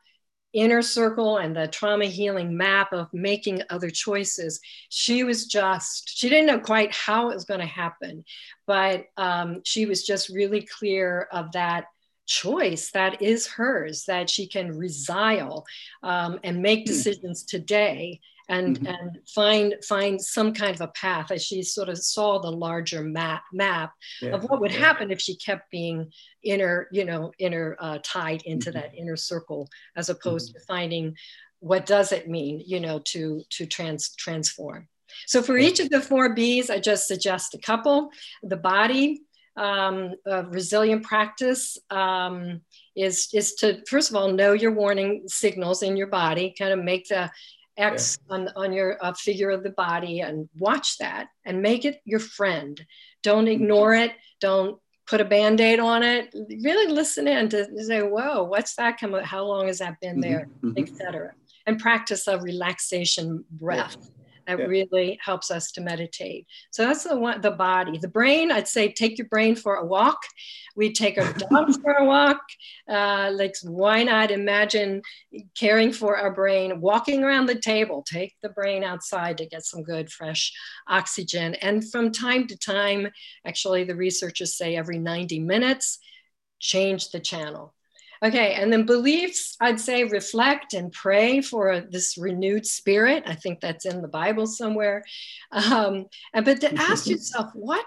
inner 0.53 0.81
circle 0.81 1.37
and 1.37 1.55
the 1.55 1.67
trauma 1.67 2.05
healing 2.05 2.57
map 2.57 2.91
of 2.91 3.07
making 3.13 3.61
other 3.69 3.91
choices 3.91 4.59
she 4.89 5.23
was 5.23 5.45
just 5.45 6.17
she 6.17 6.27
didn't 6.27 6.47
know 6.47 6.59
quite 6.59 6.91
how 6.91 7.29
it 7.29 7.35
was 7.35 7.45
going 7.45 7.59
to 7.59 7.67
happen 7.67 8.23
but 8.65 9.05
um, 9.17 9.61
she 9.63 9.85
was 9.85 10.03
just 10.03 10.27
really 10.29 10.67
clear 10.79 11.27
of 11.31 11.51
that 11.51 11.85
choice 12.29 12.91
that 12.91 13.21
is 13.21 13.47
hers 13.47 14.05
that 14.05 14.29
she 14.29 14.47
can 14.47 14.71
resile 14.71 15.63
um, 16.03 16.39
and 16.43 16.61
make 16.61 16.81
hmm. 16.81 16.85
decisions 16.85 17.43
today 17.43 18.21
and 18.49 18.79
mm-hmm. 18.79 18.87
and 18.87 19.19
find 19.27 19.75
find 19.87 20.21
some 20.21 20.53
kind 20.53 20.75
of 20.75 20.81
a 20.81 20.87
path 20.89 21.31
as 21.31 21.43
she 21.43 21.61
sort 21.63 21.89
of 21.89 21.97
saw 21.97 22.39
the 22.39 22.51
larger 22.51 23.01
map 23.01 23.43
map 23.51 23.93
yeah, 24.21 24.29
of 24.29 24.43
what 24.43 24.61
would 24.61 24.71
yeah. 24.71 24.79
happen 24.79 25.11
if 25.11 25.19
she 25.19 25.35
kept 25.37 25.71
being 25.71 26.11
inner 26.43 26.87
you 26.91 27.05
know 27.05 27.31
inner 27.39 27.75
uh, 27.79 27.97
tied 28.03 28.41
into 28.43 28.69
mm-hmm. 28.69 28.79
that 28.79 28.95
inner 28.95 29.15
circle 29.15 29.67
as 29.95 30.09
opposed 30.09 30.49
mm-hmm. 30.49 30.59
to 30.59 30.65
finding 30.65 31.15
what 31.59 31.85
does 31.85 32.11
it 32.11 32.29
mean 32.29 32.61
you 32.65 32.79
know 32.79 32.99
to 32.99 33.41
to 33.49 33.65
trans 33.65 34.15
transform 34.15 34.87
so 35.25 35.41
for 35.41 35.57
each 35.57 35.79
of 35.79 35.89
the 35.89 36.01
four 36.01 36.33
b's 36.33 36.69
i 36.69 36.79
just 36.79 37.07
suggest 37.07 37.53
a 37.53 37.59
couple 37.59 38.11
the 38.43 38.57
body 38.57 39.21
um, 39.59 40.13
resilient 40.49 41.03
practice 41.03 41.77
um, 41.89 42.61
is 42.95 43.29
is 43.33 43.55
to 43.55 43.81
first 43.87 44.09
of 44.09 44.15
all 44.15 44.31
know 44.31 44.53
your 44.53 44.71
warning 44.71 45.23
signals 45.27 45.83
in 45.83 45.97
your 45.97 46.07
body 46.07 46.53
kind 46.57 46.71
of 46.71 46.83
make 46.83 47.07
the 47.09 47.29
X 47.77 48.17
yeah. 48.27 48.35
on, 48.35 48.49
on 48.55 48.73
your 48.73 48.97
uh, 49.03 49.13
figure 49.13 49.49
of 49.49 49.63
the 49.63 49.69
body 49.71 50.21
and 50.21 50.49
watch 50.57 50.97
that 50.97 51.27
and 51.45 51.61
make 51.61 51.85
it 51.85 52.01
your 52.05 52.19
friend. 52.19 52.83
Don't 53.23 53.45
mm-hmm. 53.45 53.53
ignore 53.53 53.93
it. 53.93 54.11
Don't 54.41 54.79
put 55.07 55.21
a 55.21 55.25
band-aid 55.25 55.79
on 55.79 56.03
it. 56.03 56.33
Really 56.33 56.91
listen 56.91 57.27
in 57.27 57.49
to 57.49 57.67
say, 57.83 58.01
whoa, 58.01 58.43
what's 58.43 58.75
that 58.75 58.99
come 58.99 59.13
How 59.23 59.45
long 59.45 59.67
has 59.67 59.79
that 59.79 59.99
been 60.01 60.19
there, 60.19 60.49
mm-hmm. 60.57 60.71
mm-hmm. 60.71 60.83
etc. 60.83 61.33
And 61.65 61.79
practice 61.79 62.27
a 62.27 62.37
relaxation 62.39 63.45
breath. 63.49 63.95
Yeah 63.99 64.18
that 64.49 64.57
yeah. 64.57 64.65
really 64.65 65.19
helps 65.23 65.51
us 65.51 65.71
to 65.73 65.81
meditate. 65.81 66.47
So 66.71 66.83
that's 66.83 67.03
the 67.03 67.15
one, 67.15 67.39
the 67.41 67.51
body. 67.51 67.99
The 67.99 68.07
brain, 68.07 68.51
I'd 68.51 68.67
say 68.67 68.91
take 68.91 69.19
your 69.19 69.27
brain 69.27 69.55
for 69.55 69.75
a 69.75 69.85
walk. 69.85 70.17
We 70.75 70.91
take 70.91 71.19
our 71.19 71.31
dogs 71.51 71.77
for 71.77 71.93
a 71.93 72.05
walk. 72.05 72.41
Uh, 72.89 73.29
like, 73.33 73.53
why 73.61 74.03
not 74.03 74.31
imagine 74.31 75.03
caring 75.55 75.91
for 75.91 76.17
our 76.17 76.33
brain, 76.33 76.81
walking 76.81 77.23
around 77.23 77.45
the 77.45 77.59
table, 77.59 78.03
take 78.07 78.33
the 78.41 78.49
brain 78.49 78.83
outside 78.83 79.37
to 79.37 79.45
get 79.45 79.63
some 79.63 79.83
good, 79.83 80.11
fresh 80.11 80.51
oxygen. 80.87 81.53
And 81.55 81.87
from 81.87 82.11
time 82.11 82.47
to 82.47 82.57
time, 82.57 83.09
actually, 83.45 83.83
the 83.83 83.95
researchers 83.95 84.57
say 84.57 84.75
every 84.75 84.97
90 84.97 85.41
minutes, 85.41 85.99
change 86.59 87.11
the 87.11 87.19
channel 87.19 87.75
Okay, 88.23 88.53
and 88.53 88.71
then 88.71 88.85
beliefs, 88.85 89.55
I'd 89.61 89.79
say 89.79 90.03
reflect 90.03 90.73
and 90.73 90.91
pray 90.91 91.41
for 91.41 91.81
this 91.81 92.17
renewed 92.17 92.65
spirit. 92.65 93.23
I 93.25 93.35
think 93.35 93.61
that's 93.61 93.85
in 93.85 94.01
the 94.01 94.09
Bible 94.09 94.45
somewhere. 94.45 95.05
Um, 95.51 96.07
and 96.33 96.43
but 96.43 96.59
to 96.61 96.73
ask 96.77 97.07
yourself, 97.07 97.51
what 97.53 97.85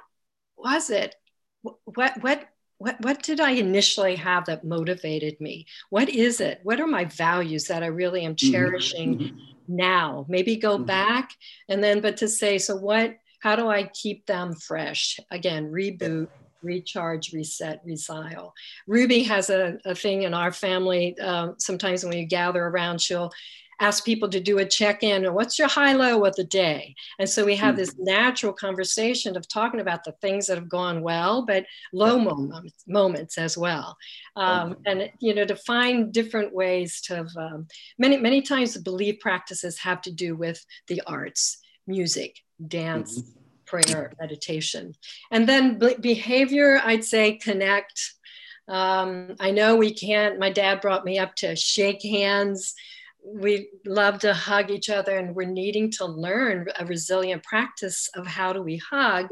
was 0.57 0.89
it? 0.91 1.15
What 1.63 1.79
what 2.23 2.49
what 2.79 3.01
what 3.01 3.23
did 3.23 3.41
I 3.41 3.51
initially 3.51 4.17
have 4.17 4.47
that 4.47 4.65
motivated 4.65 5.41
me? 5.41 5.67
What 5.91 6.09
is 6.09 6.41
it? 6.41 6.61
What 6.63 6.81
are 6.81 6.87
my 6.87 7.05
values 7.05 7.67
that 7.67 7.83
I 7.83 7.87
really 7.87 8.25
am 8.25 8.35
mm-hmm. 8.35 8.53
cherishing 8.53 9.19
mm-hmm. 9.19 9.37
now? 9.69 10.25
Maybe 10.29 10.57
go 10.57 10.77
mm-hmm. 10.77 10.87
back 10.87 11.31
and 11.69 11.85
then, 11.85 12.01
but 12.01 12.17
to 12.19 12.29
say, 12.29 12.59
so 12.59 12.77
what? 12.77 13.17
How 13.41 13.57
do 13.57 13.69
I 13.69 13.85
keep 13.85 14.27
them 14.27 14.55
fresh? 14.55 15.19
Again, 15.31 15.71
reboot 15.71 16.29
recharge, 16.63 17.33
reset, 17.33 17.85
resile. 17.87 18.53
Ruby 18.87 19.23
has 19.25 19.51
a, 19.51 19.79
a 19.85 19.95
thing 19.95 20.23
in 20.23 20.35
our 20.35 20.53
family. 20.53 21.17
Uh, 21.21 21.53
sometimes 21.59 22.05
when 22.05 22.15
we 22.15 22.25
gather 22.25 22.65
around, 22.65 23.01
she'll 23.01 23.33
ask 23.83 24.05
people 24.05 24.29
to 24.29 24.41
do 24.41 24.59
a 24.59 24.65
check-in 24.65 25.27
or 25.27 25.33
what's 25.33 25.59
your 25.59 25.67
high 25.67 25.93
low 25.93 26.25
of 26.25 26.35
the 26.37 26.45
day 26.45 26.95
and 27.19 27.29
so 27.29 27.45
we 27.45 27.57
have 27.57 27.75
hmm. 27.75 27.81
this 27.81 27.97
natural 27.99 28.53
conversation 28.53 29.37
of 29.37 29.49
talking 29.49 29.81
about 29.81 30.05
the 30.05 30.13
things 30.21 30.47
that 30.47 30.57
have 30.57 30.69
gone 30.69 31.03
well 31.03 31.45
but 31.45 31.65
low 31.93 32.17
moments, 32.19 32.85
moments 32.87 33.39
as 33.39 33.59
well 33.59 33.97
um, 34.37 34.77
and 34.87 35.11
you 35.19 35.35
know 35.35 35.45
to 35.45 35.57
find 35.57 36.13
different 36.13 36.55
ways 36.55 37.01
to 37.01 37.27
um, 37.37 37.67
many 37.99 38.17
many 38.17 38.41
times 38.41 38.75
the 38.75 38.81
belief 38.81 39.19
practices 39.19 39.79
have 39.79 40.01
to 40.01 40.13
do 40.13 40.37
with 40.37 40.65
the 40.87 41.03
arts 41.07 41.59
music 41.87 42.39
dance 42.69 43.21
mm-hmm 43.21 43.42
prayer 43.73 44.13
meditation. 44.21 44.95
And 45.31 45.49
then 45.49 45.81
behavior, 46.01 46.81
I'd 46.85 47.05
say 47.05 47.39
connect. 47.39 48.15
Um, 48.69 49.35
I 49.41 49.51
know 49.51 49.77
we 49.77 49.95
can't, 49.95 50.39
my 50.39 50.51
dad 50.51 50.83
brought 50.83 51.07
me 51.07 51.19
up 51.19 51.35
to 51.37 51.57
shake 51.57 52.03
hands. 52.03 52.75
We 53.25 53.71
love 53.87 54.19
to 54.21 54.35
hug 54.35 54.71
each 54.71 54.91
other, 54.91 55.17
and 55.17 55.35
we're 55.35 55.59
needing 55.63 55.91
to 55.93 56.05
learn 56.05 56.67
a 56.79 56.85
resilient 56.85 57.45
practice 57.45 58.11
of 58.15 58.27
how 58.27 58.53
do 58.53 58.61
we 58.63 58.77
hug? 58.79 59.29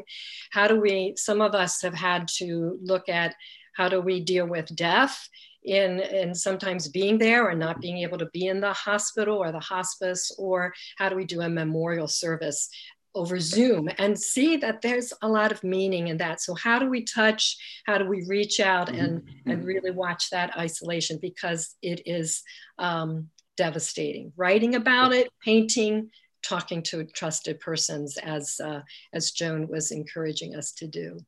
How 0.52 0.68
do 0.68 0.80
we, 0.80 1.14
some 1.16 1.40
of 1.40 1.54
us 1.54 1.82
have 1.82 1.94
had 1.94 2.28
to 2.38 2.78
look 2.82 3.08
at 3.08 3.34
how 3.76 3.88
do 3.88 4.00
we 4.00 4.20
deal 4.20 4.46
with 4.46 4.74
death 4.76 5.28
in, 5.64 6.00
in 6.00 6.34
sometimes 6.34 6.88
being 6.88 7.18
there 7.18 7.46
or 7.48 7.54
not 7.54 7.80
being 7.80 7.98
able 7.98 8.18
to 8.18 8.30
be 8.32 8.46
in 8.46 8.60
the 8.60 8.72
hospital 8.72 9.36
or 9.36 9.52
the 9.52 9.60
hospice, 9.74 10.34
or 10.38 10.72
how 10.96 11.08
do 11.08 11.16
we 11.16 11.24
do 11.24 11.40
a 11.42 11.48
memorial 11.48 12.08
service 12.08 12.70
over 13.14 13.40
Zoom 13.40 13.88
and 13.98 14.18
see 14.18 14.56
that 14.58 14.82
there's 14.82 15.12
a 15.22 15.28
lot 15.28 15.52
of 15.52 15.64
meaning 15.64 16.08
in 16.08 16.18
that. 16.18 16.40
So 16.40 16.54
how 16.54 16.78
do 16.78 16.88
we 16.88 17.04
touch? 17.04 17.56
How 17.86 17.98
do 17.98 18.06
we 18.06 18.24
reach 18.26 18.60
out 18.60 18.88
and 18.88 19.22
mm-hmm. 19.22 19.50
and 19.50 19.64
really 19.64 19.90
watch 19.90 20.30
that 20.30 20.56
isolation 20.56 21.18
because 21.20 21.76
it 21.82 22.02
is 22.06 22.42
um, 22.78 23.28
devastating. 23.56 24.32
Writing 24.36 24.74
about 24.74 25.12
it, 25.12 25.28
painting, 25.44 26.10
talking 26.42 26.82
to 26.84 27.04
trusted 27.04 27.60
persons, 27.60 28.16
as 28.16 28.60
uh, 28.62 28.80
as 29.12 29.32
Joan 29.32 29.68
was 29.68 29.90
encouraging 29.90 30.54
us 30.54 30.72
to 30.72 30.86
do. 30.86 31.18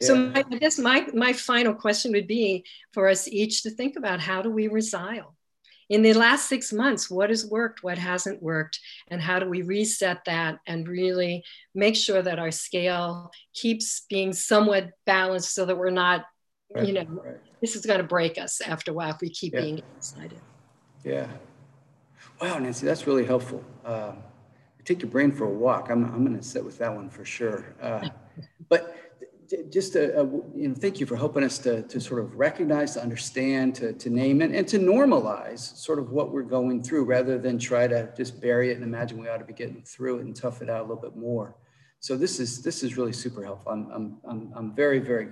Yeah. 0.00 0.06
So 0.06 0.16
my, 0.16 0.44
I 0.50 0.58
guess 0.58 0.78
my 0.78 1.06
my 1.12 1.32
final 1.32 1.74
question 1.74 2.12
would 2.12 2.28
be 2.28 2.64
for 2.92 3.08
us 3.08 3.26
each 3.26 3.62
to 3.64 3.70
think 3.70 3.96
about 3.96 4.20
how 4.20 4.42
do 4.42 4.50
we 4.50 4.68
resile 4.68 5.34
in 5.92 6.00
the 6.00 6.14
last 6.14 6.48
six 6.48 6.72
months, 6.72 7.10
what 7.10 7.28
has 7.28 7.44
worked, 7.44 7.82
what 7.82 7.98
hasn't 7.98 8.42
worked, 8.42 8.80
and 9.08 9.20
how 9.20 9.38
do 9.38 9.46
we 9.46 9.60
reset 9.60 10.24
that 10.24 10.58
and 10.66 10.88
really 10.88 11.44
make 11.74 11.94
sure 11.94 12.22
that 12.22 12.38
our 12.38 12.50
scale 12.50 13.30
keeps 13.52 14.06
being 14.08 14.32
somewhat 14.32 14.88
balanced 15.04 15.54
so 15.54 15.66
that 15.66 15.76
we're 15.76 15.90
not, 15.90 16.24
right, 16.74 16.86
you 16.86 16.94
know, 16.94 17.04
right. 17.04 17.36
this 17.60 17.76
is 17.76 17.84
going 17.84 17.98
to 17.98 18.06
break 18.06 18.38
us 18.38 18.62
after 18.62 18.90
a 18.90 18.94
while 18.94 19.10
if 19.10 19.20
we 19.20 19.28
keep 19.28 19.52
yeah. 19.52 19.60
being 19.60 19.82
excited. 19.98 20.40
Yeah. 21.04 21.26
Wow, 22.40 22.58
Nancy, 22.58 22.86
that's 22.86 23.06
really 23.06 23.26
helpful. 23.26 23.62
Uh, 23.84 24.12
take 24.86 25.02
your 25.02 25.10
brain 25.10 25.30
for 25.30 25.44
a 25.44 25.50
walk. 25.50 25.90
I'm, 25.90 26.06
I'm 26.06 26.24
going 26.24 26.38
to 26.38 26.42
sit 26.42 26.64
with 26.64 26.78
that 26.78 26.94
one 26.94 27.10
for 27.10 27.26
sure. 27.26 27.66
Uh, 27.82 28.08
but 28.70 28.96
just 29.70 29.92
to, 29.94 30.20
uh, 30.20 30.24
you 30.54 30.68
know, 30.68 30.74
thank 30.74 31.00
you 31.00 31.06
for 31.06 31.16
helping 31.16 31.44
us 31.44 31.58
to, 31.58 31.82
to 31.82 32.00
sort 32.00 32.20
of 32.20 32.36
recognize, 32.36 32.94
to 32.94 33.02
understand, 33.02 33.74
to, 33.76 33.92
to 33.94 34.10
name 34.10 34.42
it, 34.42 34.50
and 34.52 34.66
to 34.68 34.78
normalize 34.78 35.76
sort 35.76 35.98
of 35.98 36.10
what 36.10 36.32
we're 36.32 36.42
going 36.42 36.82
through 36.82 37.04
rather 37.04 37.38
than 37.38 37.58
try 37.58 37.86
to 37.86 38.12
just 38.16 38.40
bury 38.40 38.70
it 38.70 38.74
and 38.74 38.84
imagine 38.84 39.18
we 39.18 39.28
ought 39.28 39.38
to 39.38 39.44
be 39.44 39.52
getting 39.52 39.82
through 39.82 40.18
it 40.18 40.24
and 40.24 40.34
tough 40.34 40.62
it 40.62 40.70
out 40.70 40.80
a 40.80 40.82
little 40.82 41.02
bit 41.02 41.16
more. 41.16 41.56
So 42.00 42.16
this 42.16 42.40
is, 42.40 42.62
this 42.62 42.82
is 42.82 42.96
really 42.96 43.12
super 43.12 43.44
helpful. 43.44 43.72
I'm, 43.72 43.90
I'm, 43.92 44.16
I'm, 44.24 44.52
I'm 44.56 44.74
very, 44.74 44.98
very 44.98 45.28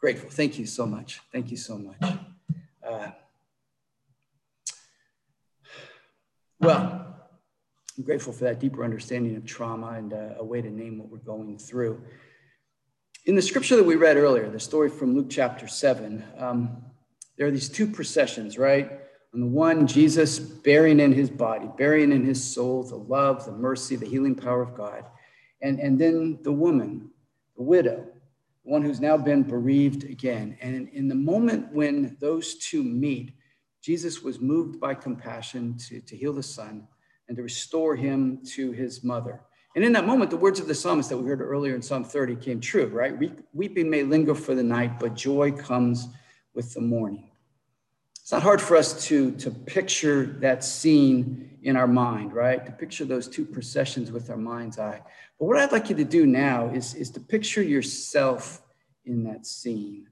grateful. 0.00 0.30
Thank 0.30 0.58
you 0.58 0.66
so 0.66 0.86
much. 0.86 1.20
Thank 1.32 1.50
you 1.50 1.56
so 1.56 1.78
much. 1.78 2.14
Uh, 2.86 3.10
well, 6.60 7.16
I'm 7.96 8.04
grateful 8.04 8.32
for 8.32 8.44
that 8.44 8.60
deeper 8.60 8.84
understanding 8.84 9.36
of 9.36 9.44
trauma 9.44 9.90
and 9.92 10.12
uh, 10.12 10.34
a 10.38 10.44
way 10.44 10.62
to 10.62 10.70
name 10.70 10.98
what 10.98 11.08
we're 11.08 11.18
going 11.18 11.58
through. 11.58 12.00
In 13.24 13.34
the 13.34 13.42
scripture 13.42 13.76
that 13.76 13.84
we 13.84 13.96
read 13.96 14.16
earlier, 14.16 14.48
the 14.48 14.60
story 14.60 14.88
from 14.88 15.14
Luke 15.14 15.26
chapter 15.28 15.66
7, 15.66 16.24
um, 16.38 16.82
there 17.36 17.46
are 17.46 17.50
these 17.50 17.68
two 17.68 17.86
processions, 17.86 18.56
right? 18.56 19.00
On 19.34 19.40
the 19.40 19.46
one, 19.46 19.86
Jesus 19.86 20.38
bearing 20.38 21.00
in 21.00 21.12
his 21.12 21.28
body, 21.28 21.68
bearing 21.76 22.12
in 22.12 22.24
his 22.24 22.42
soul 22.42 22.84
the 22.84 22.96
love, 22.96 23.44
the 23.44 23.52
mercy, 23.52 23.96
the 23.96 24.06
healing 24.06 24.34
power 24.34 24.62
of 24.62 24.74
God. 24.74 25.04
And, 25.60 25.78
and 25.78 25.98
then 25.98 26.38
the 26.42 26.52
woman, 26.52 27.10
the 27.56 27.62
widow, 27.62 28.06
the 28.64 28.70
one 28.70 28.82
who's 28.82 29.00
now 29.00 29.16
been 29.16 29.42
bereaved 29.42 30.04
again. 30.04 30.56
And 30.62 30.74
in, 30.74 30.88
in 30.88 31.08
the 31.08 31.14
moment 31.14 31.72
when 31.72 32.16
those 32.20 32.54
two 32.54 32.82
meet, 32.82 33.32
Jesus 33.82 34.22
was 34.22 34.40
moved 34.40 34.80
by 34.80 34.94
compassion 34.94 35.76
to, 35.88 36.00
to 36.00 36.16
heal 36.16 36.32
the 36.32 36.42
son 36.42 36.86
and 37.28 37.36
to 37.36 37.42
restore 37.42 37.94
him 37.94 38.40
to 38.54 38.72
his 38.72 39.04
mother. 39.04 39.42
And 39.74 39.84
in 39.84 39.92
that 39.92 40.06
moment, 40.06 40.30
the 40.30 40.36
words 40.36 40.60
of 40.60 40.66
the 40.66 40.74
psalmist 40.74 41.08
that 41.10 41.18
we 41.18 41.28
heard 41.28 41.40
earlier 41.40 41.74
in 41.74 41.82
Psalm 41.82 42.04
30 42.04 42.36
came 42.36 42.60
true, 42.60 42.86
right? 42.86 43.14
Weeping 43.52 43.90
may 43.90 44.02
linger 44.02 44.34
for 44.34 44.54
the 44.54 44.62
night, 44.62 44.98
but 44.98 45.14
joy 45.14 45.52
comes 45.52 46.08
with 46.54 46.74
the 46.74 46.80
morning. 46.80 47.30
It's 48.20 48.32
not 48.32 48.42
hard 48.42 48.60
for 48.60 48.76
us 48.76 49.06
to, 49.06 49.30
to 49.36 49.50
picture 49.50 50.26
that 50.40 50.64
scene 50.64 51.58
in 51.62 51.76
our 51.76 51.86
mind, 51.86 52.32
right? 52.32 52.64
To 52.66 52.72
picture 52.72 53.04
those 53.04 53.28
two 53.28 53.44
processions 53.44 54.10
with 54.10 54.30
our 54.30 54.36
mind's 54.36 54.78
eye. 54.78 55.00
But 55.38 55.46
what 55.46 55.58
I'd 55.58 55.72
like 55.72 55.88
you 55.88 55.96
to 55.96 56.04
do 56.04 56.26
now 56.26 56.68
is, 56.68 56.94
is 56.94 57.10
to 57.12 57.20
picture 57.20 57.62
yourself 57.62 58.62
in 59.04 59.24
that 59.24 59.46
scene. 59.46 60.08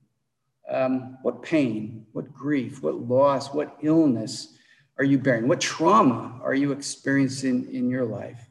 Um, 0.71 1.19
what 1.23 1.43
pain, 1.43 2.07
what 2.13 2.33
grief, 2.33 2.83
what 2.83 2.95
loss, 2.95 3.53
what 3.53 3.77
illness 3.83 4.55
are 4.99 5.05
you 5.05 5.19
bearing? 5.19 5.47
What 5.47 5.61
trauma 5.61 6.41
are 6.43 6.55
you 6.55 6.73
experiencing 6.73 7.73
in 7.73 7.91
your 7.91 8.05
life? 8.05 8.46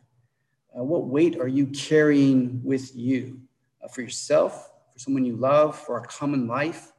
Uh, 0.78 0.84
what 0.84 1.06
weight 1.06 1.40
are 1.40 1.48
you 1.48 1.68
carrying 1.68 2.62
with 2.64 2.96
you 2.96 3.40
uh, 3.82 3.88
for 3.88 4.02
yourself, 4.02 4.72
for 4.92 5.00
someone 5.00 5.24
you 5.24 5.36
love, 5.36 5.78
for 5.78 5.98
our 6.00 6.06
common 6.06 6.48
life, 6.48 6.92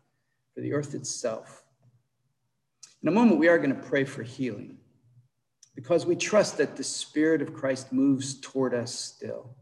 for 0.55 0.61
the 0.61 0.73
earth 0.73 0.95
itself? 0.95 1.63
In 3.03 3.09
a 3.09 3.13
moment, 3.13 3.39
we 3.39 3.49
are 3.49 3.59
going 3.59 3.75
to 3.75 3.83
pray 3.89 4.05
for 4.05 4.23
healing 4.23 4.79
because 5.75 6.07
we 6.07 6.17
trust 6.17 6.57
that 6.57 6.75
the 6.75 6.83
Spirit 6.83 7.43
of 7.43 7.53
Christ 7.53 7.93
moves 7.93 8.41
toward 8.41 8.73
us 8.73 8.95
still. 8.95 9.55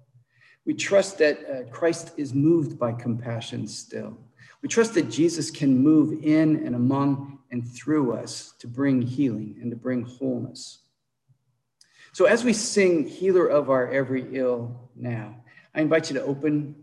We 0.65 0.75
trust 0.75 1.19
that 1.19 1.39
uh, 1.45 1.71
Christ 1.71 2.13
is 2.17 2.33
moved 2.33 2.79
by 2.79 2.93
compassion 2.93 3.67
still. 3.67 4.17
We 4.63 4.69
trust 4.69 4.95
that 4.95 5.11
Jesus 5.11 5.51
can 5.51 5.77
move 5.77 6.25
in 6.25 6.65
and 6.65 6.75
among 6.75 7.41
and 7.51 7.67
through 7.69 8.15
us 8.15 8.55
to 8.61 8.69
bring 8.69 9.03
healing 9.03 9.57
and 9.61 9.71
to 9.71 9.77
bring 9.77 10.03
wholeness. 10.03 10.84
So, 12.15 12.27
as 12.27 12.45
we 12.45 12.53
sing 12.53 13.09
Healer 13.09 13.49
of 13.49 13.71
Our 13.71 13.91
Every 13.91 14.37
Ill 14.37 14.89
now, 14.95 15.35
I 15.75 15.81
invite 15.81 16.11
you 16.11 16.15
to 16.15 16.23
open 16.23 16.77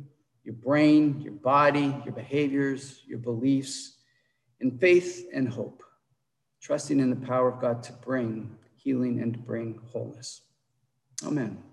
your 0.43 0.55
brain, 0.55 1.21
your 1.21 1.31
body, 1.31 1.95
your 2.03 2.13
behaviors, 2.13 3.01
your 3.07 3.19
beliefs 3.19 3.95
in 4.59 4.77
faith 4.77 5.29
and 5.33 5.47
hope 5.47 5.83
trusting 6.61 6.99
in 6.99 7.09
the 7.09 7.27
power 7.27 7.49
of 7.49 7.61
God 7.61 7.81
to 7.83 7.93
bring 7.93 8.57
healing 8.75 9.21
and 9.21 9.33
to 9.33 9.39
bring 9.39 9.79
wholeness. 9.93 10.41
Amen. 11.25 11.63